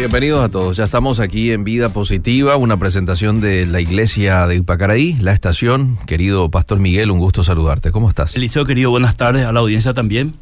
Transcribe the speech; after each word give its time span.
Bienvenidos 0.00 0.42
a 0.42 0.48
todos. 0.48 0.78
Ya 0.78 0.84
estamos 0.84 1.20
aquí 1.20 1.50
en 1.50 1.62
Vida 1.62 1.90
Positiva, 1.90 2.56
una 2.56 2.78
presentación 2.78 3.42
de 3.42 3.66
la 3.66 3.82
iglesia 3.82 4.46
de 4.46 4.56
Ipacaraí, 4.56 5.18
la 5.20 5.32
estación. 5.32 5.98
Querido 6.06 6.50
Pastor 6.50 6.80
Miguel, 6.80 7.10
un 7.10 7.18
gusto 7.18 7.44
saludarte. 7.44 7.92
¿Cómo 7.92 8.08
estás? 8.08 8.34
Eliseo, 8.34 8.64
querido, 8.64 8.88
buenas 8.88 9.18
tardes 9.18 9.44
a 9.44 9.52
la 9.52 9.60
audiencia 9.60 9.92
también. 9.92 10.32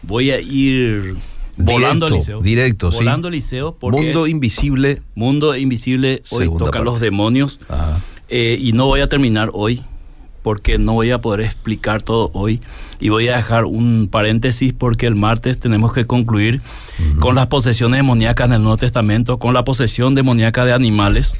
Voy 0.00 0.30
a 0.30 0.40
ir 0.40 1.14
volando 1.58 2.06
directo, 2.06 2.14
Eliseo. 2.16 2.40
Directo, 2.40 2.90
volando 2.90 3.28
sí. 3.28 3.34
Eliseo 3.34 3.76
porque 3.78 4.00
Mundo 4.00 4.26
invisible. 4.26 5.02
Mundo 5.14 5.54
Invisible 5.54 6.22
hoy 6.30 6.46
toca 6.46 6.70
parte. 6.70 6.84
los 6.84 6.98
demonios 6.98 7.60
Ajá. 7.68 8.00
eh, 8.30 8.56
y 8.58 8.72
no 8.72 8.86
voy 8.86 9.02
a 9.02 9.08
terminar 9.08 9.50
hoy 9.52 9.82
porque 10.42 10.78
no 10.78 10.94
voy 10.94 11.10
a 11.10 11.20
poder 11.20 11.40
explicar 11.40 12.02
todo 12.02 12.30
hoy. 12.34 12.60
Y 13.00 13.08
voy 13.08 13.28
a 13.28 13.36
dejar 13.36 13.64
un 13.64 14.08
paréntesis 14.10 14.72
porque 14.72 15.06
el 15.06 15.14
martes 15.14 15.58
tenemos 15.58 15.92
que 15.92 16.06
concluir 16.06 16.60
con 17.18 17.34
las 17.34 17.46
posesiones 17.46 17.98
demoníacas 17.98 18.46
en 18.46 18.54
el 18.54 18.62
Nuevo 18.62 18.76
Testamento, 18.76 19.38
con 19.38 19.54
la 19.54 19.64
posesión 19.64 20.14
demoníaca 20.14 20.64
de 20.64 20.72
animales, 20.72 21.36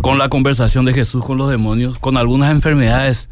con 0.00 0.18
la 0.18 0.28
conversación 0.28 0.84
de 0.84 0.92
Jesús 0.92 1.24
con 1.24 1.38
los 1.38 1.50
demonios, 1.50 1.98
con 1.98 2.16
algunas 2.16 2.50
enfermedades 2.50 3.28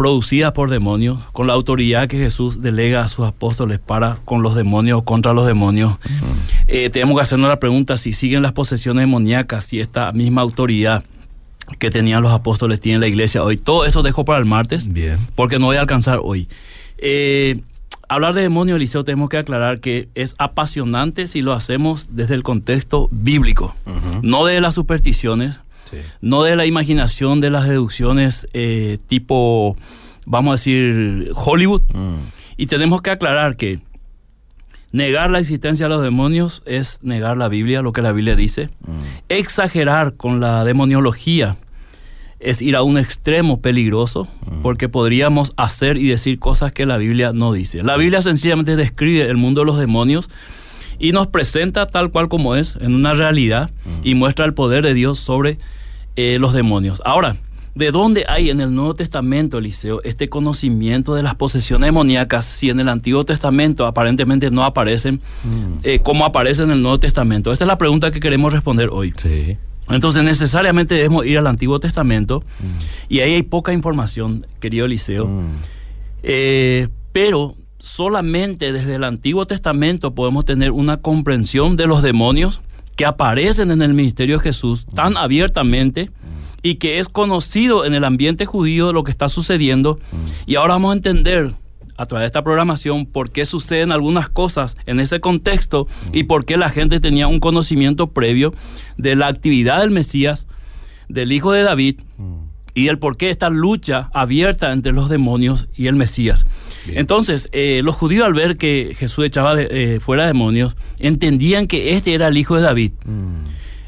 producidas 0.00 0.52
por 0.52 0.70
demonios, 0.70 1.18
con 1.32 1.46
la 1.46 1.52
autoridad 1.52 2.08
que 2.08 2.16
Jesús 2.16 2.62
delega 2.62 3.02
a 3.02 3.08
sus 3.08 3.26
apóstoles 3.26 3.78
para 3.78 4.16
con 4.24 4.42
los 4.42 4.54
demonios, 4.54 5.02
contra 5.02 5.34
los 5.34 5.46
demonios. 5.46 5.98
Eh, 6.68 6.88
tenemos 6.88 7.16
que 7.16 7.22
hacernos 7.22 7.50
la 7.50 7.60
pregunta 7.60 7.98
si 7.98 8.14
siguen 8.14 8.42
las 8.42 8.52
posesiones 8.52 9.02
demoníacas, 9.02 9.64
si 9.66 9.78
esta 9.78 10.10
misma 10.12 10.40
autoridad 10.40 11.04
que 11.78 11.90
tenían 11.90 12.22
los 12.22 12.32
apóstoles 12.32 12.80
tiene 12.80 12.98
la 12.98 13.06
iglesia 13.08 13.42
hoy. 13.42 13.56
Todo 13.56 13.84
eso 13.84 14.02
dejo 14.02 14.24
para 14.24 14.38
el 14.38 14.44
martes, 14.44 14.92
Bien. 14.92 15.18
porque 15.34 15.58
no 15.58 15.66
voy 15.66 15.76
a 15.76 15.80
alcanzar 15.80 16.20
hoy. 16.22 16.48
Eh, 16.98 17.60
hablar 18.08 18.34
de 18.34 18.42
demonios, 18.42 18.76
Eliseo, 18.76 19.04
tenemos 19.04 19.28
que 19.28 19.38
aclarar 19.38 19.80
que 19.80 20.08
es 20.14 20.34
apasionante 20.38 21.26
si 21.26 21.42
lo 21.42 21.52
hacemos 21.52 22.08
desde 22.10 22.34
el 22.34 22.42
contexto 22.42 23.08
bíblico, 23.10 23.74
no 24.22 24.44
de 24.44 24.60
las 24.60 24.74
supersticiones, 24.74 25.60
Sí. 25.90 25.96
no 26.20 26.42
de 26.44 26.54
la 26.54 26.66
imaginación 26.66 27.40
de 27.40 27.50
las 27.50 27.66
deducciones 27.66 28.46
eh, 28.52 28.98
tipo, 29.08 29.76
vamos 30.24 30.52
a 30.52 30.54
decir, 30.54 31.30
Hollywood. 31.34 31.82
Mm. 31.92 32.14
Y 32.56 32.66
tenemos 32.66 33.02
que 33.02 33.10
aclarar 33.10 33.56
que 33.56 33.80
negar 34.92 35.30
la 35.30 35.38
existencia 35.38 35.86
de 35.86 35.90
los 35.90 36.02
demonios 36.02 36.62
es 36.66 36.98
negar 37.02 37.36
la 37.36 37.48
Biblia, 37.48 37.82
lo 37.82 37.92
que 37.92 38.02
la 38.02 38.12
Biblia 38.12 38.36
dice. 38.36 38.70
Mm. 38.86 39.00
Exagerar 39.28 40.14
con 40.14 40.40
la 40.40 40.64
demoniología 40.64 41.56
es 42.40 42.62
ir 42.62 42.74
a 42.74 42.82
un 42.82 42.96
extremo 42.96 43.60
peligroso 43.60 44.26
porque 44.62 44.88
podríamos 44.88 45.52
hacer 45.56 45.98
y 45.98 46.08
decir 46.08 46.38
cosas 46.38 46.72
que 46.72 46.86
la 46.86 46.96
Biblia 46.96 47.32
no 47.34 47.52
dice. 47.52 47.82
La 47.82 47.98
Biblia 47.98 48.22
sencillamente 48.22 48.76
describe 48.76 49.28
el 49.28 49.36
mundo 49.36 49.60
de 49.60 49.66
los 49.66 49.78
demonios 49.78 50.30
y 50.98 51.12
nos 51.12 51.26
presenta 51.26 51.84
tal 51.84 52.10
cual 52.10 52.28
como 52.28 52.56
es, 52.56 52.76
en 52.80 52.94
una 52.94 53.12
realidad, 53.14 53.70
y 54.02 54.14
muestra 54.14 54.46
el 54.46 54.54
poder 54.54 54.84
de 54.84 54.94
Dios 54.94 55.18
sobre 55.18 55.58
eh, 56.16 56.38
los 56.40 56.52
demonios. 56.54 57.02
Ahora, 57.04 57.36
¿de 57.74 57.90
dónde 57.90 58.24
hay 58.28 58.50
en 58.50 58.60
el 58.60 58.74
Nuevo 58.74 58.94
Testamento, 58.94 59.58
Eliseo, 59.58 60.02
este 60.02 60.28
conocimiento 60.28 61.14
de 61.14 61.22
las 61.22 61.34
posesiones 61.34 61.88
demoníacas 61.88 62.44
si 62.44 62.70
en 62.70 62.80
el 62.80 62.88
Antiguo 62.88 63.24
Testamento 63.24 63.86
aparentemente 63.86 64.50
no 64.50 64.64
aparecen 64.64 65.20
eh, 65.82 66.00
como 66.00 66.24
aparece 66.24 66.62
en 66.62 66.70
el 66.70 66.82
Nuevo 66.82 66.98
Testamento? 66.98 67.52
Esta 67.52 67.64
es 67.64 67.68
la 67.68 67.78
pregunta 67.78 68.10
que 68.10 68.20
queremos 68.20 68.52
responder 68.52 68.88
hoy. 68.90 69.12
Sí. 69.16 69.56
Entonces 69.88 70.22
necesariamente 70.22 70.94
debemos 70.94 71.26
ir 71.26 71.38
al 71.38 71.46
Antiguo 71.46 71.80
Testamento 71.80 72.44
y 73.08 73.20
ahí 73.20 73.34
hay 73.34 73.42
poca 73.42 73.72
información, 73.72 74.46
querido 74.60 74.86
Eliseo. 74.86 75.26
Mm. 75.26 75.48
Eh, 76.22 76.88
pero 77.12 77.56
solamente 77.78 78.72
desde 78.72 78.96
el 78.96 79.04
Antiguo 79.04 79.46
Testamento 79.46 80.14
podemos 80.14 80.44
tener 80.44 80.70
una 80.70 80.98
comprensión 80.98 81.76
de 81.76 81.86
los 81.86 82.02
demonios 82.02 82.60
que 82.94 83.06
aparecen 83.06 83.70
en 83.70 83.82
el 83.82 83.94
ministerio 83.94 84.36
de 84.36 84.42
Jesús 84.42 84.84
tan 84.94 85.16
abiertamente 85.16 86.10
y 86.62 86.74
que 86.76 86.98
es 86.98 87.08
conocido 87.08 87.84
en 87.84 87.94
el 87.94 88.04
ambiente 88.04 88.46
judío 88.46 88.92
lo 88.92 89.04
que 89.04 89.10
está 89.10 89.28
sucediendo. 89.28 89.98
Y 90.46 90.56
ahora 90.56 90.74
vamos 90.74 90.90
a 90.92 90.96
entender 90.96 91.52
a 91.96 92.06
través 92.06 92.22
de 92.22 92.26
esta 92.28 92.42
programación 92.44 93.04
por 93.06 93.30
qué 93.30 93.44
suceden 93.44 93.92
algunas 93.92 94.28
cosas 94.30 94.76
en 94.86 95.00
ese 95.00 95.20
contexto 95.20 95.86
y 96.14 96.22
por 96.24 96.44
qué 96.46 96.56
la 96.56 96.70
gente 96.70 96.98
tenía 97.00 97.26
un 97.28 97.40
conocimiento 97.40 98.06
previo 98.08 98.54
de 98.96 99.16
la 99.16 99.26
actividad 99.28 99.80
del 99.80 99.90
Mesías, 99.90 100.46
del 101.08 101.30
Hijo 101.32 101.52
de 101.52 101.62
David 101.62 102.00
y 102.72 102.88
el 102.88 102.98
por 102.98 103.16
qué 103.18 103.28
esta 103.30 103.50
lucha 103.50 104.08
abierta 104.14 104.72
entre 104.72 104.92
los 104.92 105.10
demonios 105.10 105.68
y 105.76 105.88
el 105.88 105.96
Mesías. 105.96 106.46
Bien. 106.86 106.98
Entonces, 107.00 107.48
eh, 107.52 107.82
los 107.84 107.96
judíos 107.96 108.24
al 108.24 108.32
ver 108.32 108.56
que 108.56 108.94
Jesús 108.96 109.26
echaba 109.26 109.54
de- 109.54 109.68
eh, 109.70 110.00
fuera 110.00 110.24
demonios, 110.26 110.76
entendían 111.00 111.66
que 111.66 111.96
este 111.96 112.14
era 112.14 112.28
el 112.28 112.38
Hijo 112.38 112.56
de 112.56 112.62
David, 112.62 112.92
Mm. 113.04 113.34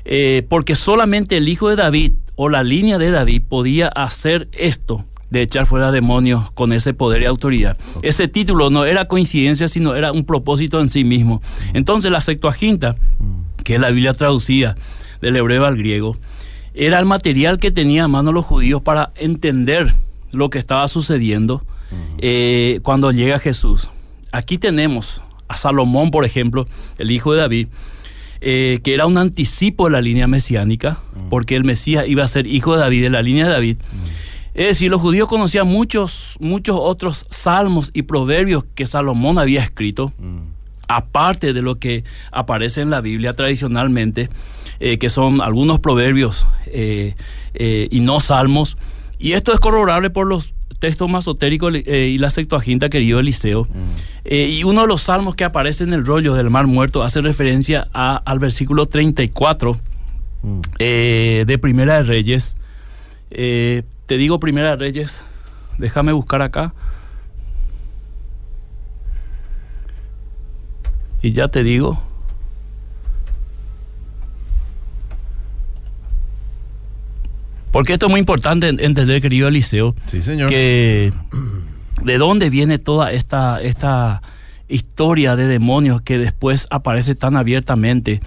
eh, 0.04 0.44
porque 0.50 0.74
solamente 0.74 1.36
el 1.38 1.48
Hijo 1.48 1.68
de 1.70 1.76
David 1.76 2.12
o 2.36 2.48
la 2.48 2.62
línea 2.62 2.98
de 2.98 3.10
David 3.10 3.42
podía 3.48 3.88
hacer 3.88 4.48
esto 4.52 5.04
de 5.30 5.40
echar 5.40 5.66
fuera 5.66 5.90
demonios 5.90 6.50
con 6.50 6.74
ese 6.74 6.92
poder 6.92 7.22
y 7.22 7.24
autoridad. 7.24 7.78
Ese 8.02 8.28
título 8.28 8.68
no 8.68 8.84
era 8.84 9.08
coincidencia, 9.08 9.66
sino 9.66 9.94
era 9.94 10.12
un 10.12 10.24
propósito 10.24 10.78
en 10.78 10.90
sí 10.90 11.04
mismo. 11.04 11.40
Entonces 11.72 12.12
la 12.12 12.20
Septuaginta, 12.20 12.96
que 13.64 13.76
es 13.76 13.80
la 13.80 13.88
Biblia 13.88 14.12
traducida 14.12 14.76
del 15.22 15.36
hebreo 15.36 15.64
al 15.64 15.78
griego, 15.78 16.18
era 16.74 16.98
el 16.98 17.06
material 17.06 17.58
que 17.58 17.70
tenía 17.70 18.04
a 18.04 18.08
mano 18.08 18.30
los 18.30 18.44
judíos 18.44 18.82
para 18.82 19.12
entender 19.16 19.94
lo 20.32 20.50
que 20.50 20.58
estaba 20.58 20.86
sucediendo 20.88 21.64
eh, 22.18 22.80
cuando 22.82 23.10
llega 23.10 23.38
Jesús. 23.38 23.88
Aquí 24.32 24.58
tenemos 24.58 25.22
a 25.48 25.56
Salomón, 25.56 26.10
por 26.10 26.24
ejemplo, 26.24 26.66
el 26.98 27.10
hijo 27.10 27.32
de 27.32 27.40
David, 27.40 27.68
eh, 28.44 28.80
que 28.82 28.92
era 28.92 29.06
un 29.06 29.18
anticipo 29.18 29.84
de 29.86 29.92
la 29.92 30.00
línea 30.00 30.26
mesiánica, 30.26 30.98
porque 31.30 31.54
el 31.54 31.64
Mesías 31.64 32.04
iba 32.08 32.24
a 32.24 32.28
ser 32.28 32.46
hijo 32.46 32.74
de 32.74 32.80
David, 32.80 33.02
de 33.04 33.10
la 33.10 33.22
línea 33.22 33.46
de 33.46 33.52
David. 33.52 33.76
Es 34.54 34.66
decir, 34.66 34.90
los 34.90 35.00
judíos 35.00 35.28
conocían 35.28 35.68
muchos, 35.68 36.36
muchos 36.40 36.76
otros 36.78 37.24
salmos 37.30 37.90
y 37.94 38.02
proverbios 38.02 38.64
que 38.74 38.86
Salomón 38.86 39.38
había 39.38 39.62
escrito 39.62 40.12
Mm. 40.18 40.38
aparte 40.88 41.52
de 41.54 41.62
lo 41.62 41.78
que 41.78 42.04
aparece 42.32 42.80
en 42.82 42.90
la 42.90 43.00
Biblia 43.00 43.32
tradicionalmente, 43.32 44.28
eh, 44.80 44.98
que 44.98 45.08
son 45.08 45.40
algunos 45.40 45.78
proverbios 45.78 46.46
eh, 46.66 47.14
y 47.90 48.00
no 48.00 48.20
salmos. 48.20 48.76
Y 49.18 49.32
esto 49.32 49.54
es 49.54 49.60
corroborable 49.60 50.10
por 50.10 50.26
los 50.26 50.52
textos 50.78 51.08
masotéricos 51.08 51.72
eh, 51.74 52.08
y 52.08 52.18
la 52.18 52.30
Septuaginta, 52.30 52.88
querido 52.88 53.20
Eliseo. 53.20 53.66
Eh, 54.24 54.48
y 54.48 54.64
uno 54.64 54.82
de 54.82 54.86
los 54.88 55.02
salmos 55.02 55.34
que 55.34 55.44
aparece 55.44 55.84
en 55.84 55.92
el 55.92 56.04
rollo 56.06 56.34
del 56.34 56.50
Mar 56.50 56.66
Muerto 56.66 57.02
hace 57.02 57.20
referencia 57.22 57.88
a- 57.92 58.16
al 58.16 58.38
versículo 58.38 58.86
34 58.86 59.78
Mm. 60.42 60.60
eh, 60.80 61.44
de 61.46 61.58
Primera 61.58 61.94
de 61.96 62.02
Reyes. 62.02 62.56
Eh, 63.30 63.82
te 64.06 64.16
digo 64.16 64.40
Primera 64.40 64.70
de 64.70 64.76
Reyes, 64.76 65.22
déjame 65.78 66.12
buscar 66.12 66.42
acá. 66.42 66.74
Y 71.22 71.30
ya 71.32 71.48
te 71.48 71.62
digo. 71.62 72.02
Porque 77.72 77.94
esto 77.94 78.06
es 78.06 78.10
muy 78.10 78.20
importante 78.20 78.68
en- 78.68 78.78
entender, 78.80 79.20
querido 79.20 79.48
Eliseo, 79.48 79.96
Sí, 80.06 80.22
señor. 80.22 80.48
que 80.50 81.12
de 82.02 82.18
dónde 82.18 82.50
viene 82.50 82.78
toda 82.78 83.10
esta, 83.12 83.60
esta 83.62 84.22
historia 84.68 85.36
de 85.36 85.46
demonios 85.46 86.02
que 86.02 86.18
después 86.18 86.66
aparece 86.70 87.14
tan 87.14 87.34
abiertamente. 87.36 88.20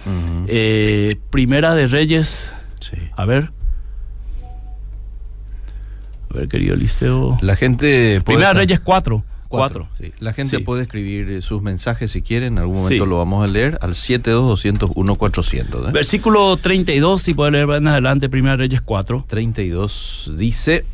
Eh, 0.48 1.16
Primera 1.30 1.74
de 1.74 1.86
Reyes, 1.86 2.52
Sí. 2.80 2.96
a 3.16 3.24
ver. 3.24 3.50
A 6.30 6.34
ver, 6.38 6.48
querido 6.48 6.74
Eliseo. 6.74 7.38
La 7.40 7.56
gente. 7.56 8.20
puede 8.20 8.22
Primera 8.22 8.48
de 8.48 8.52
estar- 8.52 8.56
Reyes 8.56 8.80
4. 8.80 9.24
4. 9.48 9.88
sí. 10.00 10.12
La 10.20 10.32
gente 10.32 10.56
Sí. 10.56 10.62
puede 10.62 10.82
escribir 10.82 11.30
eh, 11.30 11.42
sus 11.42 11.62
mensajes 11.62 12.10
si 12.12 12.22
quieren. 12.22 12.54
En 12.54 12.58
algún 12.58 12.76
momento 12.76 13.04
Sí. 13.04 13.08
lo 13.10 13.18
vamos 13.18 13.44
a 13.44 13.46
leer 13.46 13.78
al 13.82 13.94
72-201-400. 13.94 15.88
¿eh? 15.88 15.92
Versículo 15.92 16.56
32, 16.56 17.22
si 17.22 17.34
puede 17.34 17.52
leer 17.52 17.70
en 17.70 17.88
adelante, 17.88 18.28
Primera 18.28 18.56
Reyes 18.56 18.80
4. 18.80 19.24
32 19.28 20.32
dice, 20.36 20.84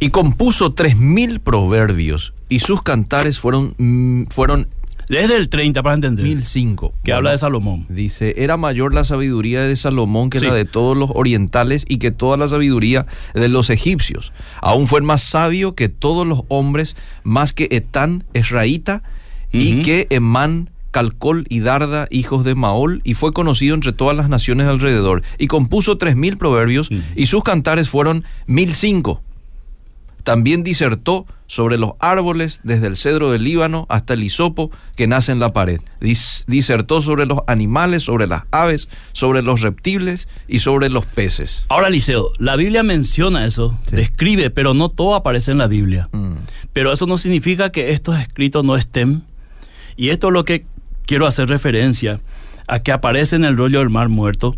y 0.00 0.10
compuso 0.10 0.72
tres 0.72 0.96
mil 0.96 1.40
proverbios 1.40 2.32
y 2.48 2.60
sus 2.60 2.82
cantares 2.82 3.38
fueron, 3.38 3.74
mm, 3.78 4.24
fueron 4.30 4.68
Desde 5.08 5.36
el 5.36 5.48
30 5.48 5.82
para 5.82 5.94
entender. 5.94 6.24
mil 6.24 6.44
cinco. 6.44 6.92
que 7.02 7.12
habla 7.12 7.30
de 7.30 7.38
Salomón. 7.38 7.86
Dice, 7.88 8.34
era 8.38 8.56
mayor 8.56 8.94
la 8.94 9.04
sabiduría 9.04 9.62
de 9.62 9.74
Salomón 9.76 10.30
que 10.30 10.40
Sí. 10.40 10.46
la 10.46 10.54
de 10.54 10.64
todos 10.64 10.96
los 10.96 11.10
orientales 11.14 11.84
y 11.88 11.98
que 11.98 12.10
toda 12.10 12.36
la 12.36 12.48
sabiduría 12.48 13.06
de 13.34 13.48
los 13.48 13.70
egipcios. 13.70 14.32
Aún 14.60 14.86
fue 14.86 15.00
más 15.00 15.22
sabio 15.22 15.74
que 15.74 15.88
todos 15.88 16.26
los 16.26 16.42
hombres, 16.48 16.96
más 17.24 17.52
que 17.52 17.68
Etán, 17.70 18.24
Esraíta, 18.34 19.02
y 19.50 19.80
que 19.82 20.06
Emán, 20.10 20.68
Calcol 20.90 21.46
y 21.48 21.60
Darda, 21.60 22.06
hijos 22.10 22.44
de 22.44 22.54
Maol, 22.54 23.00
y 23.04 23.14
fue 23.14 23.32
conocido 23.32 23.74
entre 23.74 23.92
todas 23.92 24.16
las 24.16 24.28
naciones 24.28 24.66
alrededor. 24.66 25.22
Y 25.38 25.46
compuso 25.46 25.96
tres 25.96 26.16
mil 26.16 26.36
proverbios, 26.36 26.90
y 27.16 27.26
sus 27.26 27.42
cantares 27.42 27.88
fueron 27.88 28.24
mil 28.46 28.74
cinco. 28.74 29.22
También 30.24 30.62
disertó 30.62 31.26
sobre 31.46 31.78
los 31.78 31.92
árboles, 32.00 32.60
desde 32.62 32.86
el 32.88 32.96
cedro 32.96 33.30
del 33.30 33.44
Líbano 33.44 33.86
hasta 33.88 34.12
el 34.12 34.22
hisopo 34.22 34.70
que 34.96 35.06
nace 35.06 35.32
en 35.32 35.38
la 35.38 35.54
pared. 35.54 35.80
Dis- 36.00 36.44
disertó 36.46 37.00
sobre 37.00 37.24
los 37.24 37.38
animales, 37.46 38.02
sobre 38.02 38.26
las 38.26 38.42
aves, 38.50 38.88
sobre 39.12 39.40
los 39.40 39.62
reptiles 39.62 40.28
y 40.46 40.58
sobre 40.58 40.90
los 40.90 41.06
peces. 41.06 41.64
Ahora, 41.70 41.88
Liceo, 41.88 42.30
la 42.38 42.56
Biblia 42.56 42.82
menciona 42.82 43.46
eso, 43.46 43.78
Sí. 43.86 43.96
describe, 43.96 44.50
pero 44.50 44.74
no 44.74 44.90
todo 44.90 45.14
aparece 45.14 45.50
en 45.52 45.58
la 45.58 45.68
Biblia. 45.68 46.10
Mm. 46.12 46.32
Pero 46.74 46.92
eso 46.92 47.06
no 47.06 47.16
significa 47.16 47.70
que 47.72 47.92
estos 47.92 48.18
escritos 48.18 48.62
no 48.64 48.76
estén. 48.76 49.22
Y 49.96 50.10
esto 50.10 50.26
es 50.28 50.34
lo 50.34 50.44
que 50.44 50.66
quiero 51.06 51.26
hacer 51.26 51.48
referencia 51.48 52.20
a 52.66 52.80
que 52.80 52.92
aparece 52.92 53.36
en 53.36 53.44
el 53.46 53.56
rollo 53.56 53.78
del 53.78 53.88
mar 53.88 54.10
muerto 54.10 54.54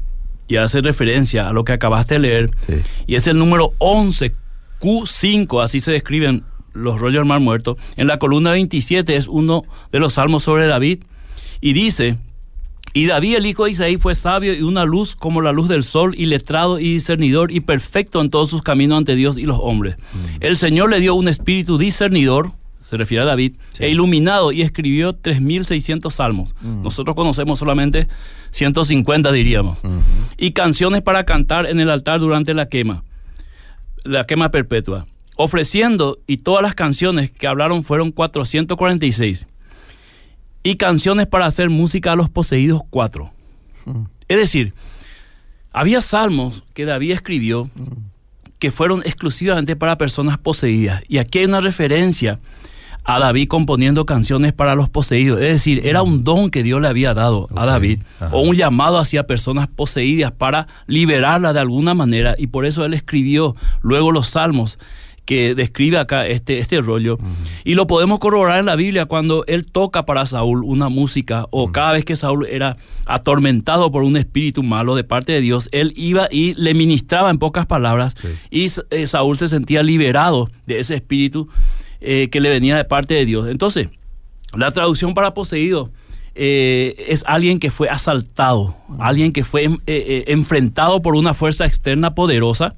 y 0.48 0.56
hace 0.56 0.80
referencia 0.80 1.48
a 1.48 1.52
lo 1.52 1.62
que 1.64 1.72
acabaste 1.72 2.14
de 2.14 2.20
leer. 2.20 2.50
Sí. 2.66 2.74
Y 3.06 3.14
es 3.14 3.28
el 3.28 3.38
número 3.38 3.72
11, 3.78 4.32
Q5, 4.80 5.62
así 5.62 5.80
se 5.80 5.92
describen 5.92 6.44
los 6.72 7.00
rollos 7.00 7.20
del 7.20 7.24
mar 7.26 7.40
muerto. 7.40 7.76
En 7.96 8.06
la 8.06 8.18
columna 8.18 8.52
27 8.52 9.16
es 9.16 9.28
uno 9.28 9.64
de 9.92 9.98
los 9.98 10.14
salmos 10.14 10.42
sobre 10.42 10.66
David 10.66 11.00
y 11.60 11.72
dice, 11.72 12.16
y 12.92 13.06
David 13.06 13.36
el 13.36 13.46
hijo 13.46 13.64
de 13.66 13.70
Isaí 13.72 13.96
fue 13.98 14.14
sabio 14.14 14.52
y 14.54 14.62
una 14.62 14.84
luz 14.84 15.14
como 15.14 15.42
la 15.42 15.52
luz 15.52 15.68
del 15.68 15.84
sol 15.84 16.14
y 16.16 16.26
letrado 16.26 16.80
y 16.80 16.92
discernidor 16.94 17.52
y 17.52 17.60
perfecto 17.60 18.20
en 18.20 18.30
todos 18.30 18.50
sus 18.50 18.62
caminos 18.62 18.98
ante 18.98 19.14
Dios 19.14 19.36
y 19.38 19.42
los 19.44 19.58
hombres. 19.60 19.96
El 20.40 20.56
Señor 20.56 20.90
le 20.90 20.98
dio 21.00 21.14
un 21.14 21.28
espíritu 21.28 21.78
discernidor, 21.78 22.52
se 22.88 22.96
refiere 22.96 23.22
a 23.22 23.26
David, 23.26 23.52
Sí. 23.72 23.84
e 23.84 23.90
iluminado 23.90 24.50
y 24.50 24.62
escribió 24.62 25.12
3.600 25.12 26.10
salmos. 26.12 26.54
Nosotros 26.62 27.14
conocemos 27.14 27.58
solamente 27.60 28.08
150 28.50 29.30
diríamos. 29.30 29.78
Y 30.36 30.50
canciones 30.52 31.02
para 31.02 31.24
cantar 31.24 31.66
en 31.66 31.78
el 31.78 31.90
altar 31.90 32.18
durante 32.18 32.54
la 32.54 32.68
quema, 32.68 33.04
la 34.04 34.26
quema 34.26 34.50
perpetua. 34.50 35.06
Ofreciendo, 35.36 36.18
y 36.26 36.38
todas 36.38 36.62
las 36.62 36.74
canciones 36.74 37.30
que 37.30 37.46
hablaron 37.46 37.82
fueron 37.82 38.12
446 38.12 39.46
y 40.62 40.76
canciones 40.76 41.26
para 41.26 41.46
hacer 41.46 41.70
música 41.70 42.12
a 42.12 42.16
los 42.16 42.28
poseídos 42.28 42.82
cuatro. 42.90 43.32
Es 44.28 44.36
decir, 44.36 44.74
había 45.72 46.00
salmos 46.00 46.64
que 46.74 46.84
David 46.84 47.12
escribió 47.12 47.70
que 48.58 48.70
fueron 48.70 49.00
exclusivamente 49.00 49.74
para 49.76 49.96
personas 49.96 50.36
poseídas. 50.36 51.02
Y 51.08 51.18
aquí 51.18 51.38
hay 51.38 51.46
una 51.46 51.60
referencia 51.60 52.38
a 53.16 53.18
David 53.18 53.48
componiendo 53.48 54.06
canciones 54.06 54.52
para 54.52 54.74
los 54.74 54.88
poseídos. 54.88 55.40
Es 55.40 55.48
decir, 55.48 55.86
era 55.86 56.02
un 56.02 56.22
don 56.24 56.50
que 56.50 56.62
Dios 56.62 56.80
le 56.80 56.88
había 56.88 57.14
dado 57.14 57.48
a 57.56 57.66
David, 57.66 58.00
ajá. 58.20 58.34
o 58.34 58.40
un 58.42 58.56
llamado 58.56 58.98
hacia 58.98 59.26
personas 59.26 59.68
poseídas 59.68 60.32
para 60.32 60.66
liberarla 60.86 61.52
de 61.52 61.60
alguna 61.60 61.94
manera. 61.94 62.34
Y 62.38 62.46
por 62.48 62.66
eso 62.66 62.84
él 62.84 62.94
escribió 62.94 63.56
luego 63.82 64.12
los 64.12 64.28
salmos 64.28 64.78
que 65.26 65.54
describe 65.54 65.96
acá 65.98 66.26
este, 66.26 66.58
este 66.58 66.80
rollo. 66.80 67.18
Y 67.62 67.74
lo 67.74 67.86
podemos 67.86 68.18
corroborar 68.18 68.58
en 68.58 68.66
la 68.66 68.74
Biblia 68.74 69.06
cuando 69.06 69.44
él 69.46 69.64
toca 69.64 70.04
para 70.04 70.26
Saúl 70.26 70.64
una 70.64 70.88
música 70.88 71.46
o 71.50 71.70
cada 71.70 71.92
vez 71.92 72.04
que 72.04 72.16
Saúl 72.16 72.46
era 72.50 72.76
atormentado 73.06 73.92
por 73.92 74.02
un 74.02 74.16
espíritu 74.16 74.62
malo 74.64 74.96
de 74.96 75.04
parte 75.04 75.32
de 75.32 75.40
Dios, 75.40 75.68
él 75.72 75.92
iba 75.94 76.26
y 76.32 76.54
le 76.54 76.74
ministraba 76.74 77.30
en 77.30 77.38
pocas 77.38 77.66
palabras 77.66 78.16
Sí. 78.20 78.28
y 78.50 78.66
eh, 78.90 79.06
Saúl 79.06 79.36
se 79.38 79.46
sentía 79.46 79.82
liberado 79.84 80.50
de 80.66 80.80
ese 80.80 80.96
espíritu 80.96 81.48
eh, 82.00 82.28
que 82.30 82.40
le 82.40 82.48
venía 82.48 82.76
de 82.76 82.84
parte 82.84 83.14
de 83.14 83.24
Dios. 83.26 83.48
Entonces, 83.48 83.88
la 84.54 84.70
traducción 84.70 85.14
para 85.14 85.34
poseído 85.34 85.90
eh, 86.34 86.94
es 87.08 87.24
alguien 87.26 87.58
que 87.58 87.70
fue 87.70 87.88
asaltado, 87.88 88.76
alguien 88.98 89.32
que 89.32 89.42
fue 89.44 89.64
em- 89.64 89.78
eh, 89.86 90.24
enfrentado 90.28 91.02
por 91.02 91.14
una 91.16 91.34
fuerza 91.34 91.66
externa 91.66 92.14
poderosa. 92.14 92.74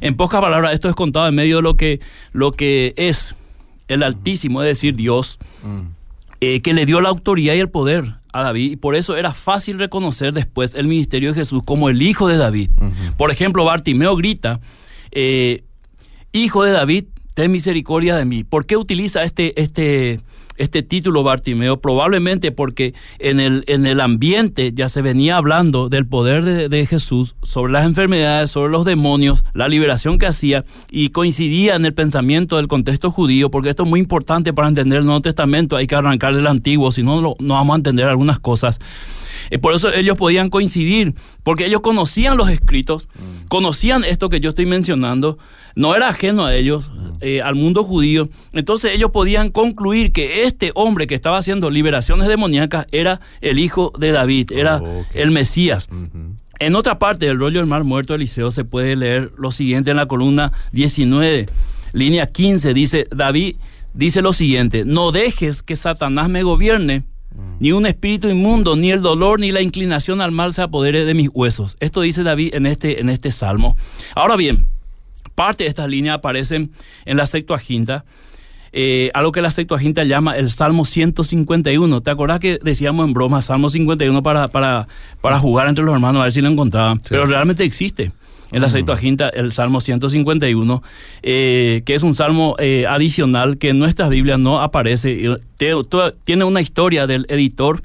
En 0.00 0.16
pocas 0.16 0.40
palabras, 0.40 0.72
esto 0.74 0.88
es 0.88 0.94
contado 0.94 1.26
en 1.28 1.34
medio 1.34 1.56
de 1.56 1.62
lo 1.62 1.76
que, 1.76 2.00
lo 2.32 2.50
que 2.52 2.94
es 2.96 3.34
el 3.88 4.02
Altísimo, 4.02 4.62
es 4.62 4.68
decir, 4.68 4.94
Dios, 4.96 5.38
Mm. 5.62 5.82
que 6.40 6.72
le 6.74 6.84
dio 6.86 7.00
la 7.00 7.08
autoridad 7.08 7.54
y 7.54 7.60
el 7.60 7.70
poder 7.70 8.14
a 8.32 8.42
David, 8.42 8.72
y 8.72 8.76
por 8.76 8.94
eso 8.96 9.16
era 9.16 9.32
fácil 9.32 9.78
reconocer 9.78 10.32
después 10.34 10.74
el 10.74 10.86
ministerio 10.86 11.30
de 11.32 11.36
Jesús 11.40 11.62
como 11.64 11.88
el 11.88 12.02
hijo 12.02 12.28
de 12.28 12.36
David. 12.36 12.70
Por 13.16 13.30
ejemplo, 13.30 13.64
Bartimeo 13.64 14.14
grita, 14.16 14.60
eh, 15.12 15.62
hijo 16.32 16.62
de 16.64 16.72
David, 16.72 17.04
ten 17.36 17.52
misericordia 17.52 18.16
de 18.16 18.24
mí. 18.24 18.44
¿Por 18.44 18.64
qué 18.64 18.78
utiliza 18.78 19.22
este, 19.22 19.60
este, 19.60 20.20
este 20.56 20.82
título 20.82 21.22
Bartimeo? 21.22 21.78
Probablemente 21.78 22.50
porque 22.50 22.94
en 23.18 23.40
el, 23.40 23.62
en 23.66 23.84
el 23.84 24.00
ambiente 24.00 24.72
ya 24.74 24.88
se 24.88 25.02
venía 25.02 25.36
hablando 25.36 25.90
del 25.90 26.06
poder 26.06 26.46
de, 26.46 26.70
de 26.70 26.86
Jesús 26.86 27.36
sobre 27.42 27.74
las 27.74 27.84
enfermedades, 27.84 28.50
sobre 28.50 28.72
los 28.72 28.86
demonios, 28.86 29.44
la 29.52 29.68
liberación 29.68 30.16
que 30.16 30.24
hacía 30.24 30.64
y 30.90 31.10
coincidía 31.10 31.74
en 31.74 31.84
el 31.84 31.92
pensamiento 31.92 32.56
del 32.56 32.68
contexto 32.68 33.10
judío, 33.10 33.50
porque 33.50 33.68
esto 33.68 33.82
es 33.82 33.90
muy 33.90 34.00
importante 34.00 34.54
para 34.54 34.68
entender 34.68 35.00
el 35.00 35.04
Nuevo 35.04 35.20
Testamento, 35.20 35.76
hay 35.76 35.86
que 35.86 35.94
arrancar 35.94 36.34
del 36.34 36.46
Antiguo, 36.46 36.90
si 36.90 37.02
no, 37.02 37.20
no 37.20 37.36
no 37.38 37.54
vamos 37.54 37.74
a 37.74 37.76
entender 37.76 38.08
algunas 38.08 38.38
cosas. 38.38 38.80
Eh, 39.50 39.58
por 39.58 39.74
eso 39.74 39.92
ellos 39.92 40.16
podían 40.16 40.50
coincidir, 40.50 41.14
porque 41.42 41.66
ellos 41.66 41.80
conocían 41.80 42.36
los 42.36 42.48
escritos, 42.50 43.08
conocían 43.48 44.04
esto 44.04 44.28
que 44.28 44.40
yo 44.40 44.50
estoy 44.50 44.66
mencionando, 44.66 45.38
no 45.74 45.94
era 45.94 46.08
ajeno 46.08 46.46
a 46.46 46.54
ellos, 46.54 46.90
eh, 47.20 47.42
al 47.42 47.54
mundo 47.54 47.84
judío. 47.84 48.28
Entonces 48.52 48.92
ellos 48.94 49.10
podían 49.10 49.50
concluir 49.50 50.12
que 50.12 50.44
este 50.44 50.72
hombre 50.74 51.06
que 51.06 51.14
estaba 51.14 51.38
haciendo 51.38 51.70
liberaciones 51.70 52.28
demoníacas 52.28 52.86
era 52.92 53.20
el 53.40 53.58
hijo 53.58 53.92
de 53.98 54.12
David, 54.12 54.52
era 54.52 54.80
Oh, 54.82 55.04
el 55.14 55.30
Mesías. 55.30 55.88
En 56.58 56.74
otra 56.74 56.98
parte 56.98 57.26
del 57.26 57.38
rollo 57.38 57.60
del 57.60 57.66
mar 57.66 57.84
muerto 57.84 58.12
de 58.14 58.16
Eliseo 58.16 58.50
se 58.50 58.64
puede 58.64 58.96
leer 58.96 59.32
lo 59.36 59.50
siguiente 59.50 59.90
en 59.90 59.96
la 59.96 60.06
columna 60.06 60.52
19, 60.72 61.46
línea 61.92 62.26
15, 62.26 62.72
dice 62.72 63.06
David, 63.10 63.56
dice 63.92 64.22
lo 64.22 64.32
siguiente, 64.32 64.84
no 64.86 65.12
dejes 65.12 65.62
que 65.62 65.76
Satanás 65.76 66.28
me 66.30 66.42
gobierne, 66.42 67.04
ni 67.58 67.72
un 67.72 67.86
espíritu 67.86 68.28
inmundo, 68.28 68.76
ni 68.76 68.90
el 68.90 69.02
dolor, 69.02 69.40
ni 69.40 69.52
la 69.52 69.60
inclinación 69.60 70.20
al 70.20 70.32
mal 70.32 70.52
se 70.52 70.62
apodere 70.62 71.04
de 71.04 71.14
mis 71.14 71.30
huesos. 71.32 71.76
Esto 71.80 72.02
dice 72.02 72.22
David 72.22 72.54
en 72.54 72.66
este, 72.66 73.00
en 73.00 73.08
este 73.08 73.32
salmo. 73.32 73.76
Ahora 74.14 74.36
bien, 74.36 74.66
parte 75.34 75.64
de 75.64 75.70
estas 75.70 75.88
líneas 75.88 76.16
aparecen 76.16 76.70
en 77.04 77.16
la 77.16 77.26
Septuaginta, 77.26 78.04
eh, 78.72 79.10
algo 79.14 79.32
que 79.32 79.40
la 79.40 79.50
Septuaginta 79.50 80.04
llama 80.04 80.36
el 80.36 80.50
Salmo 80.50 80.84
151. 80.84 82.00
¿Te 82.02 82.10
acordás 82.10 82.40
que 82.40 82.58
decíamos 82.62 83.06
en 83.06 83.14
broma 83.14 83.40
Salmo 83.40 83.70
51 83.70 84.22
para, 84.22 84.48
para, 84.48 84.86
para 85.20 85.38
jugar 85.38 85.68
entre 85.68 85.84
los 85.84 85.94
hermanos 85.94 86.20
a 86.20 86.24
ver 86.24 86.32
si 86.32 86.42
lo 86.42 86.48
encontraban? 86.48 87.00
Pero 87.08 87.24
realmente 87.24 87.64
existe 87.64 88.12
en 88.52 88.60
la 88.62 88.70
Septuaginta 88.70 89.28
el 89.28 89.50
Salmo 89.52 89.80
151, 89.80 90.82
eh, 91.22 91.82
que 91.84 91.94
es 91.94 92.02
un 92.02 92.14
salmo 92.14 92.54
eh, 92.58 92.84
adicional 92.88 93.58
que 93.58 93.70
en 93.70 93.78
nuestras 93.78 94.08
Biblias 94.10 94.38
no 94.38 94.60
aparece. 94.60 95.36
tiene 96.24 96.44
una 96.44 96.60
historia 96.60 97.06
del 97.06 97.26
editor 97.28 97.82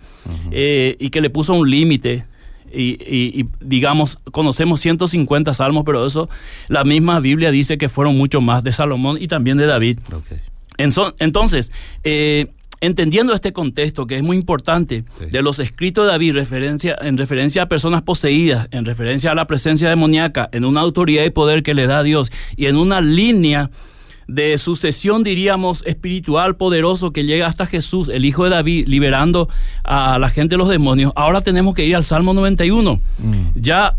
eh, 0.51 0.95
y 0.99 1.09
que 1.09 1.21
le 1.21 1.29
puso 1.29 1.53
un 1.53 1.69
límite 1.69 2.25
y, 2.73 2.91
y- 3.01 3.41
y, 3.41 3.45
digamos, 3.59 4.17
conocemos 4.31 4.79
150 4.79 5.53
salmos, 5.53 5.83
pero 5.85 6.05
eso 6.05 6.29
la 6.69 6.83
misma 6.85 7.19
Biblia 7.19 7.51
dice 7.51 7.77
que 7.77 7.89
fueron 7.89 8.15
mucho 8.17 8.39
más 8.39 8.63
de 8.63 8.71
Salomón 8.71 9.17
y 9.19 9.27
también 9.27 9.57
de 9.57 9.65
David. 9.65 9.99
Entonces, 11.19 11.71
eh, 12.03 12.47
entendiendo 12.81 13.33
este 13.33 13.53
contexto 13.53 14.07
que 14.07 14.17
es 14.17 14.23
muy 14.23 14.35
importante 14.35 15.05
Sí. 15.19 15.25
de 15.27 15.41
los 15.41 15.59
escritos 15.59 16.05
de 16.05 16.11
David 16.11 16.33
referencia, 16.33 16.97
en 17.01 17.17
referencia 17.17 17.63
a 17.63 17.65
personas 17.67 18.01
poseídas, 18.01 18.67
en 18.71 18.85
referencia 18.85 19.31
a 19.31 19.35
la 19.35 19.45
presencia 19.47 19.87
demoníaca, 19.89 20.49
en 20.51 20.65
una 20.65 20.81
autoridad 20.81 21.23
y 21.23 21.29
poder 21.29 21.63
que 21.63 21.73
le 21.73 21.87
da 21.87 22.03
Dios 22.03 22.31
y 22.57 22.65
en 22.65 22.75
una 22.75 22.99
línea 23.01 23.69
de 24.27 24.57
sucesión, 24.57 25.23
diríamos, 25.23 25.83
espiritual 25.85 26.55
poderoso 26.55 27.11
que 27.11 27.25
llega 27.25 27.47
hasta 27.47 27.65
Jesús, 27.65 28.07
el 28.07 28.23
Hijo 28.23 28.45
de 28.45 28.51
David, 28.51 28.87
liberando 28.87 29.49
a 29.83 30.17
la 30.19 30.29
gente 30.29 30.53
de 30.53 30.57
los 30.57 30.69
demonios. 30.69 31.11
Ahora 31.15 31.41
tenemos 31.41 31.75
que 31.75 31.85
ir 31.85 31.95
al 31.97 32.05
Salmo 32.05 32.33
91. 32.33 33.01
Mm. 33.19 33.31
Ya 33.55 33.95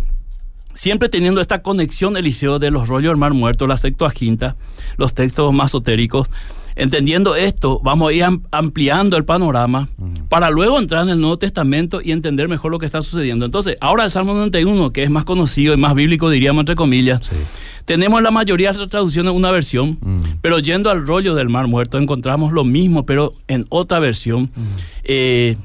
siempre 0.73 1.11
teniendo 1.11 1.43
esta 1.43 1.61
conexión, 1.61 2.17
Eliseo, 2.17 2.59
de 2.59 2.71
los 2.71 2.89
rollos 2.89 3.11
del 3.11 3.19
mar 3.19 3.35
muerto, 3.35 3.67
la 3.67 3.77
Septuaginta, 3.77 4.57
los 4.97 5.13
textos 5.13 5.53
masotéricos. 5.53 6.31
Entendiendo 6.77 7.35
esto, 7.37 7.81
vamos 7.83 8.11
a 8.11 8.13
ir 8.13 8.25
am- 8.25 8.43
ampliando 8.51 9.17
el 9.17 9.25
panorama 9.25 9.89
para 10.29 10.51
luego 10.51 10.79
entrar 10.79 11.03
en 11.05 11.11
el 11.11 11.21
Nuevo 11.21 11.39
Testamento 11.39 12.01
y 12.03 12.13
entender 12.13 12.49
mejor 12.49 12.71
lo 12.71 12.79
que 12.79 12.87
está 12.87 13.03
sucediendo. 13.03 13.45
Entonces, 13.47 13.77
ahora 13.81 14.05
el 14.05 14.11
Salmo 14.11 14.35
91, 14.35 14.93
que 14.93 15.03
es 15.03 15.11
más 15.11 15.25
conocido 15.25 15.75
y 15.75 15.77
más 15.77 15.95
bíblico, 15.95 16.31
diríamos 16.31 16.63
entre 16.63 16.75
comillas, 16.77 17.21
Sí. 17.27 17.37
tenemos 17.85 18.19
en 18.19 18.25
la 18.25 18.31
mayoría 18.31 18.73
de 18.73 18.79
las 18.79 18.89
traducciones 18.91 19.33
una 19.35 19.51
versión, 19.51 19.99
pero 20.41 20.59
yendo 20.59 20.91
al 20.91 21.07
rollo 21.07 21.35
del 21.35 21.49
Mar 21.49 21.67
Muerto 21.67 21.99
encontramos 21.99 22.53
lo 22.53 22.65
mismo, 22.65 23.05
pero 23.05 23.35
en 23.49 23.67
otra 23.69 23.99
versión. 23.99 24.51
Eh, 25.05 25.57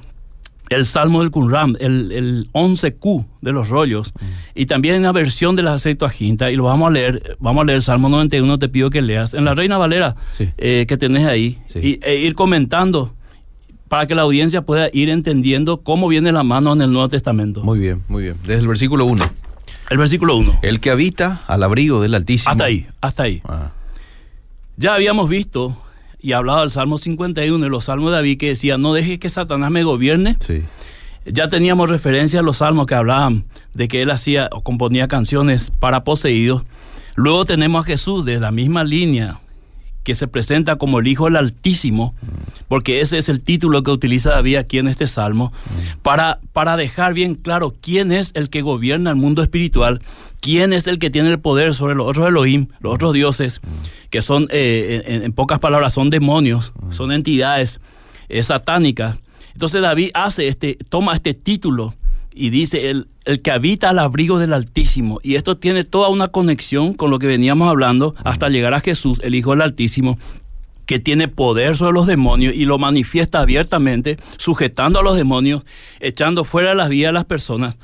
el 0.69 0.85
Salmo 0.85 1.21
del 1.21 1.31
Qumran, 1.31 1.75
el, 1.79 2.11
el 2.11 2.49
11Q 2.53 3.25
de 3.41 3.51
los 3.51 3.69
rollos, 3.69 4.13
y 4.53 4.65
también 4.65 4.95
en 4.95 5.03
la 5.03 5.11
versión 5.11 5.55
de 5.55 5.63
la 5.63 5.79
Septuaginta, 5.79 6.51
y 6.51 6.55
lo 6.55 6.63
vamos 6.65 6.89
a 6.89 6.91
leer, 6.91 7.37
vamos 7.39 7.61
a 7.61 7.65
leer 7.65 7.77
el 7.77 7.81
Salmo 7.81 8.09
91, 8.09 8.57
te 8.59 8.67
pido 8.69 8.89
que 8.89 9.01
leas, 9.01 9.33
en 9.33 9.45
la 9.45 9.55
Reina 9.55 9.77
Valera, 9.77 10.15
Sí. 10.31 10.49
eh, 10.57 10.85
que 10.87 10.97
tenés 10.97 11.25
ahí, 11.25 11.59
Sí. 11.67 11.79
y, 11.79 11.99
e 12.03 12.15
ir 12.17 12.35
comentando 12.35 13.13
para 13.87 14.05
que 14.05 14.15
la 14.15 14.23
audiencia 14.23 14.61
pueda 14.63 14.89
ir 14.91 15.09
entendiendo 15.09 15.77
cómo 15.81 16.09
viene 16.09 16.31
la 16.33 16.43
mano 16.43 16.73
en 16.73 16.81
el 16.81 16.91
Nuevo 16.91 17.07
Testamento. 17.07 17.63
Muy 17.63 17.79
bien, 17.79 18.03
muy 18.09 18.23
bien. 18.23 18.35
Desde 18.45 18.59
el 18.59 18.67
versículo 18.67 19.05
1. 19.05 19.23
El 19.89 19.97
versículo 19.97 20.35
1. 20.35 20.59
El 20.63 20.81
que 20.81 20.89
habita 20.91 21.43
al 21.47 21.63
abrigo 21.63 22.01
del 22.01 22.13
Altísimo. 22.13 22.51
Hasta 22.51 22.65
ahí, 22.65 22.85
hasta 22.99 23.23
ahí. 23.23 23.41
Ah, 23.47 23.71
Ya 24.75 24.93
habíamos 24.95 25.29
visto 25.29 25.77
y 26.27 26.33
hablado 26.33 26.59
del 26.59 26.71
Salmo 26.71 26.97
51 26.97 27.65
y 27.65 27.69
los 27.69 27.85
Salmos 27.85 28.11
de 28.11 28.17
David 28.17 28.37
que 28.37 28.49
decía, 28.49 28.77
no 28.77 28.93
dejes 28.93 29.17
que 29.17 29.29
Satanás 29.29 29.71
me 29.71 29.85
gobierne. 29.85 30.35
Sí. 30.39 30.61
Ya 31.25 31.47
teníamos 31.47 31.89
referencia 31.89 32.41
a 32.41 32.43
los 32.43 32.57
salmos 32.57 32.85
que 32.85 32.95
hablaban 32.95 33.45
de 33.73 33.87
que 33.87 34.01
él 34.01 34.11
hacía 34.11 34.49
o 34.51 34.61
componía 34.61 35.07
canciones 35.07 35.71
para 35.71 36.03
poseídos. 36.03 36.63
Luego 37.15 37.45
tenemos 37.45 37.85
a 37.85 37.87
Jesús 37.87 38.25
de 38.25 38.41
la 38.41 38.51
misma 38.51 38.83
línea 38.83 39.39
que 40.03 40.15
se 40.15 40.27
presenta 40.27 40.75
como 40.75 40.99
el 40.99 41.07
Hijo 41.07 41.25
del 41.25 41.37
Altísimo, 41.37 42.13
porque 42.67 42.99
ese 42.99 43.17
es 43.17 43.29
el 43.29 43.41
título 43.41 43.81
que 43.83 43.91
utiliza 43.91 44.31
David 44.31 44.57
aquí 44.57 44.79
en 44.79 44.89
este 44.89 45.07
salmo, 45.07 45.53
para, 46.01 46.39
para 46.51 46.75
dejar 46.75 47.13
bien 47.13 47.35
claro 47.35 47.73
quién 47.79 48.11
es 48.11 48.31
el 48.33 48.49
que 48.49 48.61
gobierna 48.61 49.11
el 49.11 49.15
mundo 49.15 49.41
espiritual, 49.41 50.01
quién 50.47 50.71
es 50.71 50.87
el 50.87 50.97
que 50.97 51.09
tiene 51.09 51.29
el 51.29 51.41
poder 51.41 51.75
sobre 51.75 51.93
los 51.93 52.07
otros 52.07 52.29
Elohim, 52.29 52.67
los 52.79 52.95
otros 52.95 53.11
dioses, 53.11 53.59
que 54.09 54.21
son, 54.21 54.47
eh, 54.49 55.01
en, 55.05 55.33
pocas 55.33 55.59
palabras, 55.59 55.93
son 55.93 56.09
demonios, 56.09 56.71
son 56.89 57.11
entidades 57.11 57.81
eh, 58.29 58.41
satánicas. 58.43 59.17
Entonces 59.51 59.81
David 59.81 60.11
hace 60.13 60.47
este, 60.47 60.77
toma 60.87 61.15
este 61.15 61.33
título 61.33 61.95
y 62.33 62.49
dice 62.49 62.89
el, 62.89 63.09
el 63.25 63.41
que 63.41 63.51
habita 63.51 63.89
al 63.89 63.99
abrigo 63.99 64.39
del 64.39 64.53
Altísimo. 64.53 65.19
Y 65.21 65.35
esto 65.35 65.57
tiene 65.57 65.83
toda 65.83 66.07
una 66.07 66.29
conexión 66.29 66.93
con 66.93 67.11
lo 67.11 67.19
que 67.19 67.27
veníamos 67.27 67.69
hablando 67.69 68.15
hasta 68.23 68.47
llegar 68.47 68.73
a 68.73 68.79
Jesús, 68.79 69.19
el 69.25 69.35
Hijo 69.35 69.49
del 69.49 69.63
Altísimo, 69.63 70.17
que 70.85 70.99
tiene 70.99 71.27
poder 71.27 71.75
sobre 71.75 71.91
los 71.91 72.07
demonios 72.07 72.55
y 72.55 72.63
lo 72.63 72.77
manifiesta 72.77 73.41
abiertamente, 73.41 74.15
sujetando 74.37 74.99
a 74.99 75.03
los 75.03 75.17
demonios, 75.17 75.63
echando 75.99 76.45
fuera 76.45 76.69
de 76.69 76.75
las 76.75 76.87
vidas 76.87 77.09
a 77.09 77.13
las 77.13 77.25
personas. 77.25 77.77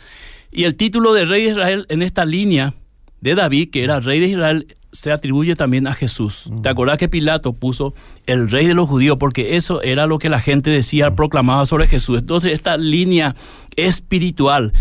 Y 0.53 0.65
el 0.65 0.75
título 0.75 1.13
de 1.13 1.25
Rey 1.25 1.43
de 1.43 1.51
Israel 1.51 1.85
en 1.89 2.01
esta 2.03 2.25
línea 2.25 2.73
de 3.21 3.35
David, 3.35 3.71
que 3.71 3.83
era 3.83 3.99
Rey 3.99 4.19
de 4.19 4.27
Israel, 4.27 4.67
se 4.91 5.11
atribuye 5.11 5.55
también 5.55 5.87
a 5.87 5.93
Jesús. 5.93 6.51
¿Te 6.61 6.69
acordás 6.69 6.99
que 6.99 7.09
Pilato 7.09 7.53
puso 7.53 7.95
el 8.27 8.51
rey 8.51 8.67
de 8.67 8.75
los 8.75 8.87
judíos? 8.87 9.17
Porque 9.19 9.57
eso 9.57 9.81
era 9.81 10.05
lo 10.05 10.19
que 10.19 10.29
la 10.29 10.39
gente 10.39 10.69
decía, 10.69 11.15
proclamaba 11.15 11.65
sobre 11.65 11.87
Jesús. 11.87 12.19
Entonces 12.19 12.53
esta 12.53 12.77
línea 12.77 13.35
espiritual, 13.75 14.71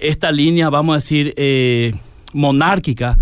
esta 0.00 0.32
línea, 0.32 0.68
vamos 0.70 0.94
a 0.94 0.96
decir, 0.96 1.32
eh, 1.36 1.94
monárquica, 2.32 3.16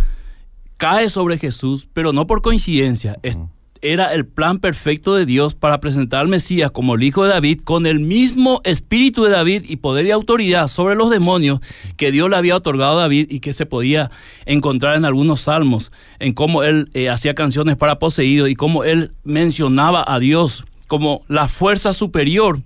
cae 0.79 1.11
sobre 1.11 1.37
Jesús, 1.37 1.87
pero 1.93 2.15
no 2.15 2.27
por 2.27 2.41
coincidencia. 2.41 3.19
Es, 3.23 3.37
era 3.83 4.15
el 4.15 4.27
plan 4.27 4.59
perfecto 4.59 5.15
de 5.15 5.27
Dios 5.27 5.55
para 5.55 5.81
presentar 5.81 6.21
al 6.21 6.29
Mesías 6.29 6.71
como 6.71 6.95
el 6.95 7.03
hijo 7.03 7.25
de 7.25 7.31
David 7.31 7.61
con 7.65 7.87
el 7.87 8.01
mismo 8.01 8.61
espíritu 8.65 9.25
de 9.25 9.31
David 9.31 9.65
y 9.69 9.77
poder 9.77 10.07
y 10.07 10.11
autoridad 10.11 10.69
sobre 10.69 10.95
los 10.95 11.11
demonios 11.11 11.61
que 11.97 12.13
Dios 12.13 12.31
le 12.31 12.37
había 12.37 12.57
otorgado 12.57 12.99
a 12.99 13.03
David 13.03 13.27
y 13.31 13.41
que 13.41 13.53
se 13.53 13.67
podía 13.67 14.11
encontrar 14.47 14.97
en 14.97 15.05
algunos 15.05 15.43
salmos, 15.43 15.93
en 16.19 16.33
cómo 16.33 16.63
él 16.63 16.91
eh, 16.95 17.09
hacía 17.09 17.35
canciones 17.35 17.77
para 17.77 17.99
poseídos 17.99 18.49
y 18.49 18.55
cómo 18.55 18.85
él 18.85 19.13
mencionaba 19.25 20.05
a 20.07 20.19
Dios 20.19 20.65
como 20.87 21.23
la 21.29 21.49
fuerza 21.49 21.93
superior 21.93 22.61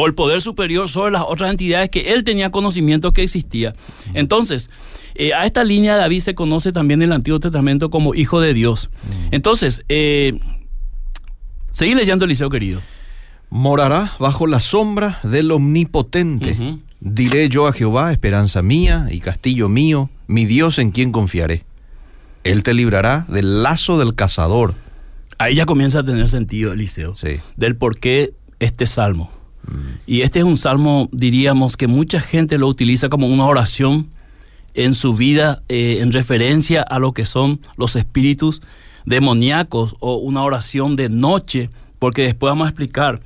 o 0.00 0.06
el 0.06 0.14
poder 0.14 0.40
superior 0.40 0.88
sobre 0.88 1.10
las 1.10 1.24
otras 1.26 1.50
entidades 1.50 1.90
que 1.90 2.12
él 2.12 2.22
tenía 2.22 2.52
conocimiento 2.52 3.12
que 3.12 3.24
existía. 3.24 3.74
Entonces, 4.14 4.70
eh, 5.16 5.34
a 5.34 5.44
esta 5.44 5.64
línea 5.64 5.96
David 5.96 6.20
se 6.20 6.36
conoce 6.36 6.70
también 6.70 7.02
en 7.02 7.08
el 7.08 7.14
Antiguo 7.14 7.40
Testamento 7.40 7.90
como 7.90 8.14
hijo 8.14 8.40
de 8.40 8.54
Dios. 8.54 8.90
Entonces, 9.32 9.82
eh, 9.88 10.38
seguí 11.72 11.96
leyendo 11.96 12.26
Eliseo 12.26 12.48
querido. 12.48 12.80
Morará 13.50 14.12
bajo 14.20 14.46
la 14.46 14.60
sombra 14.60 15.18
del 15.24 15.50
Omnipotente. 15.50 16.78
Diré 17.00 17.48
yo 17.48 17.66
a 17.66 17.72
Jehová, 17.72 18.12
esperanza 18.12 18.62
mía 18.62 19.08
y 19.10 19.18
castillo 19.18 19.68
mío, 19.68 20.10
mi 20.28 20.46
Dios 20.46 20.78
en 20.78 20.92
quien 20.92 21.10
confiaré. 21.10 21.64
Él 22.44 22.62
te 22.62 22.72
librará 22.72 23.26
del 23.26 23.64
lazo 23.64 23.98
del 23.98 24.14
cazador. 24.14 24.74
Ahí 25.38 25.56
ya 25.56 25.66
comienza 25.66 25.98
a 25.98 26.02
tener 26.04 26.28
sentido, 26.28 26.72
Eliseo, 26.72 27.16
Sí. 27.16 27.40
del 27.56 27.74
por 27.74 27.98
qué 27.98 28.32
este 28.60 28.86
salmo. 28.86 29.32
Y 30.06 30.22
este 30.22 30.40
es 30.40 30.44
un 30.44 30.56
salmo, 30.56 31.08
diríamos, 31.12 31.76
que 31.76 31.86
mucha 31.86 32.20
gente 32.20 32.58
lo 32.58 32.68
utiliza 32.68 33.08
como 33.08 33.26
una 33.26 33.46
oración 33.46 34.08
en 34.74 34.94
su 34.94 35.14
vida 35.14 35.62
eh, 35.68 35.98
en 36.00 36.12
referencia 36.12 36.82
a 36.82 36.98
lo 36.98 37.12
que 37.12 37.24
son 37.24 37.60
los 37.76 37.96
espíritus 37.96 38.62
demoníacos 39.04 39.96
o 40.00 40.16
una 40.16 40.42
oración 40.42 40.96
de 40.96 41.08
noche, 41.08 41.70
porque 41.98 42.22
después 42.22 42.50
vamos 42.50 42.66
a 42.66 42.70
explicar 42.70 43.20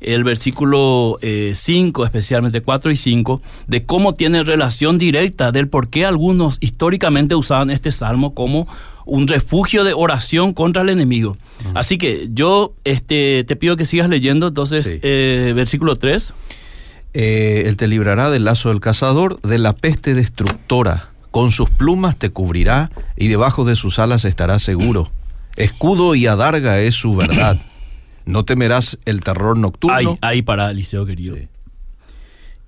el 0.00 0.24
versículo 0.24 1.18
5, 1.20 2.06
especialmente 2.06 2.62
4 2.62 2.90
y 2.90 2.96
5, 2.96 3.42
de 3.66 3.84
cómo 3.84 4.14
tiene 4.14 4.42
relación 4.42 4.96
directa 4.96 5.52
del 5.52 5.68
por 5.68 5.88
qué 5.88 6.06
algunos 6.06 6.56
históricamente 6.60 7.34
usaban 7.34 7.70
este 7.70 7.92
salmo 7.92 8.34
como 8.34 8.66
un 9.10 9.26
refugio 9.28 9.82
de 9.84 9.92
oración 9.92 10.54
contra 10.54 10.82
el 10.82 10.88
enemigo. 10.88 11.36
Así 11.74 11.98
que 11.98 12.28
yo 12.32 12.74
este, 12.84 13.44
te 13.44 13.56
pido 13.56 13.76
que 13.76 13.84
sigas 13.84 14.08
leyendo 14.08 14.48
entonces 14.48 14.84
Sí. 14.86 14.98
eh, 15.02 15.52
versículo 15.54 15.96
3. 15.96 16.32
Eh, 17.12 17.64
él 17.66 17.76
te 17.76 17.88
librará 17.88 18.30
del 18.30 18.44
lazo 18.44 18.68
del 18.68 18.80
cazador, 18.80 19.40
de 19.42 19.58
la 19.58 19.72
peste 19.74 20.14
destructora. 20.14 21.08
Con 21.32 21.50
sus 21.50 21.68
plumas 21.70 22.16
te 22.16 22.30
cubrirá 22.30 22.90
y 23.16 23.26
debajo 23.28 23.64
de 23.64 23.74
sus 23.76 23.98
alas 23.98 24.24
estarás 24.24 24.62
seguro. 24.62 25.10
Escudo 25.56 26.14
y 26.14 26.26
adarga 26.26 26.78
es 26.80 26.94
su 26.94 27.14
verdad. 27.16 27.60
No 28.26 28.44
temerás 28.44 28.96
el 29.06 29.22
terror 29.22 29.56
nocturno. 29.58 29.96
Ahí, 29.96 30.06
ahí 30.20 30.42
para 30.42 30.70
Eliseo 30.70 31.04
querido. 31.04 31.36
Sí. 31.36 31.48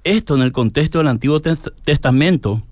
Esto 0.02 0.34
en 0.34 0.42
el 0.42 0.50
contexto 0.50 0.98
del 0.98 1.06
Antiguo 1.08 1.38
Test- 1.40 1.72
Testamento 1.84 2.62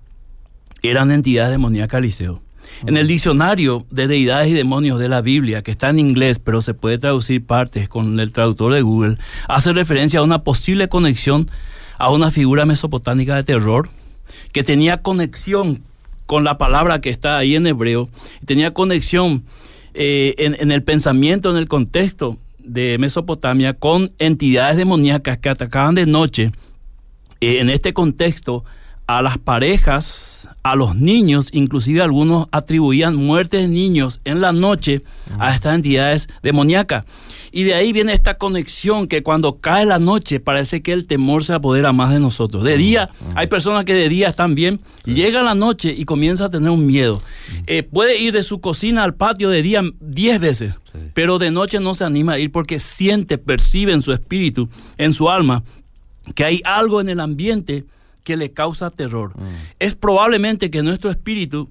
eran 0.81 1.11
entidades 1.11 1.51
demoníacas, 1.51 1.99
Eliseo. 1.99 2.41
En 2.85 2.97
el 2.97 3.07
diccionario 3.07 3.85
de 3.91 4.07
deidades 4.07 4.49
y 4.49 4.53
demonios 4.53 4.99
de 4.99 5.09
la 5.09 5.21
Biblia, 5.21 5.61
que 5.61 5.71
está 5.71 5.89
en 5.89 5.99
inglés, 5.99 6.39
pero 6.39 6.61
se 6.61 6.73
puede 6.73 6.97
traducir 6.97 7.45
partes 7.45 7.87
con 7.89 8.19
el 8.19 8.31
traductor 8.31 8.73
de 8.73 8.81
Google, 8.81 9.17
hace 9.47 9.71
referencia 9.73 10.19
a 10.19 10.23
una 10.23 10.43
posible 10.43 10.89
conexión 10.89 11.49
a 12.01 12.09
una 12.09 12.31
figura 12.31 12.65
mesopotámica 12.65 13.35
de 13.35 13.43
terror 13.43 13.89
que 14.53 14.63
tenía 14.63 15.03
conexión 15.03 15.83
con 16.25 16.43
la 16.43 16.57
palabra 16.57 16.99
que 16.99 17.09
está 17.11 17.37
ahí 17.37 17.55
en 17.55 17.67
hebreo, 17.67 18.09
tenía 18.45 18.73
conexión 18.73 19.43
eh, 19.93 20.33
en, 20.37 20.71
el 20.71 20.81
pensamiento, 20.81 21.51
en 21.51 21.57
el 21.57 21.67
contexto 21.67 22.37
de 22.57 22.97
Mesopotamia 22.97 23.73
con 23.73 24.11
entidades 24.17 24.77
demoníacas 24.77 25.37
que 25.37 25.49
atacaban 25.49 25.93
de 25.93 26.05
noche 26.05 26.51
eh, 27.39 27.59
en 27.59 27.69
este 27.69 27.93
contexto 27.93 28.63
a 29.07 29.21
las 29.21 29.37
parejas, 29.37 30.47
a 30.63 30.75
los 30.75 30.95
niños, 30.95 31.49
inclusive 31.53 32.01
algunos 32.01 32.47
atribuían 32.51 33.15
muertes 33.15 33.61
de 33.61 33.67
niños 33.67 34.19
en 34.25 34.41
la 34.41 34.51
noche 34.51 35.03
a 35.39 35.55
estas 35.55 35.75
entidades 35.75 36.29
demoníacas. 36.43 37.05
Y 37.53 37.63
de 37.63 37.73
ahí 37.73 37.91
viene 37.91 38.13
esta 38.13 38.37
conexión 38.37 39.07
que 39.07 39.23
cuando 39.23 39.57
cae 39.57 39.85
la 39.85 39.99
noche 39.99 40.39
parece 40.39 40.81
que 40.81 40.93
el 40.93 41.05
temor 41.05 41.43
se 41.43 41.53
apodera 41.53 41.91
más 41.91 42.11
de 42.11 42.19
nosotros. 42.19 42.63
De 42.63 42.77
día, 42.77 43.09
hay 43.35 43.47
personas 43.47 43.83
que 43.83 43.93
de 43.93 44.07
día 44.07 44.29
están 44.29 44.55
bien, 44.55 44.79
llega 45.03 45.43
la 45.43 45.53
noche 45.53 45.93
y 45.95 46.05
comienza 46.05 46.45
a 46.45 46.49
tener 46.49 46.69
un 46.69 46.85
miedo. 46.85 47.21
Eh, 47.67 47.83
puede 47.83 48.19
ir 48.19 48.31
de 48.31 48.43
su 48.43 48.61
cocina 48.61 49.03
al 49.03 49.15
patio 49.15 49.49
de 49.49 49.61
día 49.63 49.81
10 49.99 50.39
veces, 50.39 50.75
pero 51.13 51.39
de 51.39 51.51
noche 51.51 51.79
no 51.81 51.93
se 51.93 52.05
anima 52.05 52.33
a 52.33 52.39
ir 52.39 52.51
porque 52.51 52.79
siente, 52.79 53.37
percibe 53.37 53.91
en 53.91 54.01
su 54.01 54.13
espíritu, 54.13 54.69
en 54.97 55.11
su 55.11 55.29
alma, 55.29 55.63
que 56.35 56.45
hay 56.45 56.61
algo 56.63 57.01
en 57.01 57.09
el 57.09 57.19
ambiente 57.19 57.83
que 58.23 58.37
le 58.37 58.51
causa 58.51 58.89
terror. 58.89 59.33
Es 59.79 59.95
probablemente 59.95 60.69
que 60.69 60.83
nuestro 60.83 61.09
espíritu 61.09 61.69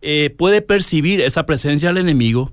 eh, 0.00 0.34
puede 0.36 0.62
percibir 0.62 1.20
esa 1.20 1.46
presencia 1.46 1.88
del 1.88 1.98
enemigo 1.98 2.50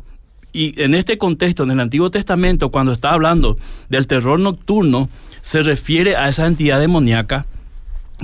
y 0.52 0.82
en 0.82 0.96
este 0.96 1.18
contexto, 1.18 1.64
en 1.64 1.72
el 1.72 1.80
Antiguo 1.80 2.10
Testamento, 2.10 2.72
cuando 2.72 2.92
está 2.92 3.12
hablando 3.12 3.58
del 3.88 4.08
terror 4.08 4.40
nocturno, 4.40 5.10
se 5.42 5.62
refiere 5.62 6.16
a 6.16 6.28
esa 6.28 6.48
entidad 6.48 6.80
demoníaca 6.80 7.46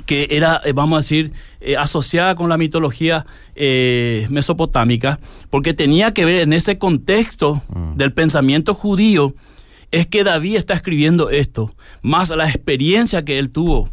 que 0.06 0.28
era, 0.32 0.62
eh, 0.66 0.74
vamos 0.74 0.98
a 0.98 1.02
decir, 1.02 1.32
eh, 1.62 1.78
asociada 1.78 2.36
con 2.36 2.50
la 2.50 2.58
mitología 2.58 3.26
eh, 3.56 4.28
mesopotámica, 4.30 5.20
porque 5.50 5.74
tenía 5.74 6.14
que 6.14 6.26
ver 6.26 6.42
en 6.42 6.52
ese 6.52 6.78
contexto 6.78 7.62
del 7.96 8.12
pensamiento 8.12 8.74
judío, 8.74 9.34
es 9.92 10.08
que 10.08 10.26
David 10.26 10.58
está 10.58 10.74
escribiendo 10.74 11.30
esto, 11.30 11.74
más 12.02 12.30
la 12.30 12.50
experiencia 12.50 13.24
que 13.24 13.40
él 13.40 13.52
tuvo 13.52 13.90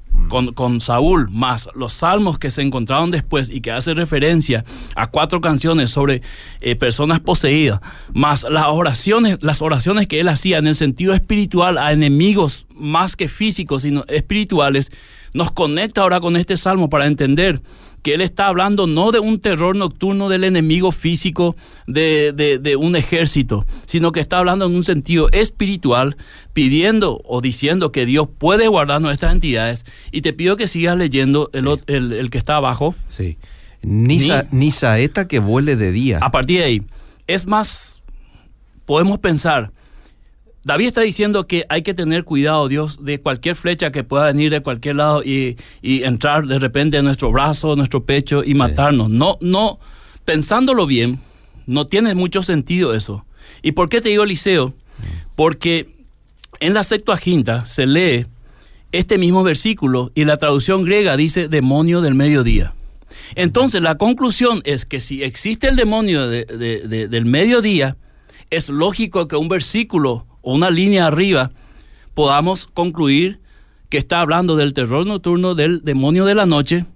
con, 0.55 0.81
Saúl, 0.81 1.29
más 1.31 1.69
los 1.75 1.93
salmos 1.93 2.39
que 2.39 2.51
se 2.51 2.63
encontraron 2.63 3.11
después 3.11 3.51
y 3.51 3.61
que 3.61 3.71
hace 3.71 3.93
referencia 3.93 4.65
a 4.97 5.11
cuatro 5.11 5.43
canciones 5.43 5.91
sobre 5.91 6.23
eh, 6.61 6.75
personas 6.75 7.21
poseídas, 7.21 7.81
más 8.15 8.45
las 8.49 8.67
oraciones, 8.69 9.39
las 9.43 9.61
oraciones 9.61 10.09
que 10.09 10.21
él 10.21 10.29
hacía 10.29 10.57
en 10.57 10.67
el 10.67 10.77
sentido 10.77 11.13
espiritual 11.13 11.77
a 11.77 11.93
enemigos 11.93 12.67
más 12.75 13.15
que 13.15 13.29
físicos, 13.29 13.83
sino 13.83 14.05
espirituales, 14.09 14.91
nos 15.35 15.53
conecta 15.53 16.01
ahora 16.01 16.21
con 16.21 16.37
este 16.37 16.57
salmo 16.57 16.89
para 16.89 17.07
entender 17.07 17.61
que 18.03 18.15
él 18.15 18.21
está 18.21 18.49
hablando 18.49 18.87
no 18.87 19.13
de 19.13 19.21
un 19.21 19.39
terror 19.39 19.77
nocturno 19.77 20.29
del 20.29 20.43
enemigo 20.45 20.91
físico 20.93 21.55
de, 21.87 22.33
de- 22.35 22.59
de 22.59 22.77
un 22.77 22.97
ejército, 22.97 23.65
sino 23.87 24.11
que 24.13 24.19
está 24.21 24.39
hablando 24.39 24.67
en 24.67 24.75
un 24.75 24.83
sentido 24.85 25.29
espiritual, 25.31 26.17
pidiendo 26.53 27.21
o 27.25 27.41
diciendo 27.41 27.93
que 27.93 28.05
Dios 28.05 28.29
puede 28.39 28.67
guardar 28.69 29.01
nuestras 29.01 29.33
entidades. 29.33 29.87
Y 30.11 30.23
te 30.23 30.33
pido 30.33 30.57
que 30.57 30.67
sigas 30.67 30.97
leyendo 30.99 31.49
el, 31.53 31.65
Sí. 31.65 31.83
el- 31.87 32.13
el 32.13 32.31
que 32.31 32.39
está 32.39 32.57
abajo. 32.57 32.95
Sí. 33.09 33.39
Ni, 33.83 34.19
ni 34.51 34.71
saeta 34.71 35.27
que 35.29 35.39
vuele 35.39 35.77
de 35.77 35.93
día. 35.93 36.19
A 36.23 36.31
partir 36.31 36.59
de 36.59 36.65
ahí, 36.65 36.83
es 37.27 37.47
más 37.47 38.03
podemos 38.85 39.19
pensar, 39.19 39.71
David 40.65 40.89
está 40.89 41.01
diciendo 41.01 41.47
que 41.47 41.67
hay 41.69 41.83
que 41.83 41.93
tener 41.93 42.25
cuidado, 42.25 42.69
Dios, 42.69 43.05
de 43.05 43.21
cualquier 43.21 43.57
flecha 43.57 43.91
que 43.91 44.05
pueda 44.05 44.27
venir 44.27 44.51
de 44.51 44.61
cualquier 44.61 44.97
lado 44.97 45.23
y, 45.25 45.57
y 45.81 46.05
entrar 46.05 46.47
de 46.47 46.59
repente 46.59 46.99
en 46.99 47.05
nuestro 47.05 47.33
brazo, 47.33 47.75
nuestro 47.75 48.05
pecho 48.05 48.45
y 48.45 48.55
matarnos. 48.55 49.11
No, 49.11 49.39
no, 49.41 49.81
pensándolo 50.25 50.87
bien, 50.87 51.19
no 51.67 51.87
tiene 51.87 52.15
mucho 52.15 52.43
sentido 52.43 52.95
eso. 52.95 53.25
¿Y 53.61 53.73
por 53.73 53.89
qué 53.89 54.01
te 54.01 54.11
digo 54.11 54.23
Eliseo? 54.23 54.73
Porque 55.35 55.89
en 56.61 56.75
la 56.75 56.85
Septuaginta 56.85 57.67
se 57.67 57.87
lee 57.87 58.27
este 58.93 59.19
mismo 59.19 59.43
versículo 59.43 60.13
y 60.15 60.25
la 60.25 60.37
traducción 60.37 60.85
griega 60.85 61.17
dice 61.17 61.49
demonio 61.49 62.03
del 62.03 62.15
mediodía. 62.15 62.75
Entonces 63.35 63.83
la 63.83 63.97
conclusión 63.97 64.61
es 64.65 64.85
que 64.85 65.01
si 65.01 65.25
existe 65.25 65.67
el 65.67 65.77
demonio 65.77 66.29
del 66.29 67.25
mediodía, 67.25 67.97
es 68.51 68.69
lógico 68.69 69.27
que 69.29 69.37
un 69.37 69.49
versículo 69.49 70.27
o 70.43 70.55
una 70.55 70.71
línea 70.71 71.07
arriba 71.07 71.51
podamos 72.15 72.67
concluir 72.67 73.41
que 73.89 73.99
está 73.99 74.21
hablando 74.21 74.57
del 74.57 74.75
terror 74.75 75.07
nocturno 75.07 75.55
del 75.55 75.83
demonio 75.83 76.25
de 76.25 76.35
la 76.35 76.47
noche 76.47 76.87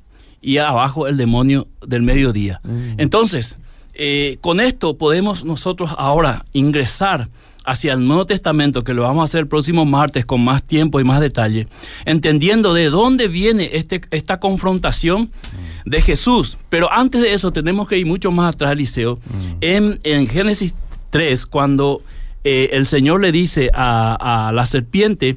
y 0.40 0.58
abajo 0.58 1.06
el 1.06 1.16
demonio 1.16 1.68
del 1.86 2.02
mediodía. 2.02 2.60
Mm. 2.62 2.98
Entonces, 2.98 3.56
eh, 3.94 4.38
con 4.40 4.60
esto 4.60 4.96
podemos 4.96 5.44
nosotros 5.44 5.90
ahora 5.96 6.44
ingresar 6.52 7.28
hacia 7.66 7.94
el 7.94 8.06
Nuevo 8.06 8.26
Testamento, 8.26 8.84
que 8.84 8.94
lo 8.94 9.02
vamos 9.02 9.22
a 9.22 9.24
hacer 9.24 9.40
el 9.40 9.48
próximo 9.48 9.84
martes 9.84 10.24
con 10.24 10.42
más 10.44 10.62
tiempo 10.62 11.00
y 11.00 11.04
más 11.04 11.20
detalle, 11.20 11.66
entendiendo 12.04 12.72
de 12.74 12.90
dónde 12.90 13.26
viene 13.26 13.70
este, 13.72 14.00
esta 14.12 14.38
confrontación 14.38 15.22
mm. 15.22 15.90
de 15.90 16.00
Jesús. 16.00 16.56
Pero 16.68 16.92
antes 16.92 17.20
de 17.20 17.34
eso 17.34 17.52
tenemos 17.52 17.88
que 17.88 17.98
ir 17.98 18.06
mucho 18.06 18.30
más 18.30 18.54
atrás, 18.54 18.72
Eliseo, 18.72 19.16
mm. 19.16 19.56
en, 19.60 19.98
en 20.04 20.28
Génesis 20.28 20.74
3, 21.10 21.44
cuando 21.46 22.02
eh, 22.48 22.76
el 22.76 22.86
Señor 22.86 23.20
le 23.22 23.32
dice 23.32 23.72
a, 23.74 24.52
la 24.54 24.66
serpiente, 24.66 25.36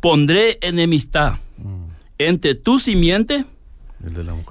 pondré 0.00 0.58
enemistad 0.60 1.34
mm. 1.56 1.84
entre 2.18 2.56
tu 2.56 2.80
simiente 2.80 3.44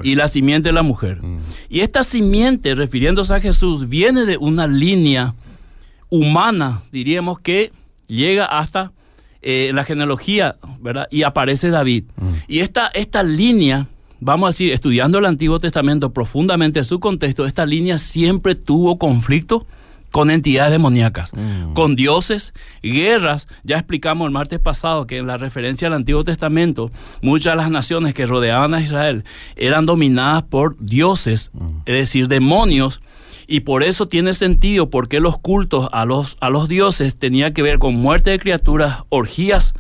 y 0.01 0.15
la 0.15 0.29
simiente 0.29 0.69
de 0.69 0.73
la 0.73 0.83
mujer. 0.83 1.21
Mm. 1.21 1.39
Y 1.67 1.81
esta 1.81 2.05
simiente, 2.05 2.75
refiriéndose 2.75 3.33
a 3.33 3.41
Jesús, 3.41 3.89
viene 3.89 4.23
de 4.23 4.37
una 4.37 4.67
línea 4.67 5.35
humana, 6.09 6.81
diríamos 6.93 7.41
que 7.41 7.73
llega 8.07 8.45
hasta 8.45 8.93
eh, 9.41 9.71
la 9.73 9.83
genealogía, 9.83 10.55
¿verdad? 10.79 11.09
Y 11.11 11.23
aparece 11.23 11.71
David. 11.71 12.05
Mm. 12.15 12.27
Y 12.47 12.59
esta, 12.59 12.87
esta 12.87 13.21
línea, 13.21 13.89
vamos 14.21 14.47
a 14.47 14.49
decir, 14.51 14.71
estudiando 14.71 15.17
el 15.17 15.25
Antiguo 15.25 15.59
Testamento 15.59 16.13
profundamente 16.13 16.79
en 16.79 16.85
su 16.85 17.01
contexto, 17.01 17.45
esta 17.45 17.65
línea 17.65 17.97
siempre 17.97 18.55
tuvo 18.55 18.97
conflicto 18.97 19.67
con 20.11 20.31
entidades 20.31 20.71
demoníacas, 20.71 21.33
mm. 21.33 21.73
con 21.73 21.95
dioses, 21.95 22.53
guerras. 22.81 23.47
Ya 23.63 23.77
explicamos 23.77 24.25
el 24.25 24.31
martes 24.31 24.59
pasado 24.59 25.07
que 25.07 25.17
en 25.17 25.27
la 25.27 25.37
referencia 25.37 25.87
al 25.87 25.93
Antiguo 25.93 26.23
Testamento, 26.23 26.91
muchas 27.21 27.53
de 27.53 27.57
las 27.57 27.71
naciones 27.71 28.13
que 28.13 28.25
rodeaban 28.25 28.73
a 28.73 28.81
Israel 28.81 29.23
eran 29.55 29.85
dominadas 29.85 30.43
por 30.43 30.77
dioses, 30.79 31.51
mm. 31.53 31.65
es 31.85 31.95
decir, 31.95 32.27
demonios. 32.27 33.01
Y 33.47 33.59
por 33.59 33.83
eso 33.83 34.07
tiene 34.07 34.33
sentido 34.33 34.89
porque 34.89 35.19
los 35.19 35.37
cultos 35.37 35.87
a 35.91 36.05
los, 36.05 36.35
a 36.39 36.49
los 36.49 36.67
dioses 36.67 37.15
tenía 37.15 37.53
que 37.53 37.61
ver 37.61 37.77
con 37.77 37.93
muerte 37.95 38.31
de 38.31 38.39
criaturas, 38.39 39.03
orgías 39.09 39.75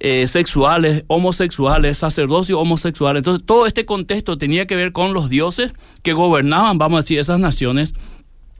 eh, 0.00 0.26
sexuales, 0.26 1.04
homosexuales, 1.06 1.96
sacerdocio 1.98 2.58
homosexual. 2.58 3.16
Entonces 3.16 3.46
todo 3.46 3.66
este 3.66 3.86
contexto 3.86 4.36
tenía 4.36 4.66
que 4.66 4.76
ver 4.76 4.92
con 4.92 5.14
los 5.14 5.30
dioses 5.30 5.72
que 6.02 6.12
gobernaban, 6.12 6.76
vamos 6.78 6.98
a 6.98 7.00
decir, 7.02 7.18
esas 7.18 7.38
naciones 7.38 7.94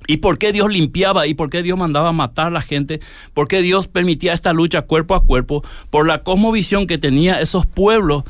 ¿Y 0.06 0.18
por 0.18 0.38
qué 0.38 0.52
Dios 0.52 0.70
limpiaba 0.70 1.26
y 1.26 1.34
por 1.34 1.50
qué 1.50 1.62
Dios 1.62 1.78
mandaba 1.78 2.12
matar 2.12 2.48
a 2.48 2.50
la 2.50 2.62
gente? 2.62 3.00
¿Por 3.32 3.48
qué 3.48 3.62
Dios 3.62 3.88
permitía 3.88 4.32
esta 4.32 4.52
lucha 4.52 4.82
cuerpo 4.82 5.14
a 5.14 5.24
cuerpo? 5.24 5.64
Por 5.90 6.06
la 6.06 6.22
cosmovisión 6.22 6.86
que 6.86 6.98
tenía 6.98 7.40
esos 7.40 7.66
pueblos 7.66 8.24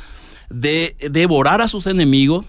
de 0.51 0.97
devorar 1.11 1.61
a 1.61 1.69
sus 1.69 1.87
enemigos 1.87 2.45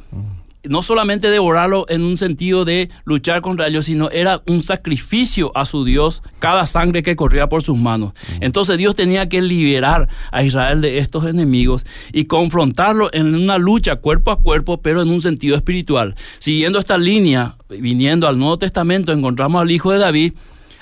no 0.69 0.81
solamente 0.81 1.29
devorarlo 1.29 1.85
en 1.89 2.03
un 2.03 2.17
sentido 2.17 2.65
de 2.65 2.89
luchar 3.03 3.41
contra 3.41 3.67
ellos, 3.67 3.85
sino 3.85 4.09
era 4.09 4.41
un 4.47 4.61
sacrificio 4.61 5.51
a 5.55 5.65
su 5.65 5.85
Dios 5.85 6.23
cada 6.39 6.65
sangre 6.65 7.03
que 7.03 7.15
corría 7.15 7.49
por 7.49 7.63
sus 7.63 7.77
manos. 7.77 8.13
Entonces 8.41 8.77
Dios 8.77 8.95
tenía 8.95 9.29
que 9.29 9.41
liberar 9.41 10.09
a 10.31 10.43
Israel 10.43 10.81
de 10.81 10.99
estos 10.99 11.25
enemigos 11.25 11.85
y 12.13 12.25
confrontarlo 12.25 13.09
en 13.13 13.35
una 13.35 13.57
lucha 13.57 13.97
cuerpo 13.97 14.31
a 14.31 14.41
cuerpo, 14.41 14.81
pero 14.81 15.01
en 15.01 15.09
un 15.09 15.21
sentido 15.21 15.55
espiritual. 15.55 16.15
Siguiendo 16.39 16.79
esta 16.79 16.97
línea, 16.97 17.55
viniendo 17.69 18.27
al 18.27 18.37
Nuevo 18.37 18.57
Testamento, 18.57 19.11
encontramos 19.11 19.61
al 19.61 19.71
Hijo 19.71 19.91
de 19.91 19.99
David, 19.99 20.33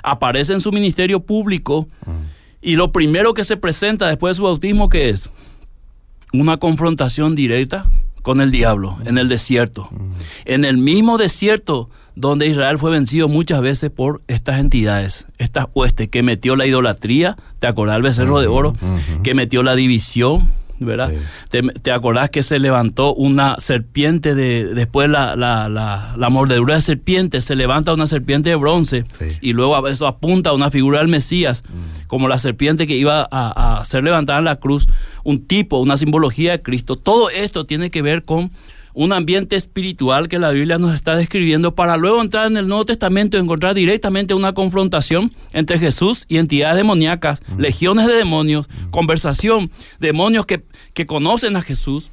aparece 0.02 0.54
en 0.54 0.62
su 0.62 0.72
ministerio 0.72 1.22
público 1.22 1.88
y 2.62 2.76
lo 2.76 2.92
primero 2.92 3.34
que 3.34 3.44
se 3.44 3.58
presenta 3.58 4.08
después 4.08 4.36
de 4.36 4.38
su 4.38 4.44
bautismo, 4.44 4.90
¿qué 4.90 5.10
es? 5.10 5.30
Una 6.34 6.58
confrontación 6.58 7.36
directa 7.36 7.86
con 8.24 8.42
el 8.42 8.50
diablo 8.50 8.98
en 9.06 9.20
el 9.20 9.30
desierto. 9.30 9.90
En 10.46 10.66
el 10.66 10.80
mismo 10.80 11.20
desierto 11.20 11.90
donde 12.16 12.48
Israel 12.48 12.80
fue 12.80 12.92
vencido 12.92 13.28
muchas 13.28 13.62
veces 13.62 13.92
por 13.92 14.22
estas 14.28 14.60
entidades, 14.60 15.26
estas 15.38 15.68
huestes 15.74 16.10
que 16.10 16.24
metió 16.24 16.56
la 16.56 16.66
idolatría, 16.66 17.38
¿te 17.60 17.68
acordás 17.68 17.96
del 17.96 18.04
becerro 18.04 18.40
de 18.40 18.48
oro? 18.48 18.76
Que 19.24 19.34
metió 19.34 19.62
la 19.62 19.76
división, 19.76 20.50
¿verdad? 20.86 21.12
¿Te, 21.50 21.92
acordás 21.92 22.30
que 22.30 22.44
se 22.44 22.60
levantó 22.60 23.14
una 23.14 23.56
serpiente 23.60 24.36
de, 24.36 24.74
después 24.74 25.10
la, 25.10 25.36
la, 25.36 25.70
la, 25.70 26.30
mordedura 26.30 26.76
de 26.76 26.82
serpiente, 26.82 27.42
se 27.42 27.56
levanta 27.56 27.94
una 27.94 28.08
serpiente 28.08 28.50
de 28.50 28.56
bronce 28.56 29.06
y 29.42 29.54
luego 29.54 29.88
eso 29.88 30.08
apunta 30.08 30.52
a 30.52 30.54
una 30.54 30.72
figura 30.72 31.00
del 31.00 31.08
Mesías, 31.08 31.64
mm. 31.68 32.08
como 32.08 32.28
la 32.28 32.38
serpiente 32.38 32.88
que 32.88 32.96
iba 32.96 33.28
a, 33.32 33.80
a 33.80 33.86
ser 33.86 34.04
levantada 34.04 34.40
en 34.40 34.46
la 34.46 34.56
cruz, 34.56 34.88
un 35.24 35.46
tipo, 35.46 35.80
una 35.80 35.98
simbología 35.98 36.52
de 36.52 36.62
Cristo. 36.62 36.96
Todo 36.96 37.30
esto 37.30 37.66
tiene 37.66 37.92
que 37.92 38.02
ver 38.02 38.24
con 38.24 38.52
un 38.94 39.12
ambiente 39.12 39.56
espiritual 39.56 40.28
que 40.28 40.40
la 40.40 40.52
Biblia 40.52 40.78
nos 40.78 40.94
está 40.94 41.16
describiendo 41.16 41.76
para 41.76 41.98
luego 41.98 42.22
entrar 42.22 42.48
en 42.48 42.58
el 42.58 42.68
Nuevo 42.68 42.86
Testamento 42.86 43.38
y 43.38 43.40
encontrar 43.40 43.74
directamente 43.74 44.34
una 44.34 44.54
confrontación 44.54 45.32
entre 45.52 45.80
Jesús 45.80 46.26
y 46.28 46.38
entidades 46.38 46.78
demoníacas, 46.78 47.42
legiones 47.58 48.08
de 48.08 48.14
demonios, 48.14 48.70
conversación, 48.92 49.72
demonios 50.00 50.46
que, 50.46 50.64
que 50.94 51.06
conocen 51.06 51.56
a 51.56 51.62
Jesús, 51.62 52.12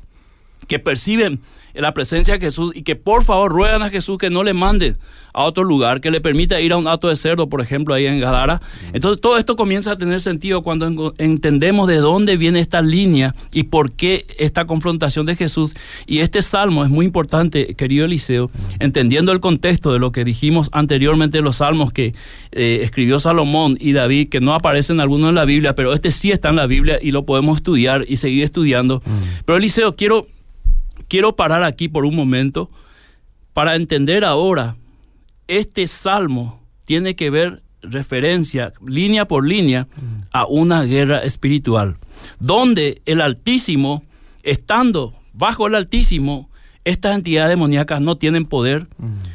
que 0.66 0.78
perciben 0.78 1.40
la 1.80 1.94
presencia 1.94 2.34
de 2.34 2.40
Jesús 2.40 2.72
y 2.74 2.82
que 2.82 2.96
por 2.96 3.24
favor 3.24 3.52
ruegan 3.52 3.82
a 3.82 3.90
Jesús 3.90 4.18
que 4.18 4.30
no 4.30 4.44
le 4.44 4.54
mande 4.54 4.96
a 5.32 5.44
otro 5.44 5.64
lugar, 5.64 6.00
que 6.00 6.10
le 6.10 6.20
permita 6.20 6.60
ir 6.60 6.72
a 6.72 6.76
un 6.76 6.88
acto 6.88 7.08
de 7.08 7.16
cerdo, 7.16 7.48
por 7.48 7.60
ejemplo, 7.60 7.94
ahí 7.94 8.06
en 8.06 8.20
Gadara. 8.20 8.60
Entonces 8.92 9.20
todo 9.20 9.38
esto 9.38 9.56
comienza 9.56 9.92
a 9.92 9.96
tener 9.96 10.20
sentido 10.20 10.62
cuando 10.62 11.14
entendemos 11.18 11.88
de 11.88 11.96
dónde 11.96 12.36
viene 12.36 12.60
esta 12.60 12.82
línea 12.82 13.34
y 13.52 13.64
por 13.64 13.92
qué 13.92 14.24
esta 14.38 14.66
confrontación 14.66 15.26
de 15.26 15.36
Jesús. 15.36 15.74
Y 16.06 16.18
este 16.18 16.42
salmo 16.42 16.84
es 16.84 16.90
muy 16.90 17.06
importante, 17.06 17.74
querido 17.74 18.04
Eliseo, 18.04 18.50
entendiendo 18.78 19.32
el 19.32 19.40
contexto 19.40 19.92
de 19.92 19.98
lo 19.98 20.12
que 20.12 20.24
dijimos 20.24 20.68
anteriormente 20.72 21.40
los 21.40 21.56
salmos 21.56 21.92
que 21.92 22.14
eh, 22.52 22.80
escribió 22.82 23.18
Salomón 23.20 23.76
y 23.80 23.92
David, 23.92 24.28
que 24.28 24.40
no 24.40 24.54
aparecen 24.54 25.00
algunos 25.00 25.28
en 25.28 25.34
la 25.36 25.44
Biblia, 25.44 25.74
pero 25.74 25.94
este 25.94 26.10
sí 26.10 26.30
está 26.32 26.48
en 26.50 26.56
la 26.56 26.66
Biblia 26.66 26.98
y 27.00 27.12
lo 27.12 27.24
podemos 27.24 27.58
estudiar 27.58 28.04
y 28.08 28.16
seguir 28.16 28.44
estudiando. 28.44 29.02
Pero 29.44 29.58
Eliseo, 29.58 29.94
quiero 29.94 30.26
Quiero 31.10 31.34
parar 31.34 31.64
aquí 31.64 31.88
por 31.88 32.04
un 32.04 32.14
momento 32.14 32.70
para 33.52 33.74
entender 33.74 34.24
ahora, 34.24 34.76
este 35.48 35.88
salmo 35.88 36.62
tiene 36.84 37.16
que 37.16 37.30
ver 37.30 37.62
referencia 37.82 38.72
línea 38.86 39.26
por 39.26 39.44
línea 39.44 39.88
a 40.30 40.46
una 40.46 40.84
guerra 40.84 41.24
espiritual, 41.24 41.96
donde 42.38 43.02
el 43.06 43.20
Altísimo, 43.20 44.04
estando 44.44 45.12
bajo 45.32 45.66
el 45.66 45.74
Altísimo, 45.74 46.48
estas 46.84 47.16
entidades 47.16 47.50
demoníacas 47.50 48.00
no 48.00 48.16
tienen 48.16 48.44
poder 48.46 48.86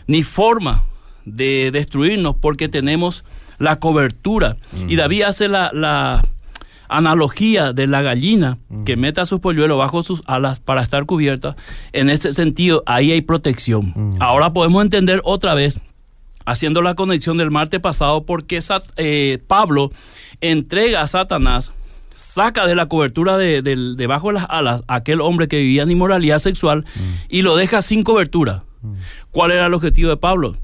ni 0.08 0.24
forma 0.24 0.86
de 1.26 1.72
destruirnos 1.72 2.38
porque 2.38 2.70
tenemos 2.70 3.26
la 3.60 3.80
cobertura. 3.82 4.56
Y 4.88 4.96
David 4.96 5.24
hace 5.24 5.50
la, 5.50 5.72
la 5.74 6.26
analogía 6.90 7.74
de 7.74 7.88
la 7.88 8.02
gallina 8.02 8.58
que 8.86 8.96
mete 8.96 9.22
a 9.22 9.26
sus 9.26 9.40
polluelos 9.40 9.78
bajo 9.78 10.04
sus 10.04 10.22
alas 10.26 10.60
para 10.60 10.84
estar 10.84 11.06
cubierta, 11.06 11.56
en 11.94 12.10
ese 12.10 12.34
sentido 12.34 12.84
ahí 12.86 13.12
hay 13.12 13.22
protección. 13.22 14.16
Ahora 14.20 14.54
podemos 14.54 14.84
entender 14.84 15.22
otra 15.24 15.54
vez, 15.54 15.80
haciendo 16.46 16.82
la 16.82 16.96
conexión 16.96 17.38
del 17.38 17.52
martes 17.52 17.80
pasado, 17.80 18.26
porque 18.26 18.60
eh, 18.98 19.40
Pablo 19.48 19.92
entrega 20.42 21.02
a 21.02 21.08
Satanás, 21.08 21.72
saca 22.14 22.66
de 22.66 22.76
la 22.76 22.88
cobertura 22.88 23.38
de, 23.38 23.62
debajo 23.62 24.28
de 24.28 24.36
las 24.36 24.48
alas 24.50 24.82
a 24.88 24.96
aquel 24.96 25.22
hombre 25.22 25.48
que 25.48 25.58
vivía 25.58 25.84
en 25.84 25.92
inmoralidad 25.92 26.40
sexual 26.40 26.86
y 27.30 27.42
lo 27.42 27.56
deja 27.56 27.82
sin 27.82 28.04
cobertura. 28.04 28.64
¿Cuál 29.32 29.52
era 29.52 29.66
el 29.66 29.74
objetivo 29.74 30.10
de 30.10 30.18
Pablo? 30.18 30.56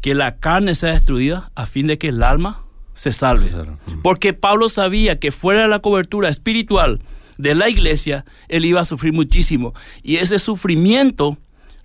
Que 0.00 0.14
la 0.14 0.36
carne 0.36 0.74
sea 0.74 0.90
destruida 0.90 1.50
a 1.54 1.66
fin 1.66 1.86
de 1.86 1.98
que 1.98 2.08
el 2.08 2.22
alma 2.22 2.63
se 2.94 3.12
salve. 3.12 3.50
Porque 4.02 4.32
Pablo 4.32 4.68
sabía 4.68 5.18
que 5.18 5.32
fuera 5.32 5.62
de 5.62 5.68
la 5.68 5.80
cobertura 5.80 6.28
espiritual 6.28 7.00
de 7.38 7.54
la 7.54 7.68
iglesia, 7.68 8.24
él 8.48 8.64
iba 8.64 8.80
a 8.80 8.84
sufrir 8.84 9.12
muchísimo. 9.12 9.74
Y 10.02 10.16
ese 10.16 10.38
sufrimiento 10.38 11.36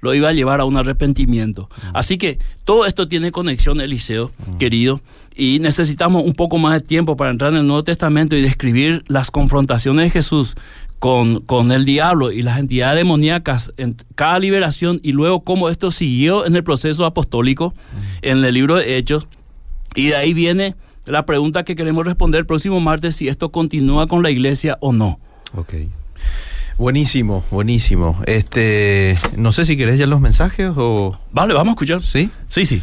lo 0.01 0.13
iba 0.13 0.29
a 0.29 0.33
llevar 0.33 0.61
a 0.61 0.65
un 0.65 0.77
arrepentimiento. 0.77 1.69
Así 1.93 2.17
que 2.17 2.39
todo 2.63 2.85
esto 2.85 3.07
tiene 3.07 3.31
conexión, 3.31 3.81
Eliseo, 3.81 4.31
querido, 4.57 5.01
y 5.35 5.59
necesitamos 5.59 6.23
un 6.23 6.33
poco 6.33 6.57
más 6.57 6.73
de 6.73 6.87
tiempo 6.87 7.15
para 7.15 7.31
entrar 7.31 7.51
en 7.51 7.59
el 7.59 7.67
Nuevo 7.67 7.83
Testamento 7.83 8.35
y 8.35 8.41
describir 8.41 9.03
las 9.07 9.31
confrontaciones 9.31 10.05
de 10.05 10.09
Jesús 10.09 10.55
con, 10.99 11.41
con 11.41 11.71
el 11.71 11.85
diablo 11.85 12.31
y 12.31 12.41
las 12.41 12.59
entidades 12.59 12.97
demoníacas 12.97 13.71
en 13.77 13.95
cada 14.15 14.39
liberación 14.39 14.99
y 15.01 15.13
luego 15.13 15.43
cómo 15.43 15.69
esto 15.69 15.91
siguió 15.91 16.45
en 16.45 16.55
el 16.55 16.63
proceso 16.63 17.05
apostólico 17.05 17.73
en 18.21 18.43
el 18.43 18.53
libro 18.53 18.75
de 18.75 18.97
Hechos. 18.97 19.27
Y 19.95 20.07
de 20.07 20.15
ahí 20.15 20.33
viene 20.33 20.75
la 21.09 21.25
pregunta 21.25 21.63
que 21.63 21.75
queremos 21.75 22.05
responder 22.05 22.39
el 22.39 22.45
próximo 22.45 22.79
martes, 22.79 23.15
si 23.15 23.27
esto 23.27 23.49
continúa 23.51 24.07
con 24.07 24.23
la 24.23 24.29
iglesia 24.29 24.77
o 24.79 24.93
no. 24.93 25.19
Ok. 25.55 25.73
Buenísimo, 26.77 27.43
buenísimo. 27.51 28.17
Este, 28.25 29.17
no 29.35 29.51
sé 29.51 29.65
si 29.65 29.75
querés 29.75 29.99
ya 29.99 30.07
los 30.07 30.21
mensajes 30.21 30.71
o... 30.77 31.17
Vale, 31.31 31.53
vamos 31.53 31.71
a 31.71 31.73
escuchar. 31.73 32.01
¿Sí? 32.01 32.29
Sí, 32.47 32.65
sí. 32.65 32.81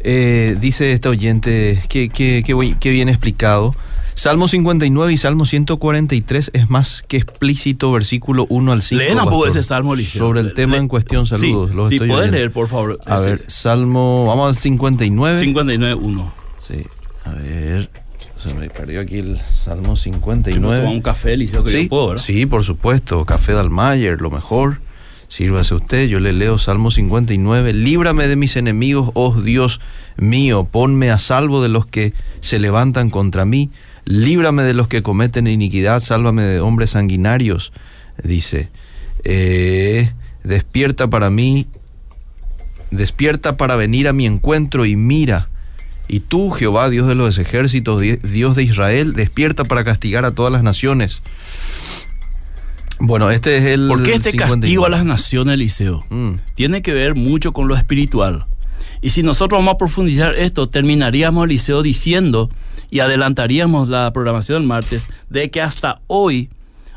Eh, 0.00 0.56
dice 0.60 0.92
este 0.92 1.08
oyente, 1.08 1.80
que, 1.88 2.08
que, 2.08 2.42
que, 2.44 2.76
que 2.80 2.90
bien 2.90 3.08
explicado. 3.08 3.74
Salmo 4.14 4.48
59 4.48 5.12
y 5.12 5.16
Salmo 5.16 5.44
143 5.44 6.50
es 6.52 6.68
más 6.68 7.02
que 7.06 7.18
explícito, 7.18 7.92
versículo 7.92 8.46
1 8.50 8.72
al 8.72 8.82
5. 8.82 9.00
Leen 9.02 9.18
poco 9.18 9.46
ese 9.46 9.62
Salmo. 9.62 9.96
Sobre 9.96 10.40
el 10.40 10.52
tema 10.54 10.72
Le- 10.74 10.78
en 10.80 10.88
cuestión, 10.88 11.26
saludos. 11.26 11.70
Sí, 11.70 11.76
los 11.76 11.88
sí, 11.88 11.94
estoy 11.94 12.08
puedes 12.08 12.30
leer, 12.30 12.50
por 12.52 12.66
favor. 12.68 12.98
A 13.06 13.14
ese 13.14 13.26
ver, 13.30 13.44
Salmo, 13.46 14.26
vamos 14.26 14.56
al 14.56 14.60
59. 14.60 15.38
59, 15.38 15.94
1. 15.94 16.32
Sí, 16.66 16.74
a 17.30 17.34
ver, 17.34 17.90
se 18.36 18.54
me 18.54 18.70
perdió 18.70 19.00
aquí 19.00 19.18
el 19.18 19.38
Salmo 19.38 19.82
Toma 19.82 19.96
59. 19.96 20.86
un 20.86 21.02
café, 21.02 21.36
que 21.36 21.46
Sí, 21.46 21.82
yo 21.82 21.88
puedo, 21.88 22.08
¿verdad? 22.08 22.22
sí, 22.22 22.46
por 22.46 22.64
supuesto, 22.64 23.24
Café 23.26 23.52
Dalmayer, 23.52 24.20
lo 24.20 24.30
mejor. 24.30 24.80
Sírvase 25.28 25.74
usted, 25.74 26.08
yo 26.08 26.18
le 26.18 26.32
leo 26.32 26.58
Salmo 26.58 26.90
59. 26.90 27.72
Líbrame 27.74 28.26
de 28.26 28.36
mis 28.36 28.56
enemigos, 28.56 29.10
oh 29.14 29.38
Dios 29.40 29.80
mío, 30.16 30.64
ponme 30.64 31.10
a 31.10 31.18
salvo 31.18 31.62
de 31.62 31.68
los 31.68 31.86
que 31.86 32.14
se 32.40 32.58
levantan 32.58 33.10
contra 33.10 33.44
mí. 33.44 33.70
Líbrame 34.06 34.62
de 34.62 34.74
los 34.74 34.88
que 34.88 35.02
cometen 35.02 35.46
iniquidad, 35.46 36.00
sálvame 36.00 36.42
de 36.42 36.60
hombres 36.60 36.90
sanguinarios. 36.90 37.72
Dice, 38.24 38.70
eh, 39.22 40.12
despierta 40.42 41.08
para 41.10 41.28
mí, 41.28 41.68
despierta 42.90 43.58
para 43.58 43.76
venir 43.76 44.08
a 44.08 44.12
mi 44.14 44.24
encuentro 44.24 44.86
y 44.86 44.96
mira. 44.96 45.49
Y 46.12 46.20
tú, 46.20 46.50
Jehová, 46.50 46.90
Dios 46.90 47.06
de 47.06 47.14
los 47.14 47.38
ejércitos, 47.38 48.00
di- 48.00 48.16
Dios 48.16 48.56
de 48.56 48.64
Israel, 48.64 49.12
despierta 49.12 49.62
para 49.64 49.84
castigar 49.84 50.24
a 50.24 50.32
todas 50.32 50.50
las 50.52 50.62
naciones. 50.64 51.22
Bueno, 52.98 53.30
este 53.30 53.56
es 53.56 53.64
el. 53.64 53.88
¿Por 53.88 54.02
qué 54.02 54.14
este 54.14 54.32
59? 54.32 54.60
castigo 54.60 54.86
a 54.86 54.88
las 54.90 55.04
naciones, 55.04 55.54
Eliseo? 55.54 56.00
Mm, 56.10 56.32
Tiene 56.54 56.82
que 56.82 56.92
ver 56.92 57.14
mucho 57.14 57.52
con 57.52 57.66
lo 57.68 57.76
espiritual. 57.76 58.46
Y 59.00 59.10
si 59.10 59.22
nosotros 59.22 59.58
vamos 59.60 59.74
a 59.74 59.78
profundizar 59.78 60.34
esto, 60.34 60.68
terminaríamos, 60.68 61.44
Eliseo, 61.44 61.82
diciendo 61.82 62.50
y 62.90 63.00
adelantaríamos 63.00 63.88
la 63.88 64.12
programación 64.12 64.58
del 64.62 64.68
martes 64.68 65.06
de 65.30 65.50
que 65.50 65.62
hasta 65.62 66.00
hoy 66.08 66.50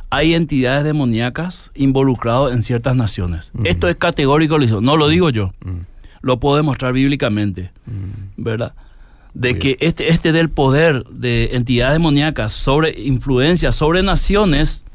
hay 0.10 0.34
entidades 0.34 0.84
demoníacas 0.84 1.71
involucradas 1.76 2.54
en 2.54 2.63
ciertas 2.63 2.95
naciones. 2.95 3.52
Esto 3.63 3.88
es 3.88 3.95
categórico, 3.95 4.58
Eliseo. 4.58 4.82
No 4.82 4.97
lo 4.97 5.08
digo 5.08 5.30
yo. 5.30 5.54
Lo 6.21 6.39
puedo 6.39 6.58
demostrar 6.58 6.93
bíblicamente. 6.93 7.71
¿Verdad? 8.36 8.73
De 9.34 9.58
que 9.58 9.78
este, 9.80 10.10
este 10.10 10.32
del 10.32 10.50
poder 10.50 11.04
de 11.06 11.56
entidades 11.56 11.96
demoníacas 11.96 12.54
sobre 12.54 13.02
influencia 13.02 13.72
sobre 13.72 14.04
naciones 14.04 14.86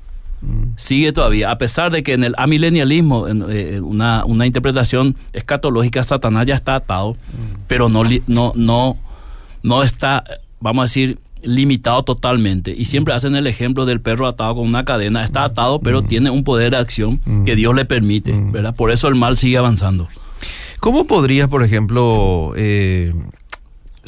sigue 0.77 1.13
todavía, 1.13 1.51
a 1.51 1.59
pesar 1.59 1.91
de 1.91 2.03
que 2.03 2.13
en 2.13 2.23
el 2.23 2.35
amilenialismo, 2.39 3.27
en 3.27 3.45
eh, 3.49 3.81
una, 3.81 4.25
una 4.25 4.47
interpretación 4.47 5.17
escatológica, 5.33 6.05
Satanás 6.05 6.47
ya 6.47 6.55
está 6.55 6.77
atado, 6.77 7.17
pero 7.67 7.89
no, 7.89 8.03
no, 8.29 8.53
no, 8.55 8.97
no 9.63 9.83
está, 9.83 10.25
vamos 10.61 10.83
a 10.83 10.85
decir, 10.85 11.19
limitado 11.43 12.03
totalmente. 12.05 12.75
Y 12.77 12.85
siempre 12.85 13.15
hacen 13.15 13.35
el 13.37 13.47
ejemplo 13.47 13.87
del 13.87 14.01
perro 14.01 14.27
atado 14.27 14.57
con 14.57 14.67
una 14.67 14.85
cadena. 14.85 15.25
Está 15.25 15.45
atado, 15.45 15.81
pero 15.81 16.03
tiene 16.03 16.31
un 16.31 16.45
poder 16.45 16.73
de 16.73 16.79
acción 16.79 17.21
que 17.45 17.57
Dios 17.57 17.75
le 17.75 17.85
permite, 17.85 18.33
¿verdad? 18.35 18.75
Por 18.75 18.91
eso 18.91 19.09
el 19.09 19.15
mal 19.15 19.37
sigue 19.37 19.59
avanzando. 19.59 20.09
¿Cómo 20.81 21.07
podrías, 21.07 21.49
por 21.49 21.65
ejemplo, 21.65 22.53
eh, 22.57 23.13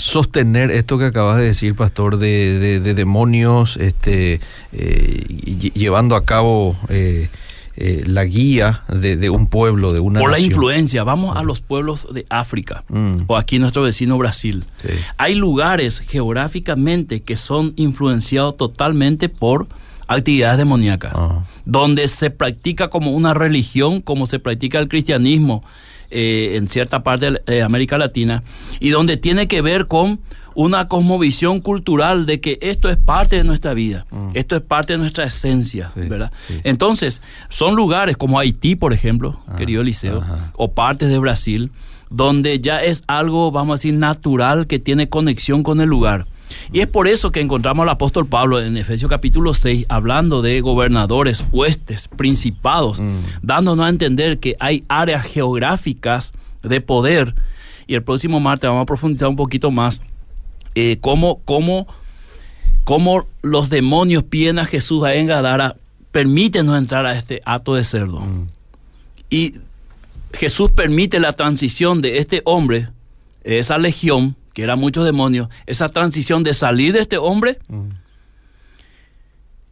sostener 0.01 0.71
esto 0.71 0.99
que 0.99 1.05
acabas 1.05 1.37
de 1.39 1.45
decir, 1.45 1.75
pastor, 1.75 2.17
de, 2.19 2.59
de- 2.59 2.81
de 2.81 2.95
demonios, 2.95 3.77
este, 3.77 4.41
eh, 4.73 5.25
lle- 5.29 5.73
llevando 5.75 6.17
a 6.17 6.25
cabo 6.25 6.77
eh, 6.89 7.29
eh, 7.77 8.03
la 8.07 8.25
guía 8.25 8.83
de, 8.89 9.17
de 9.17 9.31
un 9.31 9.47
pueblo, 9.47 9.93
de 9.93 10.01
una 10.01 10.21
Por 10.21 10.31
la 10.31 10.39
influencia, 10.39 11.05
vamos 11.05 11.37
a 11.37 11.43
los 11.43 11.61
pueblos 11.61 12.07
de 12.13 12.27
África 12.29 12.85
Mm. 12.89 13.23
o 13.27 13.37
aquí 13.37 13.59
nuestro 13.59 13.83
vecino 13.83 14.19
Brasil. 14.19 14.65
Sí. 14.83 14.89
Hay 15.19 15.35
lugares 15.35 16.01
geográficamente 16.01 17.21
que 17.23 17.37
son 17.37 17.73
influenciados 17.77 18.57
totalmente 18.57 19.29
por 19.29 19.69
actividades 20.09 20.59
demoníacas, 20.59 21.13
Ah. 21.15 21.45
donde 21.65 22.09
se 22.09 22.31
practica 22.31 22.89
como 22.89 23.13
una 23.13 23.33
religión, 23.35 24.01
como 24.01 24.27
se 24.27 24.39
practica 24.41 24.79
el 24.81 24.89
cristianismo 24.89 25.63
eh, 26.11 26.55
en 26.57 26.67
cierta 26.69 27.03
parte 27.03 27.31
de 27.31 27.43
eh, 27.47 27.63
América 27.63 27.99
Latina, 27.99 28.43
y 28.81 28.91
donde 28.91 29.17
tiene 29.17 29.49
que 29.49 29.63
ver 29.63 29.87
con 29.87 30.21
una 30.55 30.89
cosmovisión 30.89 31.61
cultural 31.61 32.27
de 32.27 32.41
que 32.41 32.59
esto 32.61 32.89
es 32.89 32.97
parte 32.97 33.37
de 33.37 33.45
nuestra 33.45 33.73
vida, 33.73 34.05
esto 34.35 34.57
es 34.57 34.63
parte 34.63 34.95
de 34.95 34.99
nuestra 34.99 35.25
esencia, 35.25 35.91
Mm. 35.95 36.03
Sí, 36.03 36.09
¿verdad? 36.09 36.33
sí. 36.49 36.55
Entonces, 36.65 37.23
son 37.49 37.77
lugares 37.77 38.17
como 38.17 38.39
Haití, 38.39 38.75
por 38.75 38.93
ejemplo, 38.93 39.41
Ah, 39.47 39.57
querido 39.57 39.81
Eliseo, 39.83 40.19
ajá. 40.23 40.53
o 40.57 40.73
partes 40.73 41.09
de 41.09 41.19
Brasil, 41.19 41.71
donde 42.11 42.59
ya 42.61 42.83
es 42.83 43.05
algo, 43.07 43.53
vamos 43.53 43.75
a 43.75 43.77
decir, 43.79 43.95
natural 43.95 44.67
que 44.67 44.81
tiene 44.81 45.09
conexión 45.09 45.63
con 45.63 45.81
el 45.81 45.89
lugar. 45.89 46.27
Y 46.73 46.81
es 46.81 46.87
por 46.87 47.09
eso 47.09 47.31
que 47.33 47.41
encontramos 47.41 47.85
al 47.85 47.89
apóstol 47.91 48.27
Pablo 48.27 48.61
en 48.61 48.77
Efesios 48.77 49.09
capítulo 49.09 49.55
6 49.55 49.87
hablando 49.89 50.43
de 50.43 50.61
gobernadores, 50.61 51.45
huestes, 51.53 52.09
principados, 52.09 53.01
Mm. 53.01 53.19
dándonos 53.43 53.87
a 53.87 53.89
entender 53.89 54.39
que 54.39 54.57
hay 54.61 54.85
áreas 54.89 55.25
geográficas 55.27 56.33
de 56.63 56.81
poder. 56.81 57.35
Y 57.87 57.95
el 57.95 58.03
próximo 58.03 58.39
martes 58.41 58.69
vamos 58.69 58.83
a 58.83 58.87
profundizar 58.87 59.29
un 59.29 59.37
poquito 59.37 59.71
más 59.71 60.01
eh, 60.77 60.99
cómo, 61.01 61.41
cómo, 61.45 61.87
cómo 62.85 63.27
los 63.43 63.71
demonios 63.71 64.23
piden 64.23 64.59
a 64.61 64.65
Jesús 64.65 65.03
a 65.03 65.15
Engadara, 65.15 65.77
permítenos 66.13 66.79
entrar 66.79 67.07
a 67.07 67.17
este 67.17 67.43
acto 67.45 67.75
de 67.75 67.83
cerdo. 67.85 68.23
Y 69.31 69.55
Jesús 70.33 70.71
permite 70.71 71.19
la 71.19 71.33
transición 71.33 72.01
de 72.01 72.19
este 72.19 72.43
hombre, 72.45 72.89
esa 73.43 73.79
legión, 73.79 74.37
que 74.61 74.65
eran 74.65 74.79
muchos 74.79 75.07
demonios, 75.07 75.49
esa 75.67 75.89
transición 75.89 76.45
de 76.45 76.53
salir 76.53 76.93
de 76.93 77.01
este 77.01 77.17
hombre, 77.17 77.59
Mm, 77.69 77.89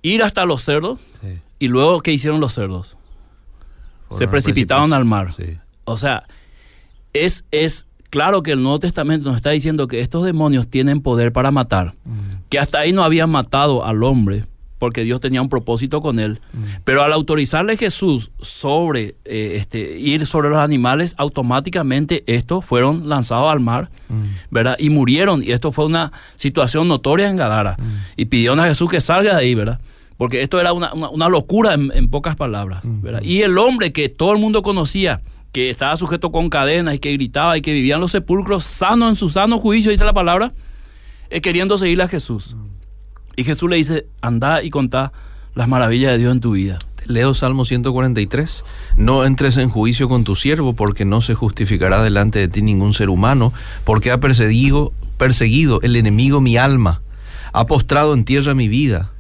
ir 0.03 0.22
hasta 0.22 0.46
los 0.46 0.62
cerdos, 0.62 0.98
sí. 1.20 1.38
y 1.59 1.68
luego, 1.68 2.01
¿qué 2.01 2.12
hicieron 2.12 2.40
los 2.40 2.55
cerdos? 2.55 2.96
Se 4.11 4.27
precipitaron 4.27 4.94
al 4.94 5.05
mar. 5.05 5.35
Sí. 5.35 5.59
O 5.85 5.98
sea, 5.98 6.24
es, 7.12 7.44
es 7.51 7.87
claro 8.09 8.42
que 8.42 8.53
el 8.53 8.62
Nuevo 8.62 8.79
Testamento 8.79 9.29
nos 9.29 9.37
está 9.37 9.51
diciendo 9.51 9.87
que 9.88 10.01
estos 10.01 10.24
demonios 10.24 10.68
tienen 10.68 11.03
poder 11.03 11.33
para 11.33 11.51
matar, 11.51 11.94
que 12.48 12.59
hasta 12.59 12.79
ahí 12.79 12.92
no 12.92 13.05
habían 13.05 13.29
matado 13.29 13.85
al 13.85 14.03
hombre, 14.03 14.46
porque 14.78 15.02
Dios 15.04 15.20
tenía 15.20 15.42
un 15.42 15.48
propósito 15.48 16.00
con 16.00 16.18
él. 16.20 16.40
Pero 16.84 17.02
al 17.02 17.12
autorizarle 17.12 17.76
Jesús 17.76 18.30
sobre 18.40 19.16
eh, 19.24 19.56
este, 19.56 19.98
ir 19.98 20.24
sobre 20.26 20.48
los 20.50 20.58
animales, 20.58 21.14
automáticamente 21.18 22.22
estos 22.26 22.64
fueron 22.64 23.08
lanzados 23.08 23.50
al 23.52 23.60
mar, 23.60 23.90
¿verdad? 24.50 24.76
Y 24.78 24.90
murieron. 24.90 25.42
Y 25.42 25.50
esto 25.52 25.72
fue 25.72 25.86
una 25.86 26.12
situación 26.36 26.88
notoria 26.88 27.28
en 27.28 27.36
Gadara. 27.36 27.76
Y 28.16 28.26
pidieron 28.26 28.60
a 28.60 28.64
Jesús 28.66 28.90
que 28.90 29.00
salga 29.00 29.34
de 29.34 29.40
ahí, 29.40 29.54
¿verdad? 29.54 29.80
Porque 30.16 30.42
esto 30.42 30.60
era 30.60 30.72
una, 30.72 30.92
una- 30.94 31.10
una 31.10 31.28
locura 31.28 31.74
en, 31.74 31.90
en 31.94 32.08
pocas 32.08 32.34
palabras, 32.36 32.80
¿verdad? 32.84 33.22
Y 33.22 33.42
el 33.42 33.56
hombre 33.58 33.92
que 33.92 34.08
todo 34.08 34.32
el 34.32 34.38
mundo 34.38 34.62
conocía, 34.62 35.20
que 35.52 35.70
estaba 35.70 35.94
sujeto 35.96 36.30
con 36.32 36.50
cadenas 36.50 36.94
y 36.94 36.98
que 36.98 37.12
gritaba 37.12 37.56
y 37.56 37.62
que 37.62 37.72
vivía 37.72 37.94
en 37.94 38.00
los 38.00 38.10
sepulcros, 38.12 38.64
sano 38.64 39.08
en 39.08 39.14
su 39.14 39.28
sano 39.28 39.58
juicio, 39.58 39.90
dice 39.90 40.04
la 40.04 40.12
palabra, 40.12 40.52
eh, 41.30 41.40
queriendo 41.40 41.78
seguirle 41.78 42.02
a 42.04 42.08
Jesús. 42.08 42.56
Y 43.38 43.44
Jesús 43.44 43.70
le 43.70 43.77
dice, 43.77 44.05
anda 44.20 44.64
y 44.64 44.70
contá 44.70 45.12
las 45.55 45.68
maravillas 45.68 46.11
de 46.11 46.18
Dios 46.18 46.33
en 46.33 46.40
tu 46.40 46.51
vida. 46.51 46.77
Leo 47.07 47.35
Salmo 47.35 47.64
143. 47.64 48.64
No 48.96 49.24
entres 49.24 49.57
en 49.59 49.70
juicio 49.70 50.09
con 50.09 50.24
tu 50.24 50.35
siervo, 50.35 50.72
porque 50.72 51.05
no 51.05 51.20
se 51.20 51.37
justificará 51.37 52.03
delante 52.03 52.40
de 52.40 52.48
ti 52.48 52.62
ningún 52.62 52.94
ser 52.94 53.11
humano, 53.11 53.53
porque 53.85 54.11
ha 54.11 54.18
perseguido, 54.18 54.92
perseguido 55.18 55.79
el 55.83 55.94
enemigo 55.94 56.40
mi 56.40 56.57
alma, 56.57 57.01
ha 57.53 57.64
postrado 57.68 58.12
en 58.12 58.24
tierra 58.24 58.55
mi 58.55 58.66
vida, 58.66 59.12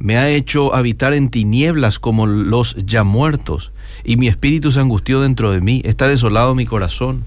me 0.00 0.16
ha 0.16 0.28
hecho 0.30 0.74
habitar 0.74 1.14
en 1.14 1.30
tinieblas 1.30 2.00
como 2.00 2.26
los 2.26 2.74
ya 2.74 3.04
muertos, 3.04 3.70
y 4.02 4.16
mi 4.16 4.26
espíritu 4.26 4.72
se 4.72 4.80
angustió 4.80 5.20
dentro 5.20 5.52
de 5.52 5.60
mí, 5.60 5.80
está 5.84 6.08
desolado 6.08 6.56
mi 6.56 6.66
corazón. 6.66 7.22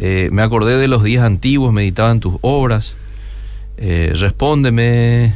Eh, 0.00 0.28
me 0.32 0.42
acordé 0.42 0.76
de 0.76 0.88
los 0.88 1.04
días 1.04 1.24
antiguos, 1.24 1.72
meditaba 1.72 2.10
en 2.10 2.18
tus 2.18 2.34
obras. 2.40 2.96
Eh, 3.76 4.12
respóndeme, 4.16 5.34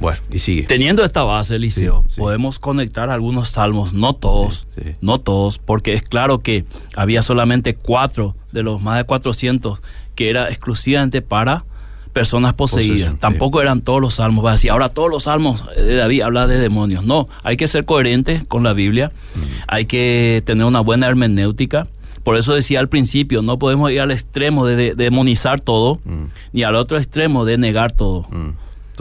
Bueno, 0.00 0.18
y 0.30 0.38
sigue. 0.38 0.62
Teniendo 0.62 1.04
esta 1.04 1.24
base, 1.24 1.56
Eliseo, 1.56 2.04
podemos 2.16 2.58
conectar 2.58 3.10
algunos 3.10 3.50
salmos, 3.50 3.92
no 3.92 4.14
todos, 4.14 4.66
no 5.00 5.18
todos, 5.18 5.58
porque 5.58 5.94
es 5.94 6.02
claro 6.02 6.38
que 6.40 6.64
había 6.94 7.22
solamente 7.22 7.74
cuatro 7.74 8.36
de 8.52 8.62
los 8.62 8.80
más 8.80 8.98
de 8.98 9.04
400 9.04 9.80
que 10.14 10.30
era 10.30 10.48
exclusivamente 10.48 11.22
para 11.22 11.64
personas 12.12 12.54
poseídas. 12.54 13.16
Tampoco 13.18 13.62
eran 13.62 13.82
todos 13.82 14.00
los 14.00 14.14
salmos. 14.14 14.44
Va 14.44 14.50
a 14.50 14.52
decir, 14.54 14.70
ahora 14.70 14.88
todos 14.88 15.10
los 15.10 15.24
salmos 15.24 15.64
de 15.76 15.94
David 15.94 16.22
habla 16.22 16.46
de 16.46 16.58
demonios. 16.58 17.04
No, 17.04 17.28
hay 17.44 17.56
que 17.56 17.68
ser 17.68 17.84
coherente 17.84 18.44
con 18.48 18.64
la 18.64 18.72
Biblia. 18.72 19.12
Mm. 19.34 19.40
Hay 19.68 19.84
que 19.84 20.42
tener 20.44 20.66
una 20.66 20.80
buena 20.80 21.06
hermenéutica. 21.06 21.86
Por 22.24 22.36
eso 22.36 22.54
decía 22.54 22.80
al 22.80 22.88
principio, 22.88 23.42
no 23.42 23.58
podemos 23.58 23.90
ir 23.92 24.00
al 24.00 24.10
extremo 24.10 24.66
de, 24.66 24.94
demonizar 24.96 25.60
todo, 25.60 26.00
mm. 26.04 26.24
ni 26.52 26.64
al 26.64 26.74
otro 26.74 26.98
extremo 26.98 27.44
de 27.44 27.58
negar 27.58 27.92
todo. 27.92 28.26
Mm. 28.30 28.50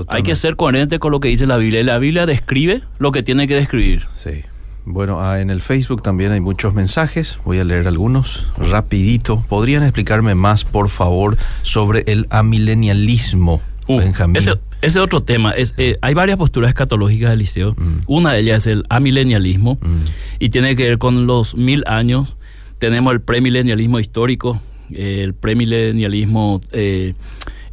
Hay 0.07 0.23
que 0.23 0.35
ser 0.35 0.55
coherente 0.55 0.99
con 0.99 1.11
lo 1.11 1.19
que 1.19 1.27
dice 1.29 1.45
la 1.45 1.57
Biblia. 1.57 1.81
Y 1.81 1.83
la 1.83 1.97
Biblia 1.97 2.25
describe 2.25 2.83
lo 2.99 3.11
que 3.11 3.23
tiene 3.23 3.47
que 3.47 3.55
describir. 3.55 4.07
Sí. 4.15 4.43
Bueno, 4.89 5.19
ah, 5.19 5.41
en 5.41 5.49
el 5.49 5.61
Facebook 5.61 6.01
también 6.01 6.31
hay 6.31 6.39
muchos 6.39 6.73
mensajes. 6.73 7.39
Voy 7.43 7.59
a 7.59 7.65
leer 7.65 7.87
algunos 7.87 8.45
rapidito. 8.57 9.43
¿Podrían 9.49 9.83
explicarme 9.83 10.33
más, 10.33 10.63
por 10.63 10.87
favor, 10.87 11.37
sobre 11.61 12.05
el 12.07 12.25
amilenialismo, 12.29 13.61
uh, 13.87 13.97
Benjamín? 13.97 14.37
Ese, 14.37 14.53
ese, 14.81 15.01
otro 15.01 15.21
tema. 15.21 15.51
Es, 15.51 15.73
eh, 15.75 15.97
hay 16.01 16.13
varias 16.13 16.37
posturas 16.37 16.69
escatológicas 16.69 17.31
del 17.31 17.39
liceo. 17.39 17.73
Mm. 17.73 17.97
Una 18.07 18.31
de 18.31 18.39
ellas 18.39 18.65
es 18.65 18.67
el 18.67 18.85
amilenialismo 18.87 19.77
mm. 19.81 20.05
y 20.39 20.49
tiene 20.49 20.77
que 20.77 20.83
ver 20.83 20.99
con 20.99 21.27
los 21.27 21.55
mil 21.55 21.83
años. 21.85 22.37
Tenemos 22.79 23.11
el 23.11 23.19
premilenialismo 23.19 23.99
histórico, 23.99 24.61
el 24.89 25.33
premilenialismo 25.33 26.61
eh, 26.71 27.13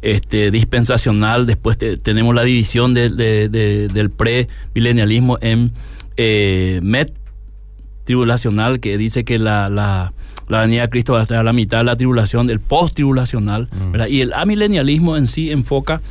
este, 0.05 0.51
dispensacional. 0.51 1.47
Después 1.47 1.77
tenemos 1.77 2.35
la 2.35 2.43
división 2.43 2.93
del 2.93 4.11
premilenialismo 4.15 5.39
en 5.41 5.71
eh, 6.15 6.79
Met 6.83 7.11
tribulacional 8.03 8.79
que 8.79 8.99
dice 8.99 9.25
que 9.25 9.39
la, 9.39 9.67
la, 9.67 10.13
la, 10.47 10.61
venida 10.61 10.83
de 10.83 10.89
Cristo 10.89 11.13
va 11.13 11.19
a 11.19 11.21
estar 11.23 11.39
a 11.39 11.43
la 11.43 11.53
mitad 11.53 11.79
de 11.79 11.85
la 11.85 11.95
tribulación, 11.95 12.51
el 12.51 12.59
post-tribulacional, 12.59 13.67
mm. 13.71 13.95
y 14.07 14.21
el 14.21 14.33
amilenialismo 14.33 15.17
en 15.17 15.25
sí 15.25 15.49
enfoca 15.49 16.01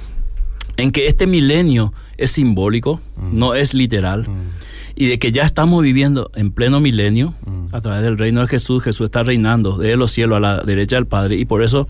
en 0.76 0.90
que 0.90 1.07
este 1.07 1.28
milenio 1.28 1.94
es 2.16 2.33
simbólico, 2.33 3.00
mm. 3.16 3.38
no 3.38 3.54
es 3.54 3.74
literal, 3.74 4.28
mm. 4.28 4.73
Y 4.96 5.07
de 5.07 5.18
que 5.18 5.33
ya 5.33 5.42
estamos 5.42 5.83
viviendo 5.83 6.30
en 6.35 6.52
pleno 6.52 6.80
milenio 6.80 7.35
a 7.72 7.80
través 7.80 8.02
del 8.02 8.18
reino 8.18 8.40
de 8.40 8.46
Jesús, 8.46 8.83
Jesús 8.83 9.07
está 9.07 9.22
reinando 9.24 9.76
de 9.78 9.96
los 9.96 10.12
cielos 10.12 10.37
a 10.37 10.40
la 10.40 10.59
derecha 10.62 10.96
del 10.96 11.07
Padre, 11.07 11.37
y 11.37 11.44
por 11.44 11.62
eso 11.62 11.88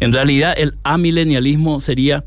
en 0.00 0.12
realidad 0.12 0.54
el 0.56 0.74
amilenialismo 0.84 1.80
sería 1.80 2.24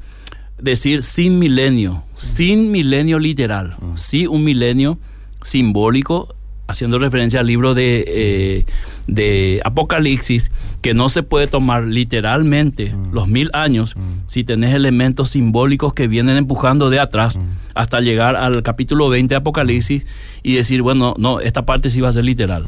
decir 0.59 1.03
sin 1.03 1.39
milenio, 1.39 2.03
sin 2.15 2.71
milenio 2.71 3.19
literal, 3.19 3.77
sí 3.95 4.27
un 4.27 4.43
milenio 4.43 4.97
simbólico, 5.43 6.35
haciendo 6.67 6.99
referencia 6.99 7.39
al 7.39 7.47
libro 7.47 7.73
de, 7.73 8.03
eh, 8.07 8.65
de 9.07 9.61
Apocalipsis, 9.63 10.51
que 10.81 10.93
no 10.93 11.09
se 11.09 11.23
puede 11.23 11.47
tomar 11.47 11.85
literalmente 11.85 12.93
mm. 12.93 13.13
los 13.13 13.27
mil 13.27 13.49
años 13.53 13.95
mm. 13.95 14.27
si 14.27 14.43
tenés 14.43 14.75
elementos 14.75 15.29
simbólicos 15.29 15.93
que 15.93 16.07
vienen 16.07 16.37
empujando 16.37 16.89
de 16.89 16.99
atrás 16.99 17.37
mm. 17.37 17.41
hasta 17.73 18.01
llegar 18.01 18.35
al 18.35 18.63
capítulo 18.63 19.09
20 19.09 19.33
de 19.33 19.37
Apocalipsis 19.37 20.05
y 20.43 20.55
decir, 20.55 20.81
bueno, 20.81 21.13
no, 21.17 21.39
esta 21.39 21.65
parte 21.65 21.89
sí 21.89 22.01
va 22.01 22.09
a 22.09 22.13
ser 22.13 22.23
literal. 22.23 22.67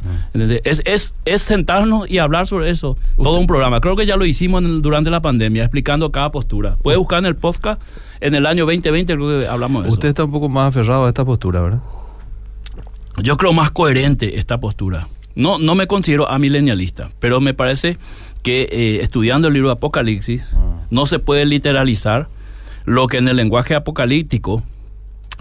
Es, 0.64 0.82
es, 0.86 1.14
es, 1.26 1.42
sentarnos 1.42 2.10
y 2.10 2.18
hablar 2.18 2.48
sobre 2.48 2.70
eso, 2.70 2.98
todo 3.22 3.40
un 3.40 3.48
programa. 3.48 3.80
Creo 3.80 3.96
que 3.96 4.06
ya 4.06 4.18
lo 4.18 4.26
hicimos 4.26 4.64
durante 4.82 5.10
la 5.10 5.22
pandemia, 5.22 5.64
explicando 5.64 6.12
cada 6.12 6.32
postura. 6.32 6.78
Puede 6.82 6.98
buscar 6.98 7.20
en 7.20 7.26
el 7.26 7.36
podcast 7.36 7.82
en 8.22 8.36
el 8.36 8.46
año 8.46 8.66
2020, 8.66 9.14
creo 9.14 9.40
que 9.40 9.48
hablamos 9.48 9.84
de 9.84 9.90
eso. 9.90 9.96
Usted 9.96 10.10
está 10.10 10.26
un 10.26 10.32
poco 10.32 10.50
más 10.50 10.70
aferrado 10.70 11.06
a 11.06 11.08
esta 11.08 11.24
postura, 11.24 11.62
¿verdad? 11.62 11.80
Yo 13.22 13.38
creo 13.38 13.54
más 13.54 13.72
coherente 13.72 14.40
esta 14.40 14.60
postura. 14.60 15.08
No, 15.36 15.58
no 15.58 15.76
me 15.76 15.88
considero 15.88 16.30
amilenialista, 16.30 17.12
pero 17.20 17.40
me 17.40 17.54
parece 17.54 17.98
que 18.44 18.68
eh, 18.72 19.00
estudiando 19.02 19.48
el 19.48 19.54
libro 19.54 19.70
de 19.70 19.74
Apocalipsis 19.74 20.44
ah. 20.54 20.82
no 20.90 21.06
se 21.06 21.20
puede 21.20 21.46
literalizar 21.46 22.28
lo 22.86 23.08
que 23.08 23.18
en 23.18 23.28
el 23.28 23.38
lenguaje 23.38 23.76
apocalíptico, 23.76 24.64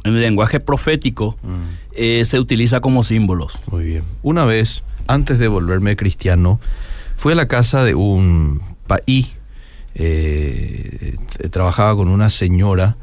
en 0.05 0.15
el 0.15 0.21
lenguaje 0.21 0.61
profético, 0.61 1.37
mm. 1.43 1.59
eh, 1.93 2.25
se 2.25 2.39
utiliza 2.39 2.81
como 2.81 3.03
símbolos. 3.03 3.59
Muy 3.71 3.85
bien. 3.85 4.05
Una 4.23 4.45
vez, 4.45 4.83
antes 5.07 5.39
de 5.39 5.49
volverme 5.49 5.97
cristiano, 5.97 6.61
fui 7.17 7.33
a 7.33 7.37
la 7.37 7.49
casa 7.49 7.85
de 7.85 7.95
un 7.95 8.61
país, 8.87 9.33
eh, 9.95 11.17
trabajaba 11.51 11.97
con 11.97 12.09
una 12.09 12.31
señora 12.31 12.97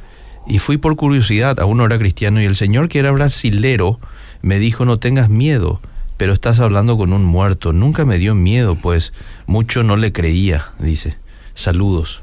y 0.47 0.59
fui 0.59 0.77
por 0.77 0.95
curiosidad, 0.95 1.59
aún 1.59 1.77
no 1.77 1.85
era 1.85 1.97
cristiano, 1.97 2.41
y 2.41 2.45
el 2.45 2.55
señor 2.55 2.89
que 2.89 2.99
era 2.99 3.11
brasilero, 3.11 3.99
me 4.41 4.59
dijo, 4.59 4.85
no 4.85 4.99
tengas 4.99 5.29
miedo, 5.29 5.81
pero 6.17 6.33
estás 6.33 6.59
hablando 6.59 6.97
con 6.97 7.13
un 7.13 7.25
muerto. 7.25 7.73
Nunca 7.73 8.05
me 8.05 8.17
dio 8.17 8.35
miedo, 8.35 8.75
pues 8.75 9.13
mucho 9.47 9.83
no 9.83 9.97
le 9.97 10.11
creía, 10.11 10.67
dice. 10.79 11.17
Saludos. 11.53 12.21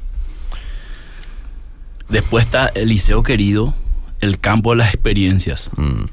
Después 2.09 2.45
está 2.45 2.67
Eliseo 2.67 3.23
querido, 3.23 3.73
el 4.21 4.37
campo 4.37 4.71
de 4.71 4.77
las 4.77 4.93
experiencias. 4.93 5.69
Mm. 5.75 6.03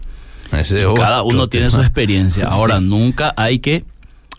Cada 0.96 1.22
uno 1.22 1.48
tiene 1.48 1.70
su 1.70 1.80
experiencia. 1.80 2.46
Ahora, 2.50 2.80
nunca 2.80 3.32
hay 3.36 3.60
que 3.60 3.84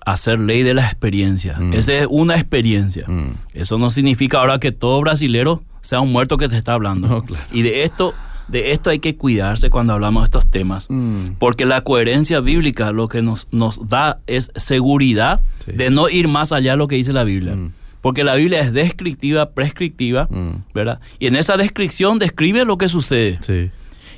hacer 0.05 0.39
ley 0.39 0.63
de 0.63 0.73
las 0.73 0.91
experiencias. 0.91 1.60
Mm. 1.60 1.73
Esa 1.73 1.93
es 1.93 2.07
una 2.10 2.36
experiencia. 2.36 3.05
Mm. 3.07 3.36
Eso 3.53 3.77
no 3.77 3.89
significa 3.89 4.39
ahora 4.39 4.60
que 4.60 4.71
todo 4.71 4.99
brasilero 5.01 5.63
sea 5.82 6.02
un 6.02 6.12
muerto 6.12 6.38
que 6.38 6.48
te 6.48 6.58
está 6.58 6.74
hablando. 6.74 7.26
Y 7.52 7.62
de 7.63 7.84
esto 7.84 8.13
de 8.52 8.74
esto 8.74 8.89
hay 8.89 9.00
que 9.00 9.15
cuidarse 9.15 9.70
cuando 9.70 9.94
hablamos 9.94 10.24
de 10.24 10.26
estos 10.26 10.46
temas, 10.46 10.88
mm. 10.89 11.36
porque 11.39 11.65
la 11.65 11.82
coherencia 11.82 12.41
bíblica 12.41 12.91
lo 12.91 13.08
que 13.08 13.22
nos, 13.22 13.48
nos 13.52 13.88
da 13.88 14.20
es 14.28 14.52
seguridad 14.56 15.41
de 15.65 15.89
no 15.89 16.10
ir 16.10 16.28
más 16.28 16.52
allá 16.52 16.72
de 16.72 16.78
lo 16.78 16.88
que 16.88 16.96
dice 16.96 17.13
la 17.13 17.24
Biblia. 17.24 17.56
Mm. 17.56 17.74
Porque 18.02 18.24
la 18.24 18.36
Biblia 18.36 18.62
es 18.62 18.74
descriptiva, 18.74 19.52
prescriptiva, 19.52 20.28
mm. 20.30 20.74
¿verdad? 20.74 21.00
Y 21.20 21.28
en 21.28 21.36
esa 21.36 21.56
descripción 21.56 22.20
describe 22.20 22.65
lo 22.65 22.78
que 22.78 22.89
sucede. 22.89 23.39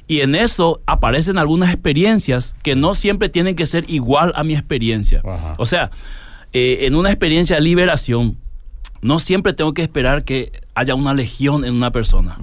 Y 0.07 0.21
en 0.21 0.35
eso 0.35 0.81
aparecen 0.85 1.37
algunas 1.37 1.71
experiencias 1.71 2.55
que 2.63 2.75
no 2.75 2.95
siempre 2.95 3.29
tienen 3.29 3.55
que 3.55 3.65
ser 3.65 3.85
igual 3.87 4.33
a 4.35 4.43
mi 4.43 4.53
experiencia. 4.53 5.21
O 5.57 5.65
sea, 5.65 5.91
eh, 6.53 6.79
en 6.81 6.95
una 6.95 7.09
experiencia 7.09 7.57
de 7.57 7.61
liberación, 7.61 8.37
no 9.03 9.19
siempre 9.19 9.53
tengo 9.53 9.73
que 9.73 9.83
esperar 9.83 10.23
que 10.23 10.51
haya 10.73 10.95
una 10.95 11.13
legión 11.13 11.65
en 11.65 11.75
una 11.75 11.91
persona 11.91 12.37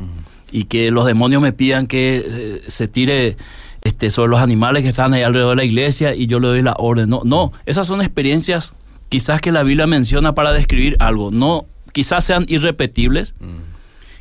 y 0.53 0.65
que 0.65 0.91
los 0.91 1.07
demonios 1.07 1.43
me 1.43 1.53
pidan 1.53 1.87
que 1.87 2.25
eh, 2.25 2.63
se 2.69 2.87
tire 2.87 3.37
este, 3.83 4.11
sobre 4.11 4.31
los 4.31 4.41
animales 4.41 4.83
que 4.83 4.91
están 4.91 5.15
ahí 5.15 5.23
alrededor 5.23 5.51
de 5.51 5.57
la 5.57 5.65
iglesia 5.65 6.15
y 6.15 6.27
yo 6.27 6.39
le 6.39 6.49
doy 6.49 6.63
la 6.63 6.75
orden. 6.79 7.09
No, 7.09 7.23
no, 7.25 7.53
esas 7.67 7.87
son 7.87 8.03
experiencias 8.03 8.75
quizás 9.09 9.41
que 9.41 9.53
la 9.53 9.63
Biblia 9.63 9.87
menciona 9.87 10.35
para 10.35 10.53
describir 10.53 10.97
algo. 11.01 11.31
No, 11.31 11.65
quizás 11.93 12.25
sean 12.25 12.45
irrepetibles, 12.49 13.35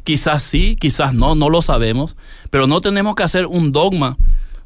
quizás 0.04 0.42
sí, 0.44 0.76
quizás 0.80 1.14
no, 1.14 1.36
no 1.36 1.50
lo 1.50 1.62
sabemos, 1.62 2.16
pero 2.50 2.68
no 2.68 2.80
tenemos 2.80 3.16
que 3.16 3.24
hacer 3.24 3.46
un 3.46 3.72
dogma 3.72 4.18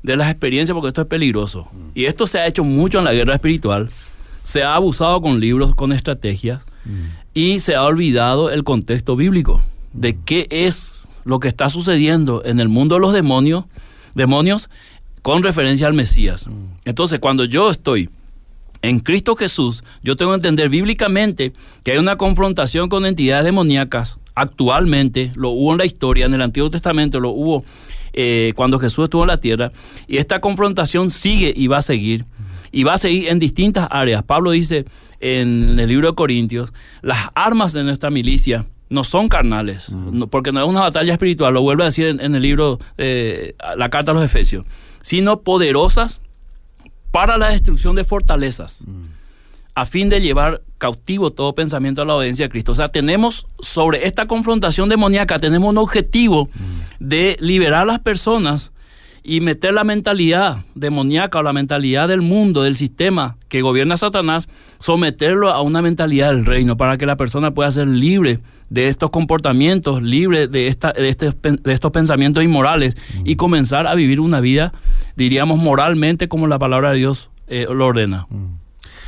de 0.03 0.15
las 0.15 0.29
experiencias 0.29 0.73
porque 0.75 0.89
esto 0.89 1.01
es 1.01 1.07
peligroso. 1.07 1.69
Y 1.95 2.05
esto 2.05 2.27
se 2.27 2.39
ha 2.39 2.45
hecho 2.45 2.63
mucho 2.63 2.99
en 2.99 3.05
la 3.05 3.13
guerra 3.13 3.33
espiritual, 3.33 3.89
se 4.43 4.63
ha 4.63 4.75
abusado 4.75 5.21
con 5.21 5.39
libros, 5.39 5.73
con 5.73 5.91
estrategias. 5.91 6.61
Y 7.33 7.59
se 7.59 7.75
ha 7.75 7.83
olvidado 7.83 8.49
el 8.49 8.63
contexto 8.63 9.15
bíblico 9.15 9.61
de 9.93 10.17
qué 10.25 10.47
es 10.49 11.07
lo 11.25 11.39
que 11.39 11.47
está 11.47 11.69
sucediendo 11.69 12.43
en 12.45 12.59
el 12.59 12.69
mundo 12.69 12.95
de 12.95 13.01
los 13.01 13.13
demonios, 13.13 13.65
demonios 14.13 14.69
con 15.21 15.43
referencia 15.43 15.87
al 15.87 15.93
Mesías. 15.93 16.47
Mm. 16.47 16.51
Entonces, 16.85 17.19
cuando 17.19 17.45
yo 17.45 17.71
estoy 17.71 18.09
en 18.81 18.99
Cristo 18.99 19.35
Jesús, 19.35 19.83
yo 20.03 20.15
tengo 20.15 20.31
que 20.31 20.35
entender 20.35 20.69
bíblicamente 20.69 21.53
que 21.83 21.93
hay 21.93 21.97
una 21.97 22.17
confrontación 22.17 22.89
con 22.89 23.05
entidades 23.05 23.45
demoníacas. 23.45 24.17
Actualmente, 24.35 25.31
lo 25.35 25.49
hubo 25.49 25.71
en 25.71 25.77
la 25.77 25.85
historia, 25.85 26.25
en 26.25 26.33
el 26.33 26.41
Antiguo 26.41 26.69
Testamento 26.69 27.19
lo 27.19 27.29
hubo 27.29 27.63
eh, 28.11 28.51
cuando 28.55 28.79
Jesús 28.79 29.05
estuvo 29.05 29.23
en 29.23 29.29
la 29.29 29.37
tierra, 29.37 29.71
y 30.07 30.17
esta 30.17 30.41
confrontación 30.41 31.09
sigue 31.09 31.53
y 31.55 31.67
va 31.67 31.77
a 31.77 31.81
seguir. 31.81 32.25
Y 32.73 32.83
va 32.83 32.95
a 32.95 32.97
seguir 32.97 33.29
en 33.29 33.39
distintas 33.39 33.87
áreas. 33.89 34.23
Pablo 34.23 34.51
dice 34.51 34.85
en 35.21 35.79
el 35.79 35.87
libro 35.87 36.09
de 36.09 36.15
Corintios, 36.15 36.73
las 37.01 37.29
armas 37.35 37.71
de 37.71 37.83
nuestra 37.85 38.09
milicia 38.09 38.65
no 38.89 39.03
son 39.03 39.29
carnales, 39.29 39.87
porque 40.29 40.51
no 40.51 40.61
es 40.61 40.67
una 40.67 40.81
batalla 40.81 41.13
espiritual, 41.13 41.53
lo 41.53 41.61
vuelvo 41.61 41.83
a 41.83 41.85
decir 41.85 42.07
en, 42.07 42.35
el 42.35 42.41
libro, 42.41 42.79
eh, 42.97 43.55
la 43.77 43.89
carta 43.89 44.11
a 44.11 44.13
los 44.13 44.23
Efesios, 44.23 44.65
sino 45.01 45.41
poderosas 45.41 46.19
para 47.09 47.37
la 47.37 47.49
destrucción 47.49 47.95
de 47.95 48.03
fortalezas, 48.03 48.83
a 49.75 49.85
fin 49.85 50.09
de 50.09 50.19
llevar 50.19 50.61
cautivo 50.77 51.31
todo 51.31 51.55
pensamiento 51.55 52.01
a 52.01 52.05
la 52.05 52.15
obediencia 52.15 52.45
de 52.45 52.49
Cristo. 52.49 52.73
O 52.73 52.75
sea, 52.75 52.89
tenemos 52.89 53.47
sobre 53.61 54.07
esta 54.07 54.27
confrontación 54.27 54.89
demoníaca, 54.89 55.39
tenemos 55.39 55.69
un 55.69 55.77
objetivo 55.77 56.49
mm. 56.53 56.59
de 56.99 57.37
liberar 57.39 57.83
a 57.83 57.85
las 57.85 57.99
personas 57.99 58.72
y 59.23 59.39
meter 59.39 59.73
la 59.73 59.85
mentalidad 59.85 60.65
demoníaca 60.75 61.39
o 61.39 61.43
la 61.43 61.53
mentalidad 61.53 62.09
del 62.09 62.21
mundo, 62.21 62.63
del 62.63 62.75
sistema 62.75 63.37
que 63.47 63.61
gobierna 63.61 63.95
Satanás, 63.95 64.49
someterlo 64.79 65.49
a 65.49 65.61
una 65.61 65.81
mentalidad 65.81 66.29
del 66.29 66.45
reino 66.45 66.75
para 66.75 66.97
que 66.97 67.05
la 67.05 67.15
persona 67.15 67.51
pueda 67.51 67.71
ser 67.71 67.87
libre 67.87 68.39
de 68.69 68.89
estos 68.89 69.11
comportamientos, 69.11 70.01
libre 70.01 70.47
de, 70.47 70.67
esta, 70.67 70.91
de, 70.91 71.09
este, 71.09 71.31
de 71.31 71.73
estos 71.73 71.91
pensamientos 71.91 72.43
inmorales 72.43 72.97
y 73.23 73.35
comenzar 73.35 73.87
a 73.87 73.95
vivir 73.95 74.19
una 74.19 74.41
vida, 74.41 74.73
diríamos, 75.15 75.57
moralmente 75.57 76.27
como 76.27 76.47
la 76.47 76.59
palabra 76.59 76.91
de 76.91 76.97
Dios 76.97 77.29
eh, 77.47 77.67
lo 77.69 77.85
ordena. 77.85 78.27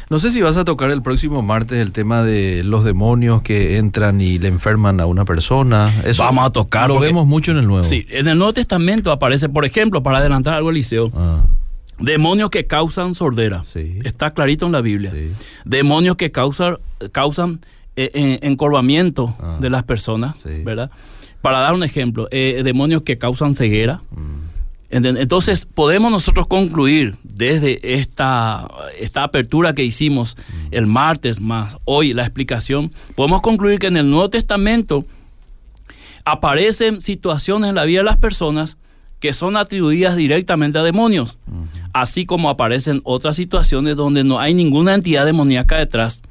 No 0.10 0.20
sé 0.20 0.32
si 0.32 0.41
vas 0.41 0.56
a 0.56 0.65
tocar 0.65 0.91
el 0.91 1.02
próximo 1.02 1.41
martes 1.41 1.80
el 1.80 1.91
tema 1.91 2.24
de 2.24 2.63
los 2.63 2.84
demonios 2.84 3.41
que 3.41 3.78
entran 3.78 4.22
y 4.22 4.38
le 4.38 4.50
enferman 4.50 5.00
a 5.00 5.08
una 5.08 5.26
persona. 5.26 5.91
Eso 6.04 6.24
Vamos 6.24 6.46
a 6.46 6.52
tocar. 6.52 6.89
Lo 6.89 7.00
vemos 7.00 7.26
mucho 7.26 7.52
en 7.52 7.58
el 7.58 7.65
Nuevo. 7.65 7.84
Sí, 7.84 8.06
en 8.10 8.28
el 8.28 8.38
Nuevo 8.38 8.54
Testamento 8.54 9.12
aparece, 9.12 9.50
por 9.50 9.65
ejemplo, 9.65 10.04
para 10.04 10.20
adelantar 10.20 10.54
algo, 10.54 10.70
Eliseo, 10.70 11.12
ah. 11.15 11.41
demonios 12.00 12.52
que 12.52 12.68
causan 12.68 13.15
sordera. 13.15 13.63
Sí. 13.65 14.00
Está 14.04 14.32
clarito 14.32 14.68
en 14.68 14.74
la 14.74 14.82
Biblia. 14.82 15.12
Sí. 15.12 15.32
Demonios 15.65 16.18
que 16.18 16.32
causan, 16.32 16.78
causan 17.12 17.62
eh, 17.96 18.12
eh, 18.13 18.39
encorvamiento 18.44 19.36
ah. 19.39 19.58
de 19.60 19.70
las 19.72 19.84
personas, 19.84 20.36
¿verdad? 20.63 20.91
Para 21.41 21.60
dar 21.60 21.74
un 21.74 21.84
ejemplo, 21.84 22.28
eh, 22.30 22.62
demonios 22.63 23.02
que 23.02 23.18
causan 23.18 23.56
ceguera. 23.56 24.02
Mm. 24.12 24.45
Entonces, 24.89 25.65
podemos 25.65 26.12
nosotros 26.12 26.48
concluir 26.48 27.17
desde 27.24 28.00
esta, 28.00 28.67
esta 29.00 29.24
apertura 29.24 29.74
que 29.74 29.84
hicimos 29.84 30.38
el 30.71 30.86
martes 30.86 31.41
más 31.41 31.78
hoy 31.86 32.13
la 32.13 32.24
explicación, 32.24 32.91
podemos 33.15 33.41
concluir 33.41 33.80
que 33.80 33.88
en 33.88 33.98
el 33.98 34.10
Nuevo 34.10 34.30
Testamento 34.30 35.06
aparecen 36.24 37.02
situaciones 37.02 37.69
en 37.69 37.76
la 37.76 37.86
vida 37.86 38.00
de 38.00 38.06
las 38.06 38.17
personas 38.17 38.78
que 39.19 39.34
son 39.34 39.58
atribuidas 39.58 40.15
directamente 40.15 40.78
a 40.78 40.84
demonios, 40.84 41.38
así 41.93 42.26
como 42.26 42.50
aparecen 42.50 43.02
otras 43.04 43.36
situaciones 43.36 43.95
donde 43.95 44.24
no 44.24 44.39
hay 44.39 44.54
ninguna 44.54 44.93
entidad 44.93 45.26
demoníaca 45.26 45.78
detrás. 45.78 46.21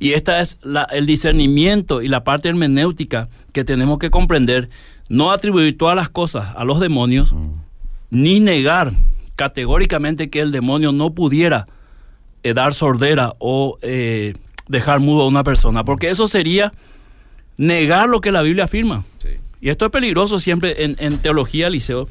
Y 0.00 0.12
esta 0.12 0.40
es 0.40 0.58
el 0.90 1.06
discernimiento 1.06 2.02
y 2.02 2.08
la 2.08 2.24
parte 2.24 2.48
hermenéutica 2.48 3.28
que 3.52 3.64
tenemos 3.64 3.98
que 3.98 4.10
comprender, 4.10 4.68
no 5.08 5.30
atribuir 5.30 5.78
todas 5.78 5.94
las 5.94 6.08
cosas 6.08 6.48
a 6.56 6.64
los 6.64 6.80
demonios, 6.80 7.34
ni 8.14 8.38
negar 8.38 8.92
categóricamente 9.34 10.30
que 10.30 10.40
el 10.40 10.52
demonio 10.52 10.92
no 10.92 11.14
pudiera 11.14 11.66
eh, 12.44 12.54
dar 12.54 12.72
sordera 12.72 13.34
o 13.40 13.76
eh, 13.82 14.34
dejar 14.68 15.00
mudo 15.00 15.24
a 15.24 15.26
una 15.26 15.42
persona, 15.42 15.84
porque 15.84 16.10
eso 16.10 16.28
sería 16.28 16.72
negar 17.56 18.08
lo 18.08 18.20
que 18.20 18.32
la 18.32 18.42
Biblia 18.42 18.64
afirma. 18.64 19.04
Y 19.60 19.70
esto 19.70 19.86
es 19.86 19.90
peligroso 19.90 20.38
siempre 20.38 20.84
en, 20.84 21.18
teología, 21.18 21.70
Liceo, 21.70 22.08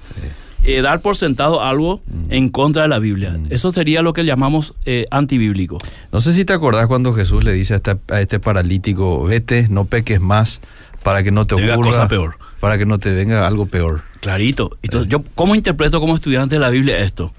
eh, 0.63 0.82
dar 0.82 1.02
por 1.02 1.16
sentado 1.16 1.62
algo 1.62 2.02
mm. 2.08 2.34
en 2.34 2.50
contra 2.50 2.82
de 2.82 2.88
la 2.89 3.00
Biblia. 3.00 3.38
Mm. 3.38 3.48
Eso 3.52 3.72
sería 3.72 4.02
lo 4.02 4.12
que 4.12 4.26
llamamos 4.26 4.74
antibíblico. 5.12 5.78
No 6.12 6.20
sé 6.20 6.34
si 6.34 6.44
te 6.46 6.54
acordás 6.54 6.88
cuando 6.88 7.13
Jesús 7.13 7.44
le 7.44 7.54
dice 7.54 7.76
a 7.76 7.78
este, 7.78 7.98
a 8.10 8.22
este 8.22 8.39
paralítico, 8.39 9.24
vete, 9.24 9.68
no 9.70 9.86
peques 9.86 10.20
más 10.20 10.60
para 11.04 11.24
que 11.24 11.32
no 11.32 11.46
te 11.46 11.56
ocurra 11.56 11.76
cosa 11.76 12.08
peor. 12.08 12.38
Para 12.60 12.78
que 12.78 12.86
no 12.86 12.98
te 12.98 13.13
venga 13.13 13.46
algo 13.48 13.68
peor. 13.68 14.02
Clarito. 14.24 14.78
Entonces, 14.82 15.10
yo, 15.10 15.22
¿cómo 15.36 15.54
interpreto 15.54 16.00
como 16.00 16.16
estudiante 16.16 16.56
de 16.56 16.60
la 16.60 16.70
Biblia 16.70 16.98
esto? 17.00 17.34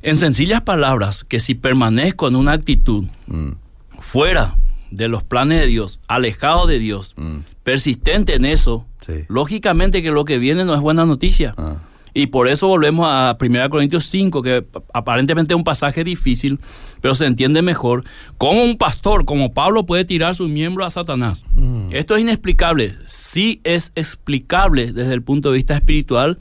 En 0.00 0.16
sencillas 0.16 0.62
palabras, 0.62 1.24
que 1.24 1.40
si 1.40 1.54
permanezco 1.54 2.26
en 2.26 2.36
una 2.36 2.52
actitud 2.52 3.04
mm. 3.26 3.50
fuera 3.98 4.56
de 4.90 5.08
los 5.08 5.22
planes 5.22 5.60
de 5.60 5.66
Dios, 5.66 6.00
alejado 6.08 6.66
de 6.66 6.78
Dios, 6.78 7.12
mm. 7.18 7.40
persistente 7.62 8.34
en 8.34 8.46
eso, 8.46 8.86
lógicamente 9.28 10.02
que 10.02 10.10
lo 10.10 10.24
que 10.24 10.38
viene 10.38 10.64
no 10.64 10.74
es 10.74 10.80
buena 10.80 11.04
noticia. 11.04 11.52
Ah. 11.58 11.76
Y 12.16 12.28
por 12.28 12.46
eso 12.46 12.68
volvemos 12.68 13.06
a 13.08 13.36
1 13.38 13.70
Corintios 13.70 14.06
5, 14.06 14.40
que 14.40 14.64
aparentemente 14.92 15.52
es 15.52 15.56
un 15.56 15.64
pasaje 15.64 16.04
difícil, 16.04 16.60
pero 17.00 17.16
se 17.16 17.26
entiende 17.26 17.60
mejor. 17.60 18.04
Cómo 18.38 18.62
un 18.62 18.78
pastor 18.78 19.24
como 19.24 19.52
Pablo 19.52 19.84
puede 19.84 20.04
tirar 20.04 20.36
su 20.36 20.48
miembro 20.48 20.84
a 20.84 20.90
Satanás. 20.90 21.44
Mm. 21.56 21.88
Esto 21.90 22.14
es 22.14 22.22
inexplicable. 22.22 22.96
Sí 23.06 23.60
es 23.64 23.90
explicable 23.96 24.92
desde 24.92 25.12
el 25.12 25.22
punto 25.22 25.50
de 25.50 25.56
vista 25.56 25.74
espiritual. 25.74 26.38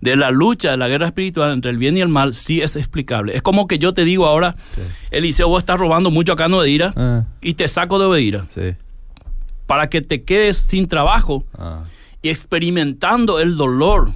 De 0.00 0.16
la 0.16 0.30
lucha, 0.30 0.72
de 0.72 0.76
la 0.76 0.88
guerra 0.88 1.06
espiritual 1.06 1.52
entre 1.52 1.70
el 1.70 1.78
bien 1.78 1.96
y 1.96 2.00
el 2.00 2.08
mal, 2.08 2.34
sí 2.34 2.60
es 2.60 2.76
explicable. 2.76 3.36
Es 3.36 3.42
como 3.42 3.66
que 3.66 3.78
yo 3.78 3.94
te 3.94 4.04
digo 4.04 4.26
ahora, 4.26 4.54
Eliseo, 5.10 5.48
vos 5.48 5.62
estás 5.62 5.80
robando 5.80 6.10
mucho 6.10 6.34
acá 6.34 6.46
en 6.46 6.54
Odeira 6.54 6.92
ah. 6.94 7.24
y 7.40 7.54
te 7.54 7.68
saco 7.68 7.98
de 7.98 8.04
Odeira. 8.04 8.46
Para 9.66 9.88
que 9.88 10.02
te 10.02 10.22
quedes 10.22 10.58
sin 10.58 10.88
trabajo 10.88 11.44
ah. 11.56 11.84
y 12.20 12.28
experimentando 12.28 13.40
el 13.40 13.56
dolor 13.56 14.10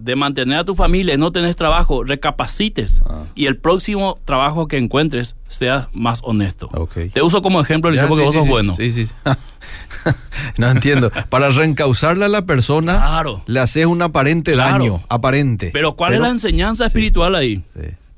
de 0.00 0.16
mantener 0.16 0.60
a 0.60 0.64
tu 0.64 0.74
familia 0.74 1.14
y 1.14 1.18
no 1.18 1.32
tenés 1.32 1.56
trabajo, 1.56 2.04
recapacites 2.04 3.00
ah. 3.06 3.24
y 3.34 3.46
el 3.46 3.56
próximo 3.56 4.18
trabajo 4.24 4.68
que 4.68 4.76
encuentres 4.76 5.36
sea 5.48 5.88
más 5.92 6.20
honesto. 6.24 6.68
Te 7.12 7.22
uso 7.22 7.42
como 7.42 7.60
ejemplo, 7.60 7.90
Eliseo, 7.90 8.08
porque 8.08 8.24
vos 8.24 8.34
sos 8.34 8.48
bueno. 8.48 8.74
Sí, 8.76 8.90
sí. 8.90 9.08
no 10.58 10.68
entiendo. 10.68 11.10
Para 11.28 11.50
reencauzarle 11.50 12.24
a 12.24 12.28
la 12.28 12.46
persona, 12.46 13.22
le 13.46 13.60
haces 13.60 13.86
un 13.86 14.02
aparente 14.02 14.56
daño, 14.56 15.02
aparente. 15.08 15.70
Pero 15.72 15.94
¿cuál 15.94 16.14
es 16.14 16.20
la 16.20 16.30
enseñanza 16.30 16.86
espiritual 16.86 17.34
ahí? 17.34 17.62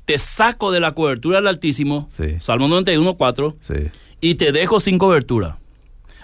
Te 0.05 0.17
saco 0.17 0.71
de 0.71 0.79
la 0.79 0.93
cobertura 0.93 1.37
del 1.37 1.47
Altísimo, 1.47 2.07
Salmo 2.39 2.67
91, 2.67 3.15
4, 3.15 3.57
y 4.21 4.35
te 4.35 4.51
dejo 4.51 4.79
sin 4.79 4.97
cobertura. 4.97 5.57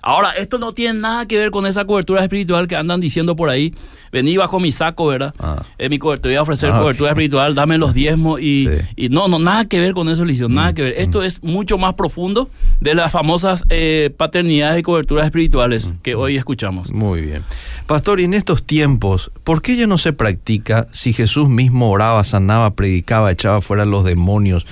Ahora, 0.01 0.31
esto 0.31 0.57
no 0.57 0.73
tiene 0.73 0.99
nada 0.99 1.25
que 1.25 1.37
ver 1.37 1.51
con 1.51 1.65
esa 1.65 1.85
cobertura 1.85 2.21
espiritual 2.21 2.67
que 2.67 2.75
andan 2.75 2.99
diciendo 2.99 3.35
por 3.35 3.49
ahí. 3.49 3.73
Vení 4.11 4.37
bajo 4.37 4.59
mi 4.59 4.71
saco, 4.71 5.07
¿verdad? 5.07 5.33
Ah. 5.39 5.61
Eh, 5.77 5.89
mi 5.89 5.99
cobertura, 5.99 6.31
voy 6.31 6.37
a 6.37 6.41
ofrecer 6.41 6.71
ah, 6.73 6.79
cobertura 6.79 7.11
espiritual, 7.11 7.53
dame 7.53 7.77
los 7.77 7.93
diezmos 7.93 8.41
y, 8.41 8.67
y, 8.95 9.09
no, 9.09 9.27
no, 9.27 9.37
nada 9.37 9.65
que 9.65 9.79
ver 9.79 9.93
con 9.93 10.09
eso, 10.09 10.25
Licio, 10.25 10.49
nada 10.49 10.71
mm, 10.71 10.75
que 10.75 10.81
ver. 10.81 10.93
Esto 10.97 11.19
mm. 11.19 11.23
es 11.23 11.43
mucho 11.43 11.77
más 11.77 11.93
profundo 11.93 12.49
de 12.79 12.95
las 12.95 13.11
famosas 13.11 13.63
eh, 13.69 14.11
paternidades 14.15 14.79
y 14.79 14.83
coberturas 14.83 15.25
espirituales 15.25 15.87
mm, 15.87 15.97
que 16.01 16.15
hoy 16.15 16.37
escuchamos. 16.37 16.91
Muy 16.91 17.21
bien. 17.21 17.43
Pastor, 17.85 18.19
y 18.19 18.23
en 18.23 18.33
estos 18.33 18.63
tiempos, 18.63 19.31
¿por 19.43 19.61
qué 19.61 19.75
ya 19.75 19.85
no 19.85 19.97
se 19.97 20.13
practica 20.13 20.87
si 20.91 21.13
Jesús 21.13 21.49
mismo 21.49 21.91
oraba, 21.91 22.23
sanaba, 22.23 22.71
predicaba, 22.71 23.31
echaba 23.31 23.61
fuera 23.61 23.85
los 23.85 24.03
demonios? 24.05 24.65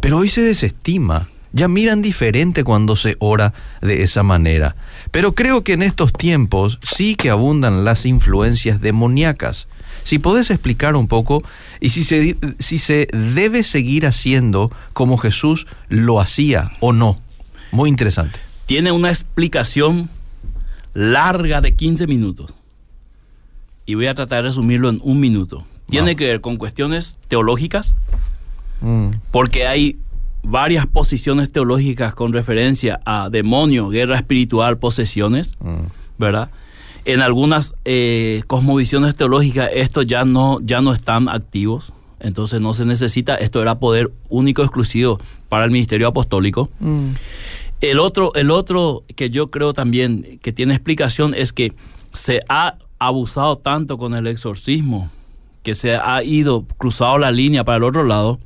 Pero 0.00 0.18
hoy 0.18 0.28
se 0.28 0.42
desestima 0.42 1.28
ya 1.52 1.68
miran 1.68 2.02
diferente 2.02 2.64
cuando 2.64 2.96
se 2.96 3.16
ora 3.18 3.52
de 3.80 4.02
esa 4.02 4.22
manera. 4.22 4.76
Pero 5.10 5.34
creo 5.34 5.64
que 5.64 5.72
en 5.72 5.82
estos 5.82 6.12
tiempos 6.12 6.78
sí 6.82 7.16
que 7.16 7.30
abundan 7.30 7.84
las 7.84 8.06
influencias 8.06 8.80
demoníacas. 8.80 9.66
Si 10.02 10.18
podés 10.18 10.50
explicar 10.50 10.96
un 10.96 11.08
poco 11.08 11.42
y 11.80 11.90
si 11.90 12.04
se, 12.04 12.36
si 12.58 12.78
se 12.78 13.08
debe 13.12 13.62
seguir 13.62 14.06
haciendo 14.06 14.70
como 14.92 15.18
Jesús 15.18 15.66
lo 15.88 16.20
hacía 16.20 16.72
o 16.80 16.92
no. 16.92 17.18
Muy 17.72 17.88
interesante. 17.88 18.38
Tiene 18.66 18.92
una 18.92 19.10
explicación 19.10 20.08
larga 20.94 21.60
de 21.60 21.74
15 21.74 22.06
minutos. 22.06 22.52
Y 23.86 23.94
voy 23.94 24.06
a 24.06 24.14
tratar 24.14 24.38
de 24.38 24.42
resumirlo 24.48 24.88
en 24.88 25.00
un 25.02 25.20
minuto. 25.20 25.64
Tiene 25.88 26.14
que 26.14 26.26
ver 26.26 26.40
con 26.40 26.56
cuestiones 26.56 27.18
teológicas, 27.26 27.96
mm. 28.80 29.08
porque 29.32 29.66
hay 29.66 29.98
varias 30.42 30.86
posiciones 30.86 31.52
teológicas 31.52 32.14
con 32.14 32.32
referencia 32.32 33.00
a 33.04 33.28
demonio, 33.30 33.88
guerra 33.88 34.16
espiritual, 34.16 34.78
posesiones, 34.78 35.52
mm. 35.60 35.86
¿verdad? 36.18 36.50
En 37.04 37.20
algunas 37.22 37.74
eh, 37.84 38.42
cosmovisiones 38.46 39.16
teológicas 39.16 39.70
estos 39.72 40.06
ya 40.06 40.24
no, 40.24 40.60
ya 40.60 40.80
no 40.80 40.92
están 40.92 41.28
activos, 41.28 41.92
entonces 42.20 42.60
no 42.60 42.74
se 42.74 42.84
necesita, 42.84 43.36
esto 43.36 43.62
era 43.62 43.78
poder 43.78 44.10
único, 44.28 44.62
exclusivo 44.62 45.18
para 45.48 45.64
el 45.64 45.70
ministerio 45.70 46.08
apostólico. 46.08 46.70
Mm. 46.80 47.10
El, 47.80 47.98
otro, 47.98 48.34
el 48.34 48.50
otro 48.50 49.04
que 49.16 49.30
yo 49.30 49.50
creo 49.50 49.72
también 49.72 50.38
que 50.42 50.52
tiene 50.52 50.74
explicación 50.74 51.34
es 51.34 51.52
que 51.52 51.72
se 52.12 52.42
ha 52.48 52.76
abusado 52.98 53.56
tanto 53.56 53.96
con 53.96 54.14
el 54.14 54.26
exorcismo, 54.26 55.10
que 55.62 55.74
se 55.74 55.96
ha 55.96 56.22
ido 56.22 56.64
cruzado 56.76 57.18
la 57.18 57.32
línea 57.32 57.64
para 57.64 57.78
el 57.78 57.84
otro 57.84 58.04
lado, 58.04 58.38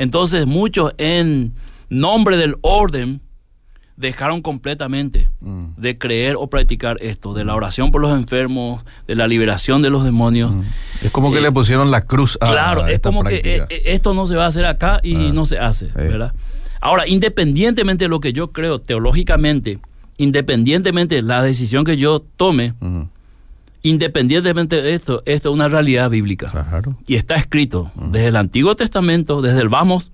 entonces 0.00 0.46
muchos 0.46 0.94
en 0.96 1.52
nombre 1.90 2.38
del 2.38 2.56
orden 2.62 3.20
dejaron 3.98 4.40
completamente 4.40 5.28
mm. 5.40 5.74
de 5.76 5.98
creer 5.98 6.36
o 6.38 6.46
practicar 6.46 6.96
esto, 7.02 7.34
de 7.34 7.44
la 7.44 7.54
oración 7.54 7.90
por 7.90 8.00
los 8.00 8.10
enfermos, 8.12 8.82
de 9.06 9.14
la 9.14 9.28
liberación 9.28 9.82
de 9.82 9.90
los 9.90 10.02
demonios. 10.02 10.52
Mm. 10.52 10.62
Es 11.02 11.10
como 11.10 11.30
que 11.30 11.38
eh, 11.38 11.42
le 11.42 11.52
pusieron 11.52 11.90
la 11.90 12.06
cruz 12.06 12.38
a 12.40 12.50
Claro, 12.50 12.86
es 12.86 13.00
como 13.00 13.24
que 13.24 13.42
eh, 13.44 13.66
eh, 13.68 13.82
esto 13.84 14.14
no 14.14 14.24
se 14.24 14.36
va 14.36 14.44
a 14.44 14.48
hacer 14.48 14.64
acá 14.64 15.00
y 15.02 15.16
ah. 15.16 15.32
no 15.34 15.44
se 15.44 15.58
hace, 15.58 15.88
¿verdad? 15.94 16.32
Ahora, 16.80 17.06
independientemente 17.06 18.06
de 18.06 18.08
lo 18.08 18.20
que 18.20 18.32
yo 18.32 18.52
creo 18.52 18.78
teológicamente, 18.78 19.80
independientemente 20.16 21.16
de 21.16 21.22
la 21.22 21.42
decisión 21.42 21.84
que 21.84 21.98
yo 21.98 22.20
tome, 22.20 22.72
Independientemente 23.82 24.82
de 24.82 24.94
esto, 24.94 25.22
esto 25.24 25.48
es 25.48 25.54
una 25.54 25.68
realidad 25.68 26.10
bíblica. 26.10 26.50
Y 27.06 27.16
está 27.16 27.36
escrito 27.36 27.90
desde 27.94 28.28
el 28.28 28.36
Antiguo 28.36 28.74
Testamento, 28.74 29.40
desde 29.42 29.60
el 29.60 29.68
vamos 29.68 30.12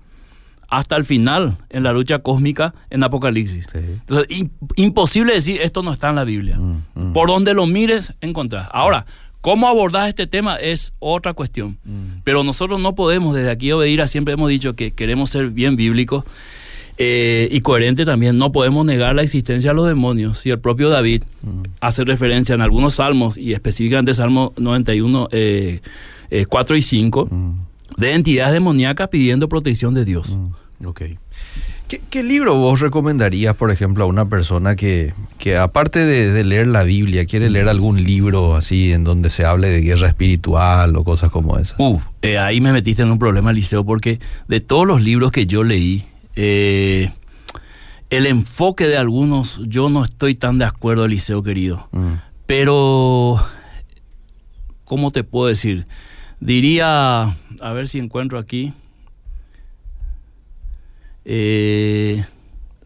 hasta 0.69 0.95
el 0.97 1.05
final 1.05 1.57
en 1.69 1.83
la 1.83 1.93
lucha 1.93 2.19
cósmica 2.19 2.73
en 2.89 3.03
Apocalipsis. 3.03 3.67
Entonces, 3.73 4.27
imposible 4.75 5.33
decir 5.33 5.61
esto 5.61 5.81
no 5.83 5.93
está 5.93 6.09
en 6.09 6.15
la 6.15 6.23
Biblia. 6.23 6.59
Por 7.13 7.27
donde 7.29 7.53
lo 7.53 7.65
mires, 7.65 8.13
encontrás. 8.21 8.67
Ahora, 8.71 9.05
¿Cómo 9.41 9.69
abordar 9.69 10.09
este 10.09 10.27
tema? 10.27 10.57
Es 10.57 10.91
otra 10.99 11.33
cuestión. 11.33 11.77
Mm. 11.85 12.19
Pero 12.25 12.43
nosotros 12.43 12.81
no 12.81 12.95
podemos 12.95 13.33
desde 13.33 13.49
aquí 13.49 13.71
obedir 13.71 14.01
a 14.01 14.07
siempre 14.07 14.33
hemos 14.33 14.49
dicho 14.49 14.75
que 14.75 14.91
queremos 14.91 15.29
ser 15.29 15.51
bien 15.51 15.77
bíblicos 15.77 16.25
eh, 16.97 17.47
y 17.51 17.61
coherente 17.61 18.05
también. 18.05 18.37
No 18.37 18.51
podemos 18.51 18.85
negar 18.85 19.15
la 19.15 19.21
existencia 19.23 19.71
de 19.71 19.75
los 19.75 19.87
demonios. 19.87 20.39
Si 20.39 20.49
el 20.49 20.59
propio 20.59 20.89
David 20.89 21.23
Mm. 21.43 21.61
hace 21.81 22.03
referencia 22.03 22.55
en 22.55 22.61
algunos 22.61 22.95
salmos, 22.95 23.37
y 23.37 23.53
específicamente 23.53 24.13
Salmo 24.13 24.53
91, 24.57 25.27
eh, 25.31 25.81
eh, 26.29 26.45
4 26.45 26.75
y 26.75 26.81
5, 26.81 27.27
Mm. 27.31 27.51
de 27.97 28.13
entidades 28.13 28.53
demoníacas 28.53 29.07
pidiendo 29.09 29.47
protección 29.47 29.93
de 29.93 30.05
Dios. 30.05 30.35
Mm, 30.35 30.85
Ok. 30.85 31.01
¿Qué, 31.87 32.01
qué 32.09 32.21
libro 32.21 32.55
vos 32.57 32.81
recomendarías, 32.81 33.55
por 33.55 33.71
ejemplo, 33.71 34.03
a 34.03 34.07
una 34.07 34.27
persona 34.27 34.75
que, 34.75 35.13
que 35.39 35.55
aparte 35.57 35.99
de, 35.99 36.31
de 36.33 36.43
leer 36.43 36.67
la 36.67 36.83
Biblia, 36.83 37.25
quiere 37.25 37.49
leer 37.49 37.69
algún 37.69 38.03
libro 38.03 38.55
así 38.57 38.91
en 38.91 39.03
donde 39.05 39.29
se 39.29 39.45
hable 39.45 39.69
de 39.69 39.79
guerra 39.81 40.09
espiritual 40.09 40.95
o 40.97 41.03
cosas 41.05 41.29
como 41.31 41.57
esas? 41.57 41.79
Uh, 41.79 41.99
eh, 42.21 42.37
ahí 42.37 42.59
me 42.61 42.73
metiste 42.73 43.03
en 43.03 43.09
un 43.11 43.17
problema, 43.17 43.53
Liceo, 43.53 43.85
porque 43.85 44.19
de 44.49 44.59
todos 44.59 44.85
los 44.85 45.01
libros 45.01 45.31
que 45.31 45.45
yo 45.47 45.63
leí, 45.63 46.03
eh, 46.37 47.11
el 48.11 48.27
enfoque 48.27 48.85
de 48.87 48.95
algunos, 48.95 49.59
yo 49.63 49.89
no 49.89 50.03
estoy 50.03 50.35
tan 50.35 50.59
de 50.59 50.65
acuerdo, 50.65 51.07
Liceo 51.07 51.41
querido. 51.41 51.89
Mm. 51.91 52.13
Pero, 52.45 53.43
¿cómo 54.85 55.11
te 55.11 55.23
puedo 55.23 55.47
decir? 55.47 55.87
Diría, 56.39 57.35
a 57.59 57.73
ver 57.73 57.87
si 57.87 57.99
encuentro 57.99 58.37
aquí. 58.37 58.73
Eh, 61.25 62.23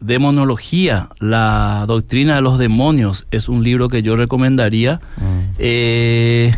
Demonología, 0.00 1.10
la 1.20 1.84
doctrina 1.86 2.34
de 2.34 2.40
los 2.42 2.58
demonios, 2.58 3.28
es 3.30 3.48
un 3.48 3.62
libro 3.62 3.88
que 3.88 4.02
yo 4.02 4.16
recomendaría. 4.16 5.00
Mm. 5.18 5.54
Eh, 5.58 6.52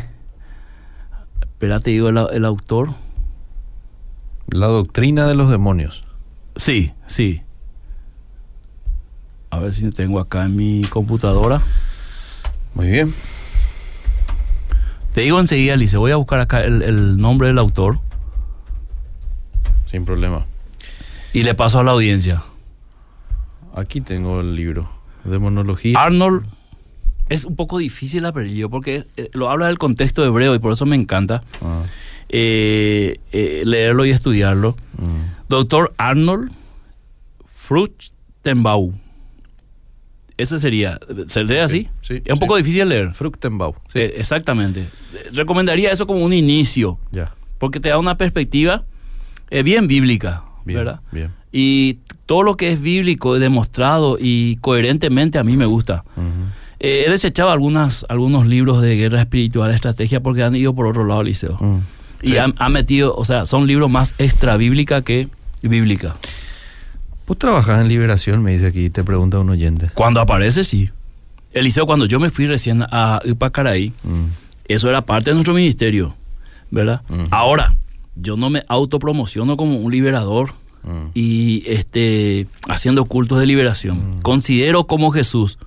espérate, 1.42 1.90
digo 1.90 2.08
el, 2.08 2.18
el 2.32 2.44
autor. 2.46 2.94
La 4.46 4.68
doctrina 4.68 5.26
de 5.26 5.34
los 5.34 5.50
demonios. 5.50 6.03
Sí, 6.56 6.92
sí. 7.06 7.42
A 9.50 9.58
ver 9.58 9.72
si 9.72 9.90
tengo 9.90 10.18
acá 10.20 10.44
en 10.44 10.56
mi 10.56 10.82
computadora. 10.84 11.62
Muy 12.74 12.88
bien. 12.88 13.14
Te 15.14 15.20
digo 15.22 15.38
enseguida, 15.38 15.74
Alice, 15.74 15.96
voy 15.96 16.10
a 16.10 16.16
buscar 16.16 16.40
acá 16.40 16.64
el, 16.64 16.82
el 16.82 17.16
nombre 17.18 17.46
del 17.46 17.58
autor 17.58 18.00
Sin 19.88 20.04
problema. 20.04 20.44
y 21.32 21.44
le 21.44 21.54
paso 21.54 21.78
a 21.78 21.84
la 21.84 21.92
audiencia. 21.92 22.42
Aquí 23.76 24.00
tengo 24.00 24.40
el 24.40 24.56
libro. 24.56 24.88
Demonología. 25.24 25.98
Arnold 26.00 26.44
es 27.28 27.44
un 27.44 27.54
poco 27.56 27.78
difícil 27.78 28.20
el 28.20 28.26
apellido 28.26 28.68
porque 28.68 29.04
eh, 29.16 29.30
lo 29.32 29.50
habla 29.50 29.66
del 29.68 29.78
contexto 29.78 30.24
hebreo 30.24 30.54
y 30.54 30.58
por 30.58 30.72
eso 30.72 30.84
me 30.84 30.96
encanta 30.96 31.42
Ah, 31.62 31.82
eh, 32.28 33.18
eh, 33.32 33.62
leerlo 33.64 34.04
y 34.06 34.10
estudiarlo. 34.10 34.76
mm. 34.98 35.34
Doctor 35.48 35.92
Arnold 35.98 36.50
Fruchtenbau. 37.44 38.92
Ese 40.36 40.58
sería, 40.58 40.98
¿se 41.28 41.44
lee 41.44 41.58
así? 41.58 41.88
Sí, 42.02 42.14
es 42.24 42.30
un 42.32 42.36
sí. 42.36 42.40
poco 42.40 42.56
difícil 42.56 42.88
leer. 42.88 43.12
Fruchtenbau. 43.14 43.74
Sí. 43.92 44.00
Eh, 44.00 44.14
exactamente. 44.16 44.86
Recomendaría 45.32 45.92
eso 45.92 46.06
como 46.06 46.24
un 46.24 46.32
inicio, 46.32 46.98
ya. 47.12 47.32
porque 47.58 47.78
te 47.78 47.88
da 47.90 47.98
una 47.98 48.16
perspectiva 48.18 48.84
eh, 49.50 49.62
bien 49.62 49.86
bíblica, 49.86 50.42
Bien. 50.64 50.78
¿verdad? 50.78 51.00
Bien. 51.12 51.30
Y 51.52 51.98
todo 52.26 52.42
lo 52.42 52.56
que 52.56 52.72
es 52.72 52.80
bíblico, 52.82 53.38
demostrado 53.38 54.16
y 54.20 54.56
coherentemente 54.56 55.38
a 55.38 55.44
mí 55.44 55.56
me 55.56 55.66
gusta. 55.66 56.04
Eh, 56.80 57.04
he 57.06 57.10
desechado 57.10 57.50
algunas, 57.50 58.04
algunos 58.08 58.44
libros 58.46 58.82
de 58.82 58.96
guerra 58.96 59.20
espiritual, 59.20 59.70
estrategia, 59.70 60.20
porque 60.20 60.42
han 60.42 60.56
ido 60.56 60.74
por 60.74 60.86
otro 60.86 61.04
lado, 61.04 61.22
Liceo. 61.22 61.56
Mm. 61.60 61.78
Y 62.24 62.30
Sí. 62.32 62.36
han 62.38 62.72
metido, 62.72 63.14
o 63.14 63.24
sea, 63.24 63.46
son 63.46 63.66
libros 63.66 63.90
más 63.90 64.14
extra 64.18 64.56
bíblica 64.56 65.02
que 65.02 65.28
bíblica. 65.62 66.14
Vos 67.26 67.38
trabajás 67.38 67.80
en 67.80 67.88
liberación, 67.88 68.42
me 68.42 68.52
dice 68.52 68.66
aquí, 68.66 68.90
te 68.90 69.02
pregunta 69.04 69.38
un 69.38 69.48
oyente. 69.50 69.88
Cuando 69.94 70.20
aparece, 70.20 70.64
sí. 70.64 70.90
Eliseo, 71.52 71.86
cuando 71.86 72.06
yo 72.06 72.18
me 72.20 72.30
fui 72.30 72.46
recién 72.46 72.82
a 72.90 73.20
Ipacaraí, 73.24 73.92
Mm. 74.02 74.24
eso 74.68 74.88
era 74.88 75.02
parte 75.02 75.30
de 75.30 75.34
nuestro 75.34 75.54
ministerio, 75.54 76.14
¿verdad? 76.70 77.02
Ujú. 77.08 77.22
Ahora, 77.30 77.76
yo 78.16 78.36
no 78.36 78.50
me 78.50 78.62
autopromociono 78.68 79.56
como 79.56 79.76
un 79.78 79.90
liberador 79.92 80.52
Mm. 80.82 81.06
y 81.14 81.62
este 81.66 82.46
haciendo 82.68 83.04
cultos 83.06 83.38
de 83.38 83.46
liberación. 83.46 84.08
Mm. 84.08 84.20
Considero 84.22 84.84
como 84.84 85.10
Jesús 85.10 85.58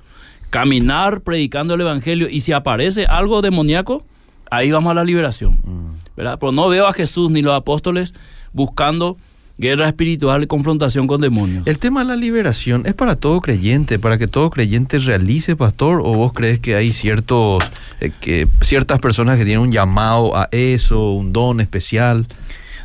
caminar 0.50 1.22
predicando 1.22 1.74
el 1.74 1.82
evangelio 1.82 2.30
y 2.30 2.40
si 2.42 2.52
aparece 2.52 3.06
algo 3.06 3.42
demoníaco, 3.42 4.04
ahí 4.52 4.70
vamos 4.72 4.92
a 4.92 4.94
la 4.94 5.04
liberación, 5.04 5.60
Mm. 5.64 5.87
¿Verdad? 6.18 6.38
Pero 6.40 6.52
no 6.52 6.68
veo 6.68 6.88
a 6.88 6.94
Jesús 6.94 7.32
ni 7.32 7.42
los 7.42 7.54
apóstoles 7.54 8.14
buscando 8.52 9.18
guerra 9.60 9.88
espiritual 9.88 10.44
y 10.44 10.48
confrontación 10.48 11.08
con 11.08 11.22
demonios. 11.22 11.66
El 11.66 11.80
tema 11.80 12.02
de 12.02 12.08
la 12.08 12.16
liberación 12.16 12.86
es 12.86 12.94
para 12.94 13.16
todo 13.16 13.40
creyente, 13.42 13.98
para 13.98 14.18
que 14.18 14.28
todo 14.28 14.50
creyente 14.50 15.00
realice, 15.00 15.56
pastor, 15.56 16.02
o 16.02 16.14
vos 16.14 16.34
crees 16.34 16.60
que 16.60 16.76
hay 16.76 16.92
ciertos, 16.92 17.64
eh, 18.00 18.12
que 18.20 18.48
ciertas 18.62 19.00
personas 19.00 19.38
que 19.38 19.46
tienen 19.46 19.62
un 19.62 19.72
llamado 19.72 20.36
a 20.36 20.50
eso, 20.52 21.12
un 21.12 21.34
don 21.34 21.62
especial. 21.62 22.28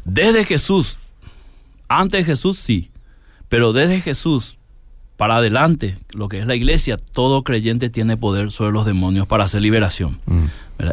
Desde 0.04 0.44
Jesús, 0.44 0.98
antes 1.88 2.20
de 2.20 2.24
Jesús 2.24 2.58
sí, 2.58 2.90
pero 3.48 3.72
desde 3.72 4.00
Jesús 4.00 4.56
para 5.16 5.36
adelante, 5.36 5.96
lo 6.14 6.28
que 6.28 6.38
es 6.38 6.46
la 6.46 6.54
iglesia, 6.54 6.96
todo 6.96 7.42
creyente 7.44 7.90
tiene 7.90 8.16
poder 8.16 8.50
sobre 8.50 8.72
los 8.72 8.86
demonios 8.86 9.26
para 9.26 9.44
hacer 9.44 9.62
liberación. 9.62 10.18
Mm. 10.26 10.44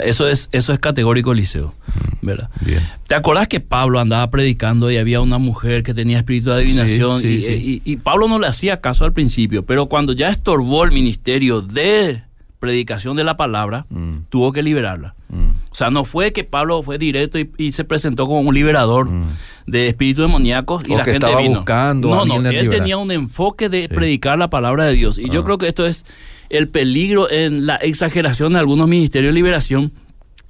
Eso 0.03 0.27
es, 0.29 0.49
eso 0.51 0.71
es 0.71 0.77
categórico, 0.79 1.33
Liceo. 1.33 1.73
¿verdad? 2.21 2.49
Bien. 2.61 2.81
¿Te 3.07 3.15
acordás 3.15 3.47
que 3.47 3.59
Pablo 3.59 3.99
andaba 3.99 4.29
predicando 4.29 4.91
y 4.91 4.97
había 4.97 5.19
una 5.21 5.37
mujer 5.39 5.81
que 5.83 5.93
tenía 5.95 6.17
espíritu 6.19 6.49
de 6.49 6.57
adivinación? 6.57 7.21
Sí, 7.21 7.27
y, 7.27 7.41
sí, 7.41 7.47
sí. 7.47 7.81
y- 7.85 7.91
y 7.93 7.97
Pablo 7.97 8.27
no 8.27 8.37
le 8.39 8.45
hacía 8.47 8.81
caso 8.81 9.05
al 9.05 9.13
principio, 9.13 9.65
pero 9.65 9.87
cuando 9.87 10.13
ya 10.13 10.29
estorbó 10.29 10.83
el 10.83 10.91
ministerio 10.91 11.61
de 11.61 12.21
predicación 12.59 13.15
de 13.15 13.23
la 13.23 13.37
palabra, 13.37 13.85
Mm, 13.89 14.11
tuvo 14.29 14.51
que 14.51 14.61
liberarla. 14.61 15.15
mm, 15.29 15.49
O 15.71 15.75
sea, 15.75 15.89
no 15.91 16.03
fue 16.03 16.33
que 16.33 16.43
Pablo 16.43 16.83
fue 16.83 16.97
directo 16.97 17.39
y, 17.39 17.49
y 17.57 17.71
se 17.71 17.83
presentó 17.85 18.25
como 18.25 18.41
un 18.41 18.53
liberador 18.53 19.07
Mm. 19.09 19.23
de 19.67 19.87
espíritus 19.87 20.23
demoníacos 20.25 20.83
y 20.87 20.93
O 20.93 20.97
la 20.97 21.03
que 21.03 21.11
gente 21.13 21.27
estaba 21.27 21.41
vino. 21.41 21.59
buscando 21.59 22.09
no, 22.09 22.25
no, 22.25 22.35
él 22.35 22.43
liberar. 22.43 22.69
tenía 22.69 22.97
un 22.97 23.11
enfoque 23.11 23.69
de 23.69 23.83
Sí. 23.83 23.87
predicar 23.87 24.37
la 24.37 24.49
palabra 24.49 24.85
de 24.85 24.93
Dios. 24.93 25.17
Y 25.19 25.29
yo 25.29 25.41
Ah. 25.41 25.43
creo 25.45 25.57
que 25.57 25.67
esto 25.67 25.85
es 25.85 26.05
el 26.49 26.67
peligro 26.67 27.29
en 27.31 27.65
la 27.65 27.75
exageración 27.75 28.53
de 28.53 28.59
algunos 28.59 28.87
ministerios 28.87 29.29
de 29.29 29.33
liberación 29.35 29.91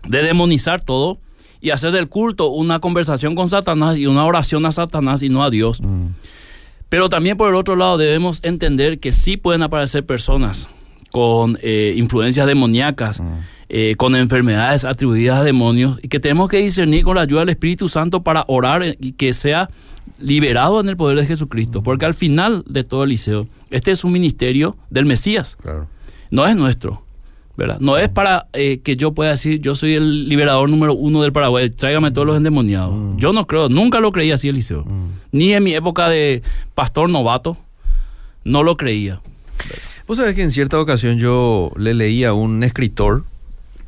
de 0.08 0.24
demonizar 0.24 0.80
todo 0.82 1.20
y 1.62 1.72
hacer 1.72 1.92
del 1.92 2.08
culto 2.08 2.48
una 2.50 2.80
conversación 2.80 3.36
con 3.36 3.50
Satanás 3.50 3.98
y 3.98 4.08
una 4.08 4.24
oración 4.26 4.66
a 4.66 4.72
Satanás 4.72 5.22
y 5.22 5.30
no 5.30 5.44
a 5.44 5.50
Dios. 5.50 5.82
mm, 5.82 6.06
Pero 6.88 7.10
también 7.10 7.38
por 7.38 7.50
el 7.50 7.56
otro 7.56 7.76
lado 7.76 7.98
debemos 7.98 8.40
entender 8.42 9.00
que 9.00 9.12
sí 9.12 9.36
pueden 9.38 9.62
aparecer 9.62 10.06
personas 10.06 10.70
con 11.12 11.58
eh, 11.62 11.94
influencias 11.98 12.48
demoníacas, 12.48 13.20
mm. 13.20 13.26
eh, 13.70 13.96
con 13.98 14.16
enfermedades 14.16 14.86
atribuidas 14.86 15.40
a 15.40 15.44
demonios 15.44 16.00
y 16.02 16.08
que 16.08 16.20
tenemos 16.20 16.50
que 16.50 16.58
discernir 16.58 17.04
con 17.04 17.16
la 17.16 17.22
ayuda 17.22 17.42
del 17.42 17.50
Espíritu 17.50 17.90
Santo 17.90 18.22
para 18.24 18.46
orar 18.48 18.84
eh, 18.84 18.98
y 19.00 19.14
que 19.14 19.34
sea 19.34 19.70
liberado 20.18 20.80
en 20.80 20.90
el 20.90 20.98
poder 20.98 21.18
de 21.18 21.26
Jesucristo. 21.26 21.84
Porque 21.84 22.06
al 22.06 22.14
final 22.14 22.64
de 22.68 22.84
todo 22.84 23.04
el 23.04 23.10
liceo, 23.10 23.48
este 23.70 23.92
es 23.92 24.04
un 24.04 24.12
ministerio 24.12 24.76
del 24.90 25.06
Mesías, 25.06 25.58
Claro. 25.62 25.88
no 26.32 26.48
es 26.48 26.56
nuestro. 26.56 27.04
¿verdad? 27.60 27.78
No 27.82 27.98
es 27.98 28.08
para 28.08 28.48
eh, 28.54 28.80
que 28.80 28.96
yo 28.96 29.12
pueda 29.12 29.32
decir, 29.32 29.60
yo 29.60 29.76
soy 29.76 29.96
el 29.96 30.30
liberador 30.30 30.70
número 30.70 30.94
uno 30.94 31.22
del 31.22 31.34
Paraguay, 31.34 31.70
tráigame 31.70 32.10
todos 32.12 32.26
los 32.26 32.38
endemoniados. 32.38 32.94
Mm. 32.94 33.18
Yo 33.18 33.34
no 33.34 33.46
creo, 33.48 33.68
nunca 33.68 34.00
lo 34.00 34.14
creía 34.14 34.36
así 34.36 34.48
el 34.48 34.56
liceo. 34.56 34.86
Mm. 34.86 35.10
Ni 35.34 35.54
en 35.54 35.64
mi 35.64 35.74
época 35.74 36.08
de 36.08 36.42
pastor 36.74 37.10
novato, 37.10 37.58
no 38.46 38.64
lo 38.64 38.78
creía. 38.78 39.20
Vos 40.10 40.18
sabés 40.18 40.34
que 40.34 40.42
en 40.42 40.50
cierta 40.50 40.80
ocasión 40.80 41.20
yo 41.20 41.72
le 41.78 41.94
leí 41.94 42.24
a 42.24 42.34
un 42.34 42.64
escritor 42.64 43.26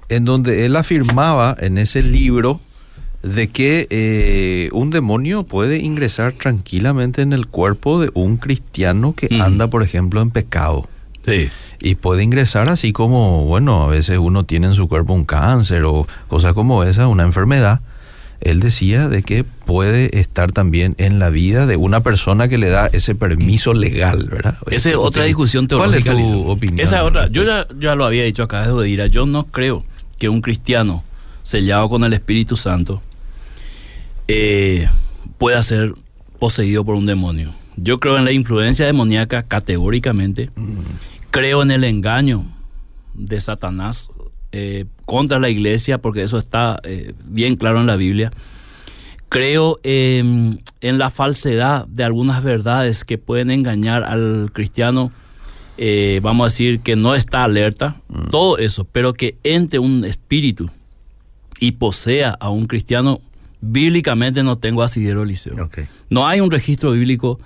en 0.07 0.23
donde 0.23 0.67
él 0.67 0.75
afirmaba 0.75 1.57
en 1.59 1.79
ese 1.79 2.03
libro 2.03 2.59
de 3.23 3.47
que 3.47 3.87
eh, 3.89 4.69
un 4.71 4.91
demonio 4.91 5.41
puede 5.41 5.79
ingresar 5.79 6.33
tranquilamente 6.33 7.23
en 7.23 7.33
el 7.33 7.47
cuerpo 7.47 7.99
de 7.99 8.11
un 8.13 8.37
cristiano 8.37 9.15
que 9.15 9.41
anda, 9.41 9.67
por 9.67 9.81
ejemplo, 9.81 10.21
en 10.21 10.29
pecado. 10.29 10.87
Sí. 11.25 11.49
Y 11.79 11.95
puede 11.95 12.21
ingresar 12.21 12.69
así 12.69 12.93
como, 12.93 13.45
bueno, 13.45 13.81
a 13.81 13.87
veces 13.87 14.19
uno 14.19 14.43
tiene 14.43 14.67
en 14.67 14.75
su 14.75 14.87
cuerpo 14.87 15.13
un 15.13 15.25
cáncer 15.25 15.85
o 15.85 16.05
cosas 16.27 16.53
como 16.53 16.83
esa, 16.83 17.07
una 17.07 17.23
enfermedad. 17.23 17.81
Él 18.41 18.59
decía 18.59 19.07
de 19.07 19.23
que 19.23 19.43
puede 19.43 20.19
estar 20.19 20.51
también 20.51 20.95
en 20.97 21.19
la 21.19 21.29
vida 21.29 21.65
de 21.67 21.77
una 21.77 22.01
persona 22.01 22.47
que 22.47 22.57
le 22.57 22.69
da 22.69 22.87
ese 22.87 23.13
permiso 23.15 23.73
legal, 23.73 24.27
¿verdad? 24.29 24.57
Esa 24.69 24.89
es 24.89 24.95
otra 24.95 25.23
discusión 25.25 25.67
¿Cuál 25.67 25.93
es 25.93 26.03
teológica. 26.03 26.33
tu 26.33 26.49
opinión? 26.49 26.79
Esa 26.79 26.97
es 26.97 27.03
otra. 27.03 27.27
Yo 27.29 27.43
ya, 27.43 27.67
ya 27.79 27.95
lo 27.95 28.05
había 28.05 28.23
dicho 28.23 28.43
acá 28.43 28.61
desde 28.61 28.73
Odira. 28.73 29.07
Yo 29.07 29.25
no 29.25 29.45
creo 29.45 29.83
que 30.17 30.27
un 30.29 30.41
cristiano 30.41 31.03
sellado 31.43 31.87
con 31.89 32.03
el 32.03 32.13
Espíritu 32.13 32.57
Santo 32.57 33.01
eh, 34.27 34.87
pueda 35.37 35.61
ser 35.63 35.93
poseído 36.39 36.83
por 36.83 36.95
un 36.95 37.05
demonio. 37.05 37.53
Yo 37.77 37.99
creo 37.99 38.17
en 38.17 38.25
la 38.25 38.31
influencia 38.31 38.85
demoníaca 38.85 39.43
categóricamente. 39.43 40.49
Mm, 40.55 40.79
Creo 41.31 41.61
en 41.61 41.71
el 41.71 41.85
engaño 41.85 42.45
de 43.13 43.39
Satanás 43.39 44.09
eh, 44.51 44.83
contra 45.11 45.39
la 45.39 45.49
iglesia, 45.49 45.97
porque 45.97 46.23
eso 46.23 46.37
está 46.37 46.79
eh, 46.83 47.13
bien 47.25 47.57
claro 47.57 47.81
en 47.81 47.85
la 47.85 47.97
Biblia. 47.97 48.31
Creo 49.27 49.77
em, 49.83 50.59
en 50.79 50.97
la 50.99 51.09
falsedad 51.09 51.85
de 51.87 52.05
algunas 52.05 52.41
verdades 52.45 53.03
que 53.03 53.17
pueden 53.17 53.51
engañar 53.51 54.05
al 54.05 54.51
cristiano, 54.53 55.11
eh, 55.77 56.21
vamos 56.23 56.45
a 56.45 56.47
decir, 56.47 56.79
que 56.79 56.95
no 56.95 57.13
está 57.13 57.43
alerta, 57.43 57.97
todo 58.31 58.57
eso, 58.57 58.87
pero 58.89 59.11
que 59.11 59.35
entre 59.43 59.79
un 59.79 60.05
espíritu 60.05 60.69
y 61.59 61.73
posea 61.73 62.37
a 62.39 62.49
un 62.49 62.67
cristiano, 62.67 63.19
bíblicamente 63.59 64.43
no 64.43 64.59
tengo 64.59 64.81
asidero 64.81 65.25
liceo. 65.25 65.61
Ok. 65.61 65.79
No 66.09 66.25
hay 66.25 66.39
un 66.39 66.49
registro 66.49 66.91
bíblico. 66.91 67.37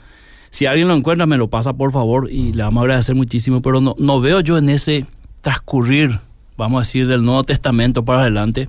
Si 0.52 0.68
alguien 0.68 0.88
lo 0.88 0.94
encuentra, 0.94 1.26
me 1.26 1.38
lo 1.38 1.48
pasa 1.48 1.74
por 1.74 1.92
favor 1.92 2.30
y 2.32 2.54
le 2.54 2.62
vamos 2.62 2.82
a 2.82 2.84
agradecer 2.84 3.16
muchísimo, 3.16 3.64
pero 3.64 3.82
no, 3.82 3.96
no 3.98 4.22
veo 4.22 4.40
yo 4.42 4.60
en 4.60 4.70
ese 4.70 5.08
transcurrir, 5.42 6.20
vamos 6.58 6.78
a 6.80 6.82
decir, 6.88 7.08
del 7.08 7.24
Nuevo 7.24 7.44
Testamento 7.44 8.04
para 8.06 8.22
adelante, 8.22 8.68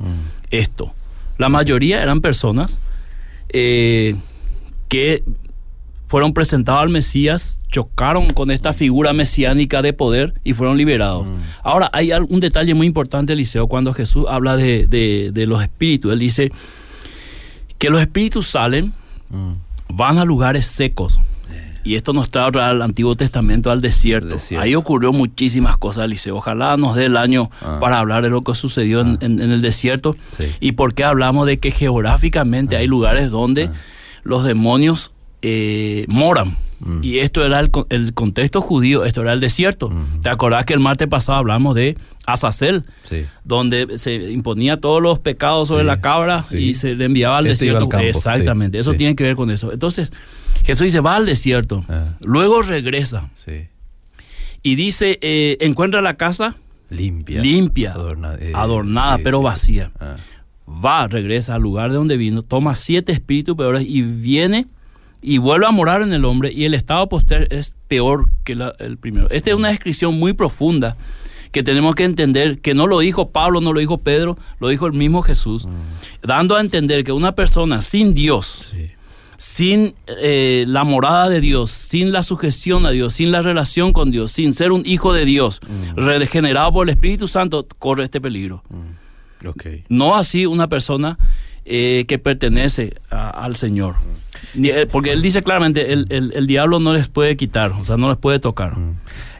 esto. 0.50 0.92
La 1.38 1.48
mayoría 1.48 2.02
eran 2.02 2.20
personas 2.20 2.78
eh, 3.50 4.16
que 4.88 5.22
fueron 6.08 6.32
presentados 6.32 6.82
al 6.82 6.88
Mesías, 6.88 7.58
chocaron 7.68 8.30
con 8.30 8.50
esta 8.52 8.72
figura 8.72 9.12
mesiánica 9.12 9.82
de 9.82 9.92
poder 9.92 10.34
y 10.44 10.52
fueron 10.52 10.76
liberados. 10.78 11.28
Ahora, 11.64 11.90
hay 11.92 12.12
un 12.12 12.40
detalle 12.40 12.74
muy 12.74 12.86
importante, 12.86 13.32
Eliseo, 13.32 13.66
cuando 13.66 13.92
Jesús 13.92 14.24
habla 14.28 14.56
de, 14.56 14.86
de- 14.86 15.30
de 15.32 15.46
los 15.46 15.60
espíritus. 15.62 16.12
Él 16.12 16.20
dice 16.20 16.52
que 17.78 17.90
los 17.90 18.00
espíritus 18.00 18.46
salen, 18.46 18.92
van 19.92 20.18
a 20.18 20.24
lugares 20.24 20.66
secos. 20.66 21.20
Y 21.86 21.94
esto 21.94 22.12
nos 22.12 22.30
trae 22.30 22.50
al 22.60 22.82
Antiguo 22.82 23.14
Testamento, 23.14 23.70
al 23.70 23.80
desierto. 23.80 24.28
Desierto. 24.34 24.62
Ahí 24.64 24.74
ocurrió 24.74 25.12
muchísimas 25.12 25.76
cosas, 25.76 26.04
Eliseo. 26.06 26.36
Ojalá 26.36 26.76
nos 26.76 26.96
dé 26.96 27.06
el 27.06 27.16
año 27.16 27.50
Ah. 27.62 27.78
para 27.80 28.00
hablar 28.00 28.22
de 28.24 28.28
lo 28.30 28.42
que 28.42 28.54
sucedió 28.54 29.00
en, 29.00 29.18
en- 29.20 29.40
en 29.40 29.50
el 29.52 29.62
desierto. 29.62 30.16
Sí. 30.36 30.46
Y 30.60 30.72
por 30.72 30.94
qué 30.94 31.04
hablamos 31.04 31.46
de 31.46 31.58
que 31.58 31.70
geográficamente 31.70 32.76
hay 32.76 32.86
lugares 32.86 33.30
donde 33.30 33.70
los 34.24 34.42
demonios 34.44 35.12
eh, 35.42 36.06
moran. 36.08 36.56
Mm. 36.80 37.00
Y 37.02 37.18
esto 37.18 37.44
era 37.44 37.60
el, 37.60 37.70
con- 37.70 37.86
el 37.88 38.12
contexto 38.14 38.60
judío, 38.60 39.04
esto 39.04 39.22
era 39.22 39.32
el 39.32 39.40
desierto. 39.40 39.88
Mm. 39.90 40.20
¿Te 40.22 40.28
acordás 40.28 40.64
que 40.66 40.74
el 40.74 40.80
martes 40.80 41.08
pasado 41.08 41.38
hablamos 41.38 41.74
de 41.74 41.96
Azazel? 42.26 42.84
Sí. 43.04 43.24
donde 43.44 43.98
se 43.98 44.14
imponía 44.32 44.78
todos 44.80 45.00
los 45.00 45.18
pecados 45.20 45.68
sobre 45.68 45.82
Sí, 45.82 45.86
la 45.86 46.00
cabra 46.00 46.42
sí. 46.42 46.56
y 46.58 46.74
se 46.74 46.94
le 46.94 47.04
enviaba 47.06 47.38
al 47.38 47.46
Este 47.46 47.66
desierto. 47.66 47.84
al 47.84 47.88
campo, 47.90 48.06
Exactamente, 48.06 48.78
eso 48.78 48.92
tiene 48.94 49.14
que 49.16 49.24
ver 49.24 49.36
con 49.36 49.50
eso. 49.50 49.72
Entonces, 49.72 50.12
Jesús 50.64 50.84
dice, 50.84 51.00
va 51.00 51.16
al 51.16 51.26
desierto, 51.26 51.84
Ah. 51.88 52.14
luego 52.22 52.62
regresa 52.62 53.30
Sí. 53.34 53.68
y 54.62 54.74
dice, 54.74 55.18
eh, 55.22 55.56
encuentra 55.60 56.02
la 56.02 56.16
casa 56.16 56.56
Limpia. 56.90 57.40
limpia, 57.40 57.94
eh, 58.40 58.52
adornada, 58.54 59.18
pero 59.22 59.40
vacía. 59.42 59.92
Ah. 60.00 60.16
Va, 60.68 61.06
regresa 61.06 61.54
al 61.54 61.62
lugar 61.62 61.90
de 61.90 61.96
donde 61.96 62.16
vino, 62.16 62.42
toma 62.42 62.74
siete 62.74 63.12
espíritus 63.12 63.56
peores 63.56 63.84
y 63.86 64.02
viene 64.02 64.66
y 65.28 65.38
vuelve 65.38 65.66
a 65.66 65.72
morar 65.72 66.02
en 66.02 66.12
el 66.12 66.24
hombre 66.24 66.52
y 66.52 66.64
el 66.66 66.72
estado 66.74 67.08
posterior 67.08 67.48
es 67.52 67.74
peor 67.88 68.30
que 68.44 68.54
la- 68.54 68.74
el 68.78 68.96
primero. 68.96 69.28
Esta 69.30 69.50
es 69.50 69.56
una 69.56 69.68
descripción 69.70 70.16
muy 70.18 70.32
profunda 70.34 70.96
que 71.50 71.64
tenemos 71.64 71.96
que 71.96 72.04
entender 72.04 72.60
que 72.60 72.74
no 72.74 72.86
lo 72.86 73.00
dijo 73.00 73.30
Pablo, 73.30 73.60
no 73.60 73.72
lo 73.72 73.80
dijo 73.80 73.98
Pedro, 73.98 74.38
lo 74.60 74.68
dijo 74.68 74.86
el 74.86 74.92
mismo 74.92 75.22
Jesús, 75.22 75.66
dando 76.22 76.54
a 76.54 76.60
entender 76.60 77.02
que 77.02 77.10
una 77.10 77.32
persona 77.32 77.82
sin 77.82 78.14
Dios, 78.14 78.68
Sí. 78.70 78.90
sin 79.36 79.94
eh, 80.06 80.64
la 80.68 80.84
morada 80.84 81.28
de 81.28 81.40
Dios, 81.40 81.72
sin 81.72 82.12
la 82.12 82.22
sujeción 82.22 82.86
a 82.86 82.90
Dios, 82.90 83.14
sin 83.14 83.32
la 83.32 83.42
relación 83.42 83.92
con 83.92 84.12
Dios, 84.12 84.30
sin 84.30 84.52
ser 84.52 84.70
un 84.70 84.82
hijo 84.86 85.12
de 85.12 85.24
Dios, 85.24 85.60
regenerado 85.96 86.72
por 86.72 86.86
el 86.88 86.94
Espíritu 86.94 87.26
Santo, 87.26 87.66
corre 87.80 88.04
este 88.04 88.20
peligro. 88.20 88.62
Ok. 89.44 89.66
No 89.88 90.14
así 90.16 90.46
una 90.46 90.68
persona 90.68 91.18
eh, 91.68 92.04
que 92.06 92.18
pertenece 92.20 92.94
a- 93.10 93.30
al 93.30 93.56
Señor. 93.56 93.96
Eh, 94.62 94.86
Porque 94.90 95.12
él 95.12 95.22
dice 95.22 95.42
claramente, 95.42 95.92
el, 95.92 96.06
el- 96.10 96.32
el 96.34 96.46
diablo 96.46 96.78
no 96.80 96.94
les 96.94 97.08
puede 97.08 97.36
quitar, 97.36 97.72
o 97.72 97.84
sea, 97.84 97.96
no 97.96 98.08
les 98.08 98.18
puede 98.18 98.38
tocar. 98.38 98.74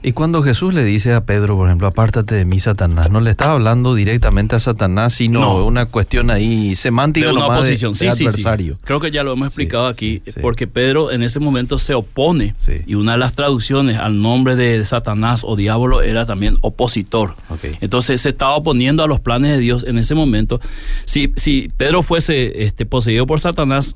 Y 0.03 0.13
cuando 0.13 0.43
Jesús 0.45 0.73
le 0.73 0.85
dice 0.85 1.15
a 1.15 1.25
Pedro, 1.25 1.57
por 1.57 1.67
ejemplo, 1.69 1.89
apártate 1.89 2.37
de 2.37 2.45
mí, 2.45 2.61
Satanás, 2.61 3.11
no 3.11 3.21
le 3.21 3.31
estaba 3.31 3.55
hablando 3.55 3.95
directamente 3.97 4.55
a 4.55 4.61
Satanás, 4.61 5.15
sino 5.15 5.41
No. 5.41 5.65
una 5.65 5.87
cuestión 5.87 6.31
ahí 6.31 6.77
semántica 6.77 7.27
de 7.27 7.33
una 7.33 7.41
nomás 7.43 7.57
de- 7.63 7.67
oposición, 7.71 7.93
de 7.93 7.99
sí, 7.99 8.07
sí, 8.13 8.17
sí. 8.19 8.27
adversario. 8.27 8.79
Creo 8.85 9.01
que 9.01 9.11
ya 9.11 9.25
lo 9.25 9.33
hemos 9.33 9.49
explicado 9.49 9.87
aquí, 9.89 10.23
porque 10.43 10.69
Pedro 10.69 11.11
en 11.11 11.23
ese 11.25 11.41
momento 11.41 11.79
se 11.79 11.95
opone 11.95 12.55
y 12.87 12.95
una 12.95 13.13
de 13.13 13.19
las 13.19 13.35
traducciones 13.35 13.99
al 13.99 14.21
nombre 14.23 14.55
de 14.55 14.85
Satanás 14.85 15.43
o 15.45 15.57
diablo 15.57 16.03
era 16.03 16.25
también 16.25 16.57
opositor. 16.61 17.35
Entonces 17.81 18.21
se 18.21 18.29
estaba 18.29 18.55
oponiendo 18.55 19.03
a 19.03 19.09
los 19.09 19.19
planes 19.19 19.51
de 19.53 19.59
Dios 19.59 19.85
en 19.89 19.99
ese 19.99 20.15
momento. 20.15 20.61
Si, 21.05 21.33
si 21.37 21.71
Pedro 21.77 22.03
fuese 22.05 22.63
este, 22.65 22.87
poseído 22.87 23.27
por 23.27 23.41
Satanás, 23.41 23.95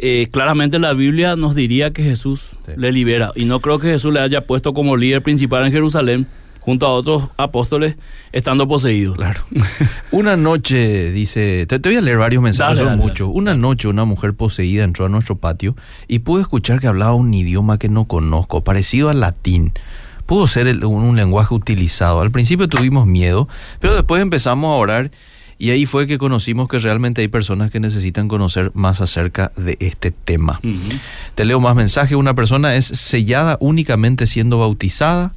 eh, 0.00 0.28
claramente 0.30 0.78
la 0.78 0.92
Biblia 0.94 1.36
nos 1.36 1.54
diría 1.54 1.92
que 1.92 2.02
Jesús 2.02 2.50
Sí. 2.66 2.72
le 2.76 2.90
libera. 2.92 3.32
Y 3.34 3.44
no 3.44 3.60
creo 3.60 3.78
que 3.78 3.88
Jesús 3.88 4.12
le 4.12 4.20
haya 4.20 4.42
puesto 4.46 4.72
como 4.74 4.96
líder 4.96 5.22
principal 5.22 5.64
en 5.66 5.72
Jerusalén 5.72 6.26
junto 6.60 6.86
a 6.86 6.90
otros 6.90 7.24
apóstoles 7.38 7.96
estando 8.32 8.68
poseídos. 8.68 9.16
Claro. 9.16 9.40
Una 10.10 10.36
noche, 10.36 11.10
dice, 11.10 11.64
te, 11.66 11.78
te 11.78 11.88
voy 11.88 11.96
a 11.96 12.00
leer 12.02 12.18
varios 12.18 12.42
mensajes, 12.42 12.76
Dale, 12.78 12.88
son 12.90 12.98
dale, 12.98 13.08
muchos. 13.10 13.30
Una 13.32 13.54
noche 13.54 13.88
una 13.88 14.04
mujer 14.04 14.34
poseída 14.34 14.84
entró 14.84 15.06
a 15.06 15.08
nuestro 15.08 15.36
patio 15.36 15.74
y 16.08 16.18
pude 16.20 16.42
escuchar 16.42 16.80
que 16.80 16.86
hablaba 16.86 17.14
un 17.14 17.32
idioma 17.32 17.78
que 17.78 17.88
no 17.88 18.04
conozco, 18.04 18.62
parecido 18.62 19.08
al 19.08 19.20
latín. 19.20 19.72
Pudo 20.26 20.46
ser 20.46 20.66
el- 20.68 20.84
un, 20.84 21.02
un 21.02 21.16
lenguaje 21.16 21.54
utilizado. 21.54 22.20
Al 22.20 22.30
principio 22.30 22.68
tuvimos 22.68 23.06
miedo, 23.06 23.48
pero 23.80 23.94
después 23.94 24.22
empezamos 24.22 24.68
a 24.68 24.78
orar 24.78 25.10
y 25.60 25.70
ahí 25.72 25.84
fue 25.84 26.06
que 26.06 26.16
conocimos 26.16 26.68
que 26.68 26.78
realmente 26.78 27.20
hay 27.20 27.28
personas 27.28 27.70
que 27.70 27.80
necesitan 27.80 28.28
conocer 28.28 28.72
más 28.72 29.02
acerca 29.02 29.52
de 29.56 29.76
este 29.78 30.10
tema. 30.10 30.58
Te 31.34 31.44
leo 31.44 31.60
más 31.60 31.76
mensajes. 31.76 32.16
Una 32.16 32.34
persona 32.34 32.76
es 32.76 32.86
sellada 32.86 33.58
únicamente 33.60 34.26
siendo 34.26 34.58
bautizada. 34.58 35.34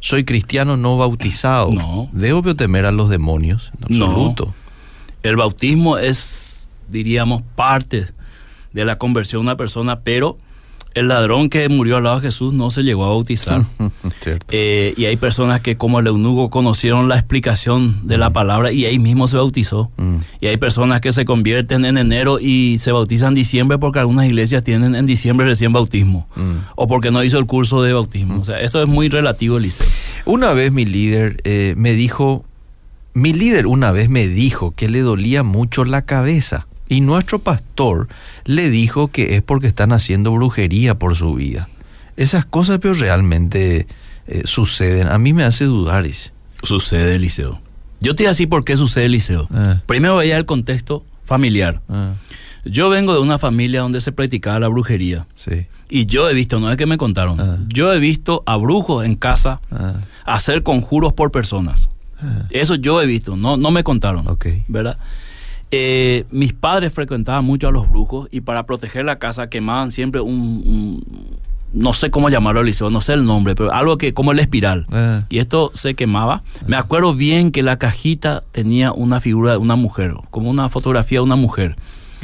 Soy 0.00 0.24
cristiano 0.24 0.76
no 0.76 0.96
bautizado. 0.98 1.70
No. 1.70 2.10
¿Debo 2.12 2.56
temer 2.56 2.86
a 2.86 2.90
los 2.90 3.08
demonios? 3.08 3.70
En 3.88 3.98
No. 3.98 4.06
absoluto. 4.06 4.52
El 5.22 5.36
bautismo 5.36 5.96
es, 5.96 6.66
diríamos, 6.88 7.42
parte 7.54 8.06
de 8.72 8.84
la 8.84 8.98
conversión 8.98 9.42
de 9.42 9.46
una 9.50 9.56
persona, 9.56 10.00
pero 10.00 10.38
el 10.94 11.08
ladrón 11.08 11.48
que 11.48 11.68
murió 11.68 11.96
al 11.96 12.04
lado 12.04 12.16
de 12.16 12.22
Jesús 12.28 12.52
no 12.52 12.70
se 12.70 12.82
llegó 12.82 13.04
a 13.04 13.08
bautizar. 13.08 13.62
Eh, 14.50 14.94
y 14.96 15.06
hay 15.06 15.16
personas 15.16 15.60
que 15.60 15.76
como 15.76 15.98
el 15.98 16.06
eunuco 16.06 16.50
conocieron 16.50 17.08
la 17.08 17.16
explicación 17.16 18.00
de 18.06 18.18
la 18.18 18.30
palabra 18.30 18.72
y 18.72 18.84
ahí 18.84 18.98
mismo 18.98 19.26
se 19.26 19.36
bautizó. 19.36 19.90
Mm. 19.96 20.16
Y 20.40 20.46
hay 20.48 20.56
personas 20.56 21.00
que 21.00 21.12
se 21.12 21.24
convierten 21.24 21.84
en 21.84 21.96
enero 21.96 22.38
y 22.38 22.78
se 22.78 22.92
bautizan 22.92 23.28
en 23.28 23.34
diciembre 23.36 23.78
porque 23.78 23.98
algunas 23.98 24.26
iglesias 24.26 24.64
tienen 24.64 24.94
en 24.94 25.06
diciembre 25.06 25.46
recién 25.46 25.72
bautismo. 25.72 26.28
Mm. 26.36 26.52
O 26.76 26.86
porque 26.86 27.10
no 27.10 27.22
hizo 27.24 27.38
el 27.38 27.46
curso 27.46 27.82
de 27.82 27.92
bautismo. 27.92 28.40
O 28.40 28.44
sea, 28.44 28.60
esto 28.60 28.82
es 28.82 28.88
muy 28.88 29.08
relativo, 29.08 29.56
Eliseo. 29.56 29.86
Una 30.24 30.52
vez 30.52 30.72
mi 30.72 30.84
líder 30.84 31.40
eh, 31.44 31.74
me 31.76 31.94
dijo, 31.94 32.44
mi 33.14 33.32
líder 33.32 33.66
una 33.66 33.92
vez 33.92 34.08
me 34.08 34.28
dijo 34.28 34.72
que 34.72 34.88
le 34.88 35.00
dolía 35.00 35.42
mucho 35.42 35.84
la 35.84 36.02
cabeza 36.02 36.66
y 36.92 37.00
nuestro 37.00 37.38
pastor 37.38 38.08
le 38.44 38.68
dijo 38.70 39.08
que 39.08 39.36
es 39.36 39.42
porque 39.42 39.66
están 39.66 39.92
haciendo 39.92 40.32
brujería 40.32 40.98
por 40.98 41.16
su 41.16 41.34
vida. 41.34 41.68
Esas 42.16 42.44
cosas 42.44 42.78
pero 42.80 42.94
realmente 42.94 43.86
eh, 44.26 44.42
suceden. 44.44 45.08
A 45.08 45.18
mí 45.18 45.32
me 45.32 45.44
hace 45.44 45.64
dudar. 45.64 46.04
dice. 46.04 46.30
Sucede, 46.62 47.14
Eliseo. 47.16 47.60
Yo 48.00 48.14
te 48.14 48.22
digo 48.24 48.30
así 48.30 48.46
por 48.46 48.64
qué 48.64 48.76
sucede, 48.76 49.06
Eliseo. 49.06 49.48
Ah, 49.52 49.80
Primero 49.86 50.16
veía 50.16 50.36
el 50.36 50.44
contexto 50.46 51.04
familiar. 51.24 51.80
ah, 51.88 52.14
Yo 52.64 52.88
vengo 52.90 53.14
de 53.14 53.20
una 53.20 53.38
familia 53.38 53.80
donde 53.80 54.00
se 54.00 54.12
practicaba 54.12 54.60
la 54.60 54.68
brujería. 54.68 55.26
sí. 55.36 55.66
Y 55.94 56.06
yo 56.06 56.26
he 56.30 56.32
visto, 56.32 56.58
no 56.58 56.70
es 56.70 56.78
que 56.78 56.86
me 56.86 56.96
contaron, 56.96 57.38
Ah. 57.38 57.58
yo 57.68 57.92
he 57.92 57.98
visto 58.00 58.42
a 58.46 58.56
brujos 58.56 59.04
en 59.04 59.14
casa 59.14 59.60
ah, 59.70 59.96
hacer 60.24 60.62
conjuros 60.62 61.12
por 61.12 61.30
personas. 61.30 61.90
ah, 62.22 62.46
Eso 62.48 62.76
yo 62.76 63.02
he 63.02 63.06
visto, 63.06 63.36
no, 63.36 63.58
no 63.58 63.70
me 63.70 63.84
contaron. 63.84 64.26
ok. 64.26 64.46
¿Verdad? 64.68 64.96
Eh, 65.74 66.24
mis 66.30 66.52
padres 66.52 66.92
frecuentaban 66.92 67.44
mucho 67.46 67.66
a 67.68 67.72
los 67.72 67.88
brujos 67.88 68.28
y 68.30 68.42
para 68.42 68.66
proteger 68.66 69.06
la 69.06 69.18
casa 69.18 69.48
quemaban 69.48 69.90
siempre 69.90 70.20
un, 70.20 70.62
un- 70.66 71.04
no 71.72 71.94
sé 71.94 72.10
cómo 72.10 72.28
llamarlo, 72.28 72.60
Eliseo, 72.60 72.90
no 72.90 73.00
sé 73.00 73.14
el 73.14 73.24
nombre, 73.24 73.54
pero 73.54 73.72
algo 73.72 73.96
que 73.96 74.12
como 74.12 74.32
el 74.32 74.38
espiral. 74.38 74.84
Ah, 74.92 75.20
Y 75.30 75.38
esto 75.38 75.70
se 75.72 75.94
quemaba. 75.94 76.42
Me 76.66 76.76
acuerdo 76.76 77.14
bien 77.14 77.50
que 77.50 77.62
la 77.62 77.78
cajita 77.78 78.42
tenía 78.52 78.92
una 78.92 79.20
figura 79.20 79.52
de 79.52 79.56
una 79.56 79.74
mujer, 79.74 80.12
como 80.30 80.50
una 80.50 80.68
fotografía 80.68 81.20
de 81.20 81.24
una 81.24 81.36
mujer. 81.36 81.76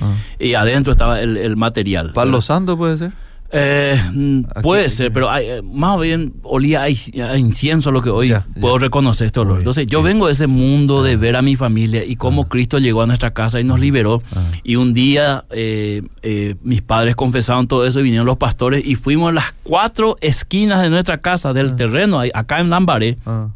ah. 0.03 0.13
Y 0.39 0.53
adentro 0.53 0.93
estaba 0.93 1.23
el, 1.23 1.39
el 1.39 1.57
material. 1.57 2.13
¿Palo 2.13 2.33
¿verdad? 2.33 2.45
santo 2.45 2.77
puede 2.77 2.99
ser? 2.99 3.13
Eh, 3.51 3.99
mm, 4.13 4.41
Aquí 4.51 4.61
puede 4.63 4.91
ser, 4.91 5.11
pero 5.11 5.31
hay, 5.31 5.47
eh, 5.49 5.63
más 5.63 5.99
bien 6.01 6.35
olía 6.43 6.83
a, 6.83 6.91
incienso 7.39 7.91
lo 7.91 8.03
que 8.03 8.11
hoy 8.11 8.29
Ya, 8.29 8.47
ya. 8.55 8.61
puedo 8.61 8.79
reconocer 8.79 9.27
este 9.29 9.41
olor. 9.41 9.59
Entonces, 9.59 9.87
yo 9.87 10.03
vengo 10.03 10.27
de 10.27 10.33
ese 10.33 10.47
mundo 10.47 11.03
de 11.03 11.17
ver 11.17 11.35
a 11.35 11.41
mi 11.43 11.57
familia 11.57 12.05
y 12.05 12.17
cómo 12.17 12.49
Cristo 12.49 12.79
llegó 12.79 13.01
a 13.03 13.07
nuestra 13.07 13.33
casa 13.33 13.59
y 13.59 13.65
nos 13.65 13.81
liberó. 13.81 14.23
Ah. 14.37 14.43
Y 14.63 14.77
un 14.77 14.93
día 14.93 15.45
eh, 15.51 16.03
eh, 16.23 16.57
mis 16.63 16.83
padres 16.83 17.17
confesaron 17.17 17.67
todo 17.69 17.87
eso 17.87 18.01
y 18.01 18.03
vinieron 18.03 18.27
los 18.27 18.37
pastores 18.37 18.85
y 18.85 18.97
fuimos 18.97 19.31
a 19.31 19.33
las 19.33 19.55
cuatro 19.63 20.17
esquinas 20.21 20.83
de 20.83 20.91
nuestra 20.91 21.19
casa, 21.23 21.55
del 21.55 21.75
terreno, 21.75 22.21
acá 22.35 22.59
en 22.61 22.69
Lambaré, 22.71 23.17
Ah, 23.25 23.49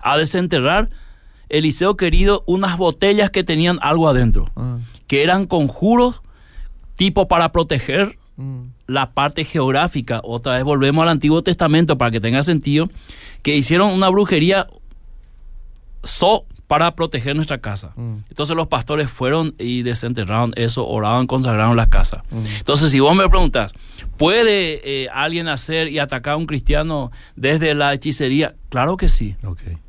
a 0.00 0.16
desenterrar 0.16 0.88
Eliseo 1.50 1.96
querido, 1.96 2.42
unas 2.46 2.76
botellas 2.78 3.30
que 3.30 3.44
tenían 3.44 3.78
algo 3.82 4.08
adentro, 4.08 4.50
Ah, 4.56 4.78
que 5.06 5.22
eran 5.22 5.46
conjuros 5.46 6.22
tipo 6.96 7.28
para 7.28 7.52
proteger 7.52 8.16
mm, 8.36 8.60
la 8.86 9.10
parte 9.10 9.44
geográfica. 9.44 10.20
Otra 10.22 10.54
vez 10.54 10.64
volvemos 10.64 11.02
al 11.02 11.08
Antiguo 11.08 11.42
Testamento 11.42 11.98
para 11.98 12.10
que 12.10 12.20
tenga 12.20 12.42
sentido, 12.42 12.88
que 13.42 13.56
hicieron 13.56 13.92
una 13.92 14.08
brujería 14.08 14.66
so 16.04 16.44
para 16.66 16.94
proteger 16.96 17.36
nuestra 17.36 17.58
casa. 17.58 17.92
Mm. 17.96 18.16
Entonces 18.28 18.56
los 18.56 18.66
pastores 18.66 19.08
fueron 19.08 19.54
y 19.58 19.82
desenterraron 19.82 20.52
eso, 20.56 20.86
oraban, 20.86 21.26
consagraron 21.26 21.76
la 21.76 21.88
casa. 21.88 22.24
Mm. 22.30 22.44
Entonces 22.58 22.90
si 22.90 23.00
vos 23.00 23.14
me 23.14 23.28
preguntas, 23.28 23.72
¿puede 24.16 24.80
eh, 24.84 25.08
alguien 25.12 25.48
hacer 25.48 25.88
y 25.88 25.98
atacar 25.98 26.34
a 26.34 26.36
un 26.36 26.46
cristiano 26.46 27.12
desde 27.36 27.74
la 27.74 27.94
hechicería? 27.94 28.54
Claro 28.68 28.96
que 28.96 29.08
sí. 29.08 29.36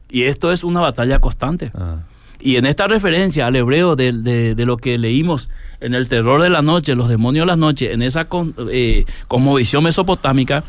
Y 0.09 0.23
esto 0.23 0.51
es 0.51 0.63
una 0.63 0.79
batalla 0.79 1.19
constante. 1.19 1.71
Ah, 1.73 2.03
Y 2.39 2.55
en 2.57 2.65
esta 2.65 2.87
referencia 2.87 3.47
al 3.47 3.55
hebreo 3.55 3.95
de, 3.95 4.11
de- 4.13 4.55
de 4.55 4.65
lo 4.65 4.77
que 4.77 4.97
leímos 4.97 5.49
en 5.79 5.93
el 5.93 6.07
terror 6.07 6.41
de 6.41 6.49
la 6.49 6.61
noche, 6.61 6.95
los 6.95 7.09
demonios 7.09 7.43
de 7.43 7.47
la 7.47 7.55
noche, 7.57 7.93
en 7.93 8.01
esa 8.01 8.25
con- 8.25 8.53
eh, 8.71 9.05
cosmovisión 9.27 9.83
mesopotámica, 9.83 10.63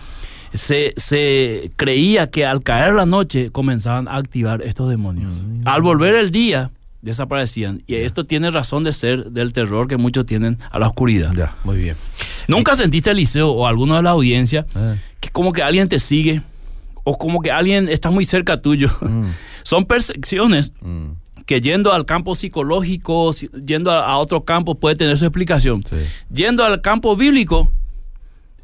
se, 0.54 0.94
se 0.96 1.70
creía 1.76 2.30
que 2.30 2.46
al 2.46 2.62
caer 2.62 2.94
la 2.94 3.04
noche 3.06 3.50
comenzaban 3.50 4.08
a 4.08 4.16
activar 4.16 4.62
estos 4.62 4.88
demonios. 4.88 5.30
Mm. 5.30 5.68
Al 5.68 5.82
volver 5.82 6.14
el 6.14 6.30
día, 6.30 6.70
desaparecían. 7.02 7.82
Y 7.86 7.94
esto 7.96 8.24
tiene 8.24 8.50
razón 8.50 8.82
de 8.84 8.92
ser 8.92 9.26
del 9.30 9.52
terror 9.52 9.88
que 9.88 9.96
muchos 9.98 10.24
tienen 10.26 10.58
a 10.70 10.78
la 10.78 10.88
oscuridad. 10.88 11.32
ya, 11.34 11.54
muy 11.64 11.76
bien. 11.76 11.96
¿Nunca 12.48 12.74
sentiste, 12.76 13.10
Eliseo, 13.10 13.50
o 13.50 13.66
alguno 13.66 13.96
de 13.96 14.02
la 14.02 14.10
audiencia, 14.10 14.66
Ah, 14.74 14.94
que 15.20 15.28
como 15.28 15.52
que 15.52 15.62
alguien 15.62 15.88
te 15.88 15.98
sigue, 15.98 16.40
o 17.04 17.18
como 17.18 17.40
que 17.42 17.50
alguien 17.52 17.88
está 17.90 18.10
muy 18.10 18.24
cerca 18.24 18.56
tuyo? 18.56 18.88
mm, 19.02 19.24
Son 19.64 19.84
percepciones 19.84 20.72
mm, 20.80 21.08
que 21.49 21.62
yendo 21.62 21.94
al 21.94 22.05
campo 22.05 22.34
psicológico, 22.34 23.32
si- 23.32 23.49
yendo 23.64 23.90
a, 23.90 24.05
a 24.05 24.18
otro 24.18 24.44
campo 24.44 24.74
puede 24.74 24.96
tener 24.96 25.16
su 25.16 25.24
explicación. 25.24 25.82
sí. 25.88 25.96
Yendo 26.30 26.62
al 26.62 26.82
campo 26.82 27.16
bíblico, 27.16 27.72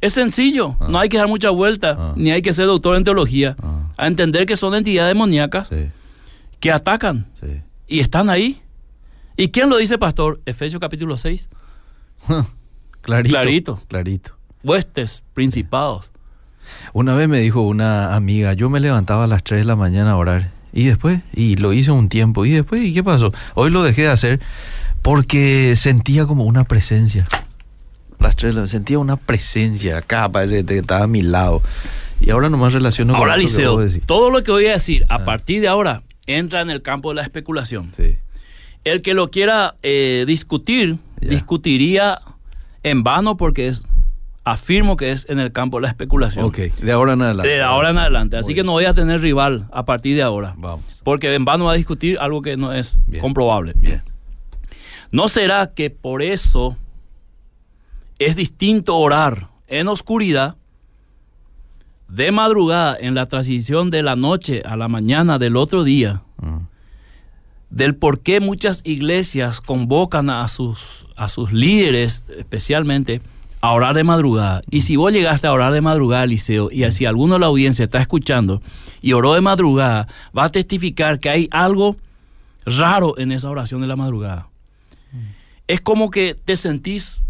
es 0.01 0.13
sencillo, 0.13 0.75
Ah. 0.79 0.85
no 0.87 0.99
hay 0.99 1.09
que 1.09 1.17
dar 1.17 1.27
mucha 1.27 1.49
vuelta, 1.49 1.95
Ah. 1.97 2.13
ni 2.15 2.29
hay 2.29 2.43
que 2.43 2.53
ser 2.53 2.67
doctor 2.67 2.95
en 2.95 3.03
teología, 3.03 3.55
Ah, 3.63 3.89
a 3.97 4.05
entender 4.05 4.45
que 4.45 4.55
son 4.55 4.75
entidades 4.75 5.15
demoníacas 5.15 5.69
sí, 5.69 5.89
que 6.59 6.71
atacan 6.71 7.25
sí. 7.41 7.59
y 7.87 8.01
están 8.01 8.29
ahí. 8.29 8.61
¿Y 9.35 9.47
quién 9.47 9.67
lo 9.71 9.77
dice, 9.77 9.97
pastor? 9.97 10.39
Efesios 10.45 10.79
capítulo 10.79 11.17
6. 11.17 11.49
Clarito. 13.01 13.33
Clarito. 13.33 13.81
Clarito. 13.87 14.31
Huestes, 14.63 15.23
principados. 15.33 16.11
Una 16.93 17.15
vez 17.15 17.27
me 17.29 17.39
dijo 17.39 17.61
una 17.61 18.13
amiga, 18.15 18.53
yo 18.53 18.69
me 18.69 18.79
levantaba 18.79 19.23
a 19.23 19.27
las 19.27 19.43
3 19.43 19.61
de 19.61 19.65
la 19.65 19.75
mañana 19.75 20.11
a 20.11 20.17
orar. 20.17 20.51
Y 20.75 20.83
después, 20.85 21.21
y 21.33 21.55
lo 21.55 21.73
hice 21.73 21.89
un 21.91 22.09
tiempo. 22.09 22.45
Y 22.45 22.51
después, 22.51 22.83
¿y 22.83 22.93
qué 22.93 23.03
pasó? 23.03 23.33
Hoy 23.55 23.71
lo 23.71 23.81
dejé 23.81 24.03
de 24.03 24.09
hacer 24.09 24.39
porque 25.01 25.75
sentía 25.75 26.25
como 26.25 26.43
una 26.43 26.65
presencia. 26.65 27.27
Las 28.19 28.35
3 28.35 28.53
de 28.55 28.61
la- 28.61 28.67
sentía 28.67 28.99
una 28.99 29.15
presencia 29.17 29.97
acá, 29.97 30.29
parece 30.29 30.65
que 30.65 30.77
estaba 30.79 31.03
a 31.03 31.07
mi 31.07 31.21
lado. 31.21 31.61
Y 32.19 32.29
ahora 32.29 32.49
nomás 32.49 32.73
relaciono 32.73 33.13
con 33.13 33.21
Ahora, 33.21 33.35
que 33.35 33.41
Liceo, 33.41 33.77
decís. 33.77 34.01
todo 34.05 34.29
lo 34.31 34.43
que 34.43 34.51
voy 34.51 34.65
a 34.67 34.73
decir 34.73 35.05
a 35.09 35.15
Ah. 35.15 35.25
partir 35.25 35.61
de 35.61 35.67
ahora 35.67 36.03
entra 36.27 36.61
en 36.61 36.69
el 36.69 36.81
campo 36.81 37.09
de 37.09 37.15
la 37.15 37.21
especulación. 37.23 37.91
Sí. 37.95 38.15
El 38.83 39.01
que 39.01 39.13
lo 39.13 39.31
quiera 39.31 39.75
eh, 39.83 40.25
discutir, 40.27 40.97
Ya. 41.21 41.29
discutiría 41.29 42.19
en 42.83 43.03
vano 43.03 43.37
porque 43.37 43.67
es, 43.69 43.81
afirmo 44.45 44.95
que 44.95 45.11
es 45.11 45.25
en 45.29 45.39
el 45.39 45.51
campo 45.51 45.77
de 45.77 45.81
la 45.83 45.87
especulación. 45.89 46.45
Ok, 46.45 46.57
de 46.57 46.91
ahora 46.91 47.13
en 47.13 47.21
adelante. 47.23 47.49
De 47.49 47.61
ahora 47.61 47.89
en 47.89 47.97
adelante. 47.97 48.37
Así 48.37 48.47
Muy 48.49 48.55
que 48.55 48.63
no 48.63 48.71
voy 48.73 48.85
a 48.85 48.93
tener 48.93 49.19
rival 49.21 49.67
a 49.73 49.83
partir 49.85 50.15
de 50.15 50.21
ahora. 50.21 50.53
Vamos. 50.57 50.85
Porque 51.03 51.33
en 51.33 51.43
vano 51.45 51.65
va 51.65 51.71
a 51.73 51.75
discutir 51.75 52.17
algo 52.19 52.41
que 52.41 52.55
no 52.55 52.71
es 52.71 52.97
Bien. 53.07 53.21
comprobable. 53.21 53.73
Bien. 53.75 54.01
¿No 55.11 55.27
será 55.27 55.67
que 55.67 55.89
por 55.89 56.21
eso 56.21 56.77
es 58.19 58.35
distinto 58.35 58.95
orar 58.95 59.49
en 59.67 59.87
oscuridad, 59.87 60.55
de 62.07 62.31
madrugada, 62.31 62.95
en 62.99 63.15
la 63.15 63.25
transición 63.25 63.89
de 63.89 64.03
la 64.03 64.15
noche 64.15 64.61
a 64.63 64.75
la 64.77 64.87
mañana 64.87 65.39
del 65.39 65.57
otro 65.57 65.83
día, 65.83 66.21
Mm. 66.39 66.67
del 67.71 67.95
por 67.95 68.19
qué 68.19 68.39
muchas 68.39 68.81
iglesias 68.83 69.59
convocan 69.59 70.29
a 70.29 70.47
sus, 70.47 71.07
a 71.15 71.29
sus 71.29 71.51
líderes, 71.51 72.25
especialmente, 72.37 73.21
a 73.65 73.71
orar 73.71 73.95
de 73.95 74.03
madrugada. 74.03 74.61
Y 74.69 74.81
si 74.81 74.95
vos 74.95 75.11
llegaste 75.11 75.47
a 75.47 75.51
orar 75.53 75.73
de 75.73 75.81
madrugada, 75.81 76.25
Liceo, 76.25 76.69
y 76.71 76.89
si 76.91 77.05
alguno 77.05 77.33
de 77.33 77.39
la 77.39 77.45
audiencia 77.47 77.85
está 77.85 77.99
escuchando 77.99 78.61
y 79.01 79.13
oró 79.13 79.33
de 79.33 79.41
madrugada, 79.41 80.07
va 80.37 80.45
a 80.45 80.49
testificar 80.49 81.19
que 81.19 81.29
hay 81.29 81.47
algo 81.51 81.97
raro 82.65 83.17
en 83.17 83.31
esa 83.31 83.49
oración 83.49 83.81
de 83.81 83.87
la 83.87 83.95
madrugada. 83.95 84.49
Es 85.67 85.81
como 85.81 86.11
que 86.11 86.35
te 86.35 86.55
sentís, 86.57 87.21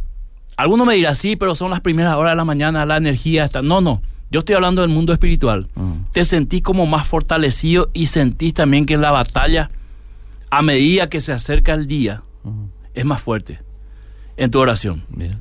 alguno 0.58 0.86
me 0.86 0.96
dirá, 0.96 1.16
sí, 1.16 1.36
pero 1.38 1.56
son 1.56 1.70
las 1.72 1.80
primeras 1.80 2.16
horas 2.16 2.34
de 2.34 2.36
la 2.38 2.46
mañana, 2.46 2.86
la 2.86 2.98
energía 2.98 3.46
está... 3.46 3.62
No, 3.62 3.80
no, 3.80 4.02
yo 4.30 4.40
estoy 4.40 4.56
hablando 4.56 4.82
del 4.82 4.92
mundo 4.92 5.14
espiritual 5.14 5.68
Mm. 5.76 6.12
te 6.12 6.26
sentís 6.26 6.62
como 6.62 6.86
más 6.86 7.08
fortalecido 7.08 7.90
y 7.94 8.08
sentís 8.08 8.54
también 8.54 8.86
que 8.86 8.98
la 8.98 9.12
batalla, 9.12 9.70
a 10.50 10.62
medida 10.62 11.10
que 11.10 11.22
se 11.22 11.32
acerca 11.32 11.74
el 11.74 11.88
día, 11.88 12.24
Mm. 12.44 12.66
es 12.94 13.06
más 13.06 13.22
fuerte 13.22 13.60
en 14.38 14.52
tu 14.52 14.60
oración. 14.60 15.04
Mira. 15.10 15.40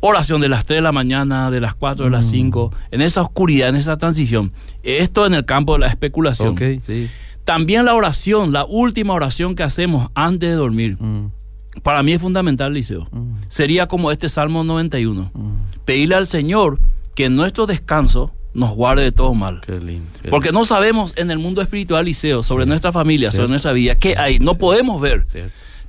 Oración 0.00 0.40
de 0.40 0.48
las 0.48 0.64
3 0.64 0.78
de 0.78 0.82
la 0.82 0.92
mañana, 0.92 1.50
de 1.50 1.60
las 1.60 1.74
4 1.74 2.06
de 2.06 2.10
las 2.10 2.26
Mm. 2.26 2.30
5, 2.30 2.72
en 2.90 3.02
esa 3.02 3.20
oscuridad, 3.22 3.68
en 3.68 3.76
esa 3.76 3.98
transición. 3.98 4.52
Esto 4.82 5.26
en 5.26 5.34
el 5.34 5.44
campo 5.44 5.74
de 5.74 5.80
la 5.80 5.86
especulación. 5.88 6.56
Sí. 6.86 7.08
También 7.44 7.84
la 7.84 7.94
oración, 7.94 8.52
la 8.52 8.64
última 8.64 9.12
oración 9.14 9.54
que 9.54 9.62
hacemos 9.62 10.10
antes 10.14 10.48
de 10.50 10.54
dormir, 10.56 10.96
Mm. 10.98 11.26
para 11.82 12.02
mí 12.02 12.12
es 12.12 12.20
fundamental, 12.22 12.72
Liceo. 12.72 13.08
Mm. 13.10 13.34
Sería 13.48 13.88
como 13.88 14.10
este 14.10 14.28
Salmo 14.28 14.64
91. 14.64 15.30
Mm. 15.34 15.50
Pedirle 15.84 16.14
al 16.14 16.26
Señor 16.28 16.78
que 17.14 17.26
en 17.26 17.36
nuestro 17.36 17.66
descanso 17.66 18.32
nos 18.54 18.70
guarde 18.70 19.02
de 19.02 19.12
todo 19.12 19.34
mal. 19.34 19.60
Qué 19.66 19.78
lindo. 19.80 20.06
qué 20.22 20.28
Porque 20.30 20.50
no 20.50 20.64
sabemos 20.64 21.12
en 21.16 21.30
el 21.30 21.38
mundo 21.38 21.60
espiritual, 21.62 22.04
Liceo, 22.06 22.42
sobre 22.42 22.64
Sí. 22.64 22.68
nuestra 22.70 22.90
familia, 22.90 23.30
sobre 23.32 23.48
nuestra 23.48 23.72
vida, 23.72 23.94
qué 23.96 24.16
hay. 24.16 24.38
No 24.38 24.54
podemos 24.54 25.00
ver, 25.00 25.26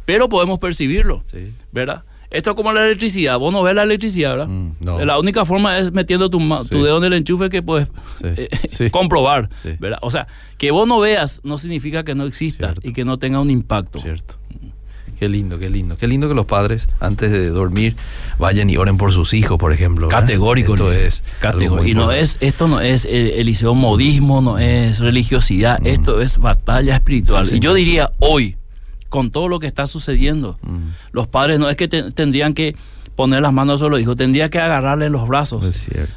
pero 0.06 0.28
podemos 0.30 0.60
percibirlo. 0.60 1.24
¿verdad? 1.72 2.04
Esto 2.32 2.52
es 2.52 2.56
como 2.56 2.72
la 2.74 2.86
electricidad. 2.86 3.38
Vos 3.38 3.52
no 3.52 3.62
ves 3.62 3.76
la 3.76 3.84
electricidad, 3.84 4.32
¿verdad? 4.32 4.48
Mm, 4.48 4.72
no. 4.80 5.04
La 5.06 5.20
única 5.20 5.46
forma 5.46 5.78
es 5.78 5.92
metiendo 5.92 6.30
tu, 6.30 6.40
ma- 6.40 6.60
tu 6.64 6.78
Sí. 6.78 6.84
dedo 6.84 6.98
en 6.98 7.04
el 7.04 7.14
enchufe 7.14 7.50
que 7.50 7.62
puedes 7.62 7.88
Sí. 8.20 8.26
eh, 8.28 8.50
Sí. 8.72 8.90
comprobar, 8.90 9.50
Sí. 9.62 9.72
¿verdad? 9.80 10.00
O 10.02 10.10
sea, 10.12 10.28
que 10.58 10.72
vos 10.72 10.88
no 10.88 11.00
veas 11.00 11.42
no 11.44 11.58
significa 11.58 12.04
que 12.04 12.16
no 12.16 12.26
exista 12.26 12.68
Cierto. 12.74 12.88
y 12.88 12.94
que 12.94 13.04
no 13.06 13.20
tenga 13.20 13.40
un 13.42 13.50
impacto. 13.52 14.00
Cierto. 14.00 14.36
Qué 15.20 15.30
lindo, 15.30 15.60
qué 15.60 15.70
lindo. 15.70 15.98
Qué 15.98 16.08
lindo 16.08 16.28
que 16.28 16.34
los 16.34 16.48
padres, 16.48 16.90
antes 17.00 17.30
de 17.32 17.50
dormir, 17.50 17.96
vayan 18.40 18.72
y 18.72 18.78
oren 18.78 18.98
por 18.98 19.14
sus 19.14 19.36
hijos, 19.36 19.60
por 19.60 19.72
ejemplo. 19.72 20.08
¿verdad? 20.08 20.22
Categórico, 20.22 20.74
Esto 20.74 20.92
es. 20.92 21.24
Categórico. 21.40 21.86
Y 21.88 21.94
no 21.94 22.12
es, 22.12 22.38
esto 22.40 22.68
no 22.68 22.82
es 22.82 23.06
el, 23.06 23.28
Eliseo 23.32 23.76
modismo, 23.76 24.42
no 24.42 24.58
es 24.58 24.98
religiosidad, 24.98 25.80
Mm. 25.80 25.86
esto 25.86 26.22
es 26.22 26.40
batalla 26.40 26.96
espiritual. 26.96 27.46
Sí, 27.46 27.58
y 27.58 27.60
yo 27.60 27.76
diría 27.76 28.10
hoy, 28.18 28.58
con 29.12 29.30
todo 29.30 29.48
lo 29.48 29.60
que 29.60 29.68
está 29.68 29.86
sucediendo, 29.86 30.58
Mm, 30.64 30.90
los 31.12 31.28
padres 31.28 31.60
no 31.60 31.70
es 31.70 31.76
que 31.78 31.88
te- 31.88 32.12
tendrían 32.12 32.54
que 32.56 32.76
poner 33.16 33.42
las 33.42 33.52
manos 33.52 33.82
sobre 33.82 33.92
los 33.92 34.00
hijos, 34.02 34.16
tendría 34.16 34.50
que 34.50 34.58
agarrarle 34.58 35.10
los 35.10 35.28
brazos, 35.28 35.66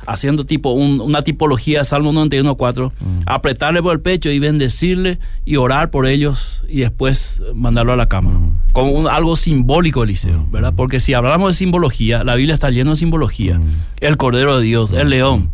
haciendo 0.06 0.44
tipo 0.46 0.70
un- 0.70 1.00
una 1.00 1.22
tipología 1.22 1.80
de 1.80 1.84
Salmo 1.84 2.12
91.4, 2.12 2.92
Mm. 3.00 3.20
apretarle 3.26 3.82
por 3.82 3.92
el 3.94 4.00
pecho 4.00 4.30
y 4.30 4.38
bendecirle 4.38 5.18
y 5.44 5.56
orar 5.56 5.90
por 5.90 6.06
ellos 6.06 6.62
y 6.68 6.80
después 6.80 7.42
mandarlo 7.52 7.92
a 7.92 7.96
la 7.96 8.08
cama. 8.08 8.30
Mm. 8.30 8.58
Como 8.72 8.92
un- 8.92 9.08
algo 9.08 9.34
simbólico, 9.36 10.04
Eliseo, 10.04 10.46
Mm. 10.48 10.52
¿verdad? 10.52 10.72
Porque 10.74 11.00
si 11.00 11.12
hablamos 11.14 11.48
de 11.50 11.54
simbología, 11.58 12.22
la 12.24 12.36
Biblia 12.36 12.54
está 12.54 12.70
llena 12.70 12.90
de 12.90 12.96
simbología. 12.96 13.60
El 14.00 14.16
Cordero 14.16 14.56
de 14.58 14.64
Dios, 14.64 14.92
el 14.92 15.10
león. 15.10 15.50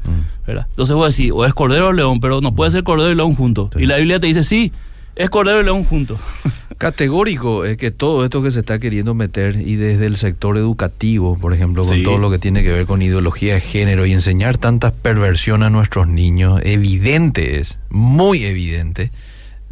¿verdad? 0.47 0.66
Entonces 0.70 0.95
vos 0.97 1.16
decís, 1.16 1.32
o 1.34 1.47
es 1.47 1.55
Cordero 1.55 1.88
o 1.88 1.93
León, 1.93 2.18
pero 2.20 2.41
no 2.41 2.55
puede 2.55 2.70
ser 2.72 2.82
Cordero 2.84 3.11
y 3.12 3.14
León 3.14 3.34
juntos. 3.34 3.70
Sí. 3.74 3.82
Y 3.84 3.86
la 3.86 3.97
Biblia 3.99 4.18
te 4.20 4.26
dice, 4.26 4.43
sí, 4.45 4.72
es 5.16 5.30
Cordero 5.30 5.61
y 5.61 5.64
León 5.64 5.84
juntos. 5.84 6.18
Categórico 6.81 7.66
es 7.66 7.76
que 7.76 7.91
todo 7.91 8.24
esto 8.24 8.43
que 8.43 8.51
se 8.51 8.61
está 8.61 8.78
queriendo 8.78 9.12
meter 9.12 9.57
y 9.61 9.74
desde 9.74 10.07
el 10.07 10.16
sector 10.16 10.57
educativo, 10.57 11.37
por 11.37 11.53
ejemplo, 11.53 11.85
con 11.85 11.95
Sí. 11.95 12.03
todo 12.03 12.16
lo 12.16 12.31
que 12.31 12.39
tiene 12.39 12.62
que 12.62 12.70
ver 12.72 12.87
con 12.87 13.03
ideología 13.03 13.53
de 13.53 13.61
género 13.61 14.07
y 14.07 14.12
enseñar 14.14 14.57
tantas 14.57 14.93
perversión 14.95 15.62
a 15.62 15.68
nuestros 15.68 16.09
niños, 16.09 16.59
evidente 16.64 17.61
es, 17.61 17.78
muy 17.91 18.47
evidente, 18.47 19.11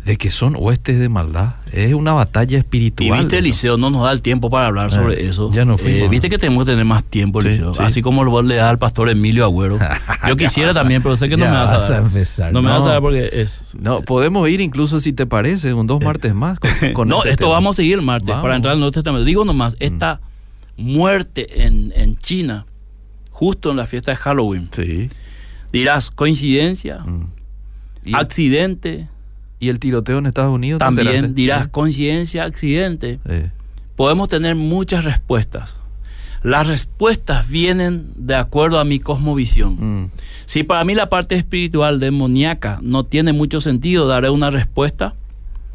de 0.08 0.16
que 0.16 0.30
son 0.30 0.54
huestes 0.58 0.98
de 0.98 1.08
maldad. 1.10 1.56
Es 1.70 1.92
una 1.92 2.12
batalla 2.14 2.56
espiritual. 2.58 3.06
Y 3.08 3.12
viste. 3.12 3.38
Eliseo, 3.38 3.76
no 3.76 3.90
nos 3.90 4.02
da 4.04 4.12
el 4.12 4.22
tiempo 4.22 4.48
para 4.48 4.66
hablar 4.66 4.86
Ah, 4.86 4.90
sobre 4.90 5.28
eso. 5.28 5.52
ya 5.52 5.64
no 5.66 5.76
fuimos. 5.76 6.00
Eh, 6.00 6.08
viste 6.08 6.30
que 6.30 6.38
tenemos 6.38 6.64
que 6.64 6.72
tener 6.72 6.84
más 6.86 7.04
tiempo, 7.04 7.40
Eliseo. 7.40 7.74
sí. 7.74 7.82
Así 7.82 8.00
como 8.02 8.24
vos 8.24 8.44
le 8.44 8.56
das 8.56 8.70
al 8.70 8.78
pastor 8.78 9.10
Emilio 9.10 9.44
Agüero. 9.44 9.78
Yo 10.28 10.34
quisiera 10.36 10.72
también, 10.72 11.02
pero 11.02 11.14
sé 11.16 11.28
que 11.28 11.36
no 11.36 11.44
me 11.44 11.50
vas 11.52 11.70
a 11.70 11.78
dar. 11.88 12.52
No 12.52 12.62
me 12.62 12.70
vas 12.70 12.84
a 12.86 12.88
dar 12.88 13.00
porque 13.02 13.28
es. 13.32 13.74
No, 13.78 14.00
podemos 14.02 14.48
ir 14.48 14.60
incluso 14.62 14.98
si 14.98 15.12
te 15.12 15.26
parece, 15.26 15.74
un 15.74 15.86
dos 15.86 16.02
martes 16.02 16.34
más. 16.34 16.58
Con, 16.58 16.92
con 16.94 17.08
no, 17.10 17.18
este 17.18 17.30
esto 17.30 17.44
tema. 17.44 17.52
vamos 17.52 17.74
a 17.74 17.76
seguir 17.76 17.98
el 17.98 18.02
martes 18.02 18.28
Vamos. 18.28 18.40
Mm. 18.40 18.42
para 18.44 18.56
entrar 18.56 18.72
al 18.72 18.78
Nuevo 18.80 18.92
Testamento. 18.92 19.24
Digo 19.24 19.44
nomás, 19.44 19.76
esta 19.78 20.20
muerte 20.78 21.64
en, 21.66 21.92
en 21.94 22.16
China, 22.16 22.64
justo 23.30 23.70
en 23.70 23.76
la 23.76 23.84
fiesta 23.86 24.12
de 24.12 24.16
Halloween, 24.16 24.68
Sí. 24.72 25.10
dirás, 25.72 26.10
coincidencia, 26.10 27.00
Mm. 27.00 27.24
Y- 28.04 28.14
accidente, 28.14 29.08
¿Y 29.60 29.68
el 29.70 29.78
tiroteo 29.80 30.18
en 30.18 30.26
Estados 30.26 30.52
Unidos? 30.54 30.78
¿te 30.78 30.84
También 30.84 31.34
dirás 31.34 31.64
Sí. 31.64 31.70
coincidencia, 31.70 32.44
accidente. 32.44 33.18
Podemos 33.96 34.28
tener 34.28 34.54
muchas 34.54 35.04
respuestas. 35.04 35.74
Las 36.44 36.68
respuestas 36.68 37.48
vienen 37.48 38.12
de 38.14 38.36
acuerdo 38.36 38.78
a 38.78 38.84
mi 38.84 39.00
cosmovisión. 39.00 40.02
mm, 40.04 40.10
Si 40.46 40.62
para 40.62 40.84
mí 40.84 40.94
la 40.94 41.08
parte 41.08 41.34
espiritual 41.34 41.98
demoníaca 41.98 42.78
no 42.82 43.04
tiene 43.04 43.32
mucho 43.32 43.60
sentido, 43.60 44.06
daré 44.06 44.30
una 44.30 44.50
respuesta 44.50 45.14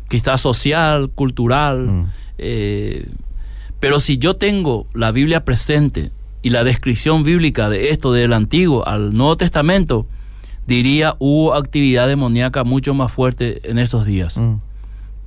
quizás 0.10 0.40
social, 0.42 1.10
cultural. 1.10 1.86
Mm. 1.88 2.06
eh, 2.38 3.08
pero 3.80 4.00
si 4.00 4.18
yo 4.18 4.36
tengo 4.38 4.88
la 4.94 5.12
Biblia 5.12 5.44
presente 5.44 6.12
y 6.42 6.50
la 6.52 6.64
descripción 6.64 7.24
bíblica 7.24 7.70
de 7.70 7.90
esto 7.90 8.14
del 8.14 8.32
Antiguo 8.32 8.88
al 8.88 9.14
Nuevo 9.14 9.36
Testamento, 9.36 10.08
diría 10.68 11.16
hubo 11.20 11.54
actividad 11.54 12.08
demoníaca 12.08 12.64
mucho 12.64 12.94
más 12.94 13.12
fuerte 13.12 13.62
en 13.70 13.78
esos 13.80 14.06
días. 14.06 14.38
mm, 14.38 14.56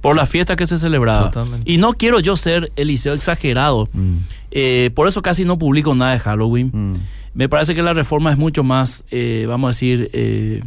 Por 0.01 0.15
la 0.17 0.27
fiesta 0.27 0.55
que 0.57 0.67
se 0.67 0.79
celebraba. 0.79 1.31
Totalmente. 1.31 1.71
Y 1.71 1.79
no 1.79 1.93
quiero 1.95 2.21
yo 2.21 2.37
ser 2.37 2.71
Eliseo 2.77 3.13
exagerado. 3.15 3.89
mm, 3.93 4.17
eh, 4.53 4.91
por 4.95 5.09
eso 5.09 5.21
casi 5.23 5.45
no 5.45 5.59
publico 5.59 5.95
nada 5.95 6.13
de 6.13 6.19
Halloween. 6.21 6.71
mm. 6.73 6.95
Me 7.35 7.49
parece 7.51 7.75
que 7.75 7.83
la 7.83 7.93
reforma 7.93 8.31
es 8.33 8.39
mucho 8.39 8.63
más, 8.65 9.05
eh, 9.11 9.45
vamos 9.49 9.69
a 9.69 9.71
decir, 9.73 10.09
eh, 10.15 10.63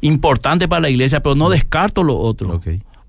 importante 0.00 0.66
para 0.68 0.80
la 0.80 0.90
iglesia, 0.90 1.22
pero 1.22 1.34
no 1.36 1.48
descarto 1.48 2.02
lo 2.02 2.16
otro. 2.18 2.60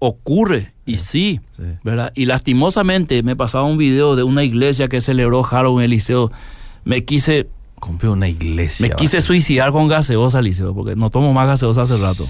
Ocurre, 0.02 0.74
y 0.86 0.98
sí, 0.98 1.40
Sí. 1.58 1.64
¿verdad? 1.84 2.12
Y 2.16 2.26
lastimosamente 2.26 3.22
me 3.24 3.36
pasaba 3.36 3.66
un 3.66 3.78
video 3.78 4.16
de 4.16 4.24
una 4.24 4.44
iglesia 4.44 4.88
que 4.88 5.02
celebró 5.02 5.44
Halloween 5.44 5.80
en 5.86 5.92
Eliseo. 5.92 6.32
Me 6.86 7.04
quise, 7.04 7.48
Compré 7.80 8.10
una 8.10 8.28
iglesia. 8.28 8.88
me 8.88 8.96
quise 8.96 9.22
suicidar 9.22 9.72
con 9.72 9.88
gaseosa, 9.88 10.40
Eliseo, 10.40 10.74
porque 10.74 10.96
no 10.96 11.10
tomo 11.10 11.34
más 11.34 11.48
gaseosa 11.48 11.84
hace 11.84 11.98
rato. 11.98 12.26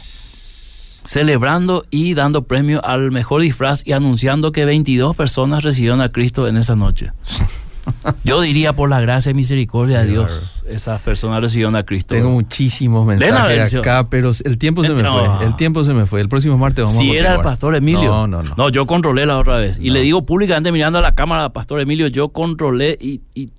Celebrando 1.06 1.84
y 1.90 2.14
dando 2.14 2.44
premio 2.44 2.84
al 2.86 3.12
mejor 3.12 3.42
disfraz 3.42 3.82
y 3.86 3.94
anunciando 3.94 4.52
que 4.52 4.66
22 4.66 5.16
personas 5.16 5.64
recibieron 5.64 6.02
a 6.02 6.10
Cristo 6.12 6.48
en 6.48 6.58
esa 6.58 6.76
noche. 6.76 7.12
Yo 8.24 8.42
diría 8.42 8.74
por 8.74 8.90
la 8.90 9.02
gracia 9.02 9.32
y 9.32 9.34
misericordia 9.34 10.02
de 10.02 10.08
Dios, 10.12 10.62
esas 10.70 11.02
personas 11.02 11.42
recibieron 11.42 11.76
a 11.76 11.84
Cristo. 11.84 12.14
Tengo 12.14 12.30
muchísimos 12.30 13.08
mensajes 13.08 13.74
acá, 13.74 14.08
pero 14.10 14.32
el 14.44 14.58
tiempo 14.60 14.84
se 14.84 14.94
me 14.94 15.02
No. 15.02 15.38
fue. 15.38 15.46
El 15.48 15.56
tiempo 15.56 15.84
se 15.84 15.94
me 15.94 16.06
fue. 16.06 16.22
El 16.22 16.30
próximo 16.30 16.58
martes 16.58 16.86
vamos 16.86 17.00
a 17.00 17.02
si 17.02 17.16
era 17.18 17.34
el 17.36 17.42
pastor 17.42 17.74
Emilio. 17.76 18.10
No, 18.12 18.28
no, 18.28 18.44
no. 18.44 18.70
yo 18.70 18.86
controlé 18.86 19.26
la 19.26 19.40
otra 19.40 19.56
vez. 19.56 19.80
Y 19.82 19.88
No. 19.88 19.94
le 19.96 20.02
digo 20.02 20.24
públicamente 20.24 20.72
mirando 20.72 21.00
a 21.00 21.02
la 21.02 21.16
cámara, 21.16 21.50
pastor 21.50 21.80
Emilio, 21.80 22.08
yo 22.08 22.30
controlé 22.30 22.96
y, 23.02 23.22
y 23.34 23.50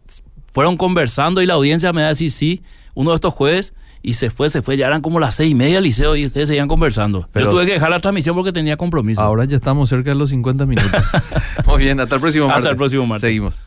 fueron 0.53 0.76
conversando 0.76 1.42
y 1.42 1.46
la 1.46 1.55
audiencia 1.55 1.92
me 1.92 2.01
va 2.03 2.07
a 2.09 2.11
decir 2.11 2.30
sí, 2.30 2.62
uno 2.94 3.11
de 3.11 3.14
estos 3.16 3.32
jueves 3.34 3.74
y 4.03 4.14
se 4.14 4.30
fue, 4.30 4.48
se 4.51 4.62
fue. 4.62 4.76
Ya 4.76 4.86
eran 4.86 5.03
como 5.03 5.20
las 5.20 5.34
seis 5.34 5.51
y 5.53 5.55
media 5.55 5.74
del 5.76 5.84
liceo 5.84 6.16
y 6.16 6.24
ustedes 6.26 6.48
seguían 6.48 6.68
conversando. 6.68 7.28
Pero- 7.32 7.46
yo 7.46 7.53
tuve 7.53 7.66
que 7.66 7.72
dejar 7.74 7.90
la 7.90 8.01
transmisión 8.01 8.34
porque 8.34 8.53
tenía 8.53 8.76
compromiso. 8.76 9.20
Ahora 9.20 9.44
ya 9.44 9.57
estamos 9.57 9.88
cerca 9.88 10.11
de 10.11 10.16
los 10.16 10.30
50 10.30 10.64
minutos. 10.66 10.90
Muy 11.66 11.78
bien, 11.82 12.01
hasta 12.01 12.14
el 12.14 12.20
próximo 12.20 12.44
Hasta 12.46 12.55
martes. 12.57 12.70
el 12.70 12.76
próximo 12.76 13.07
martes. 13.07 13.28
Seguimos. 13.28 13.62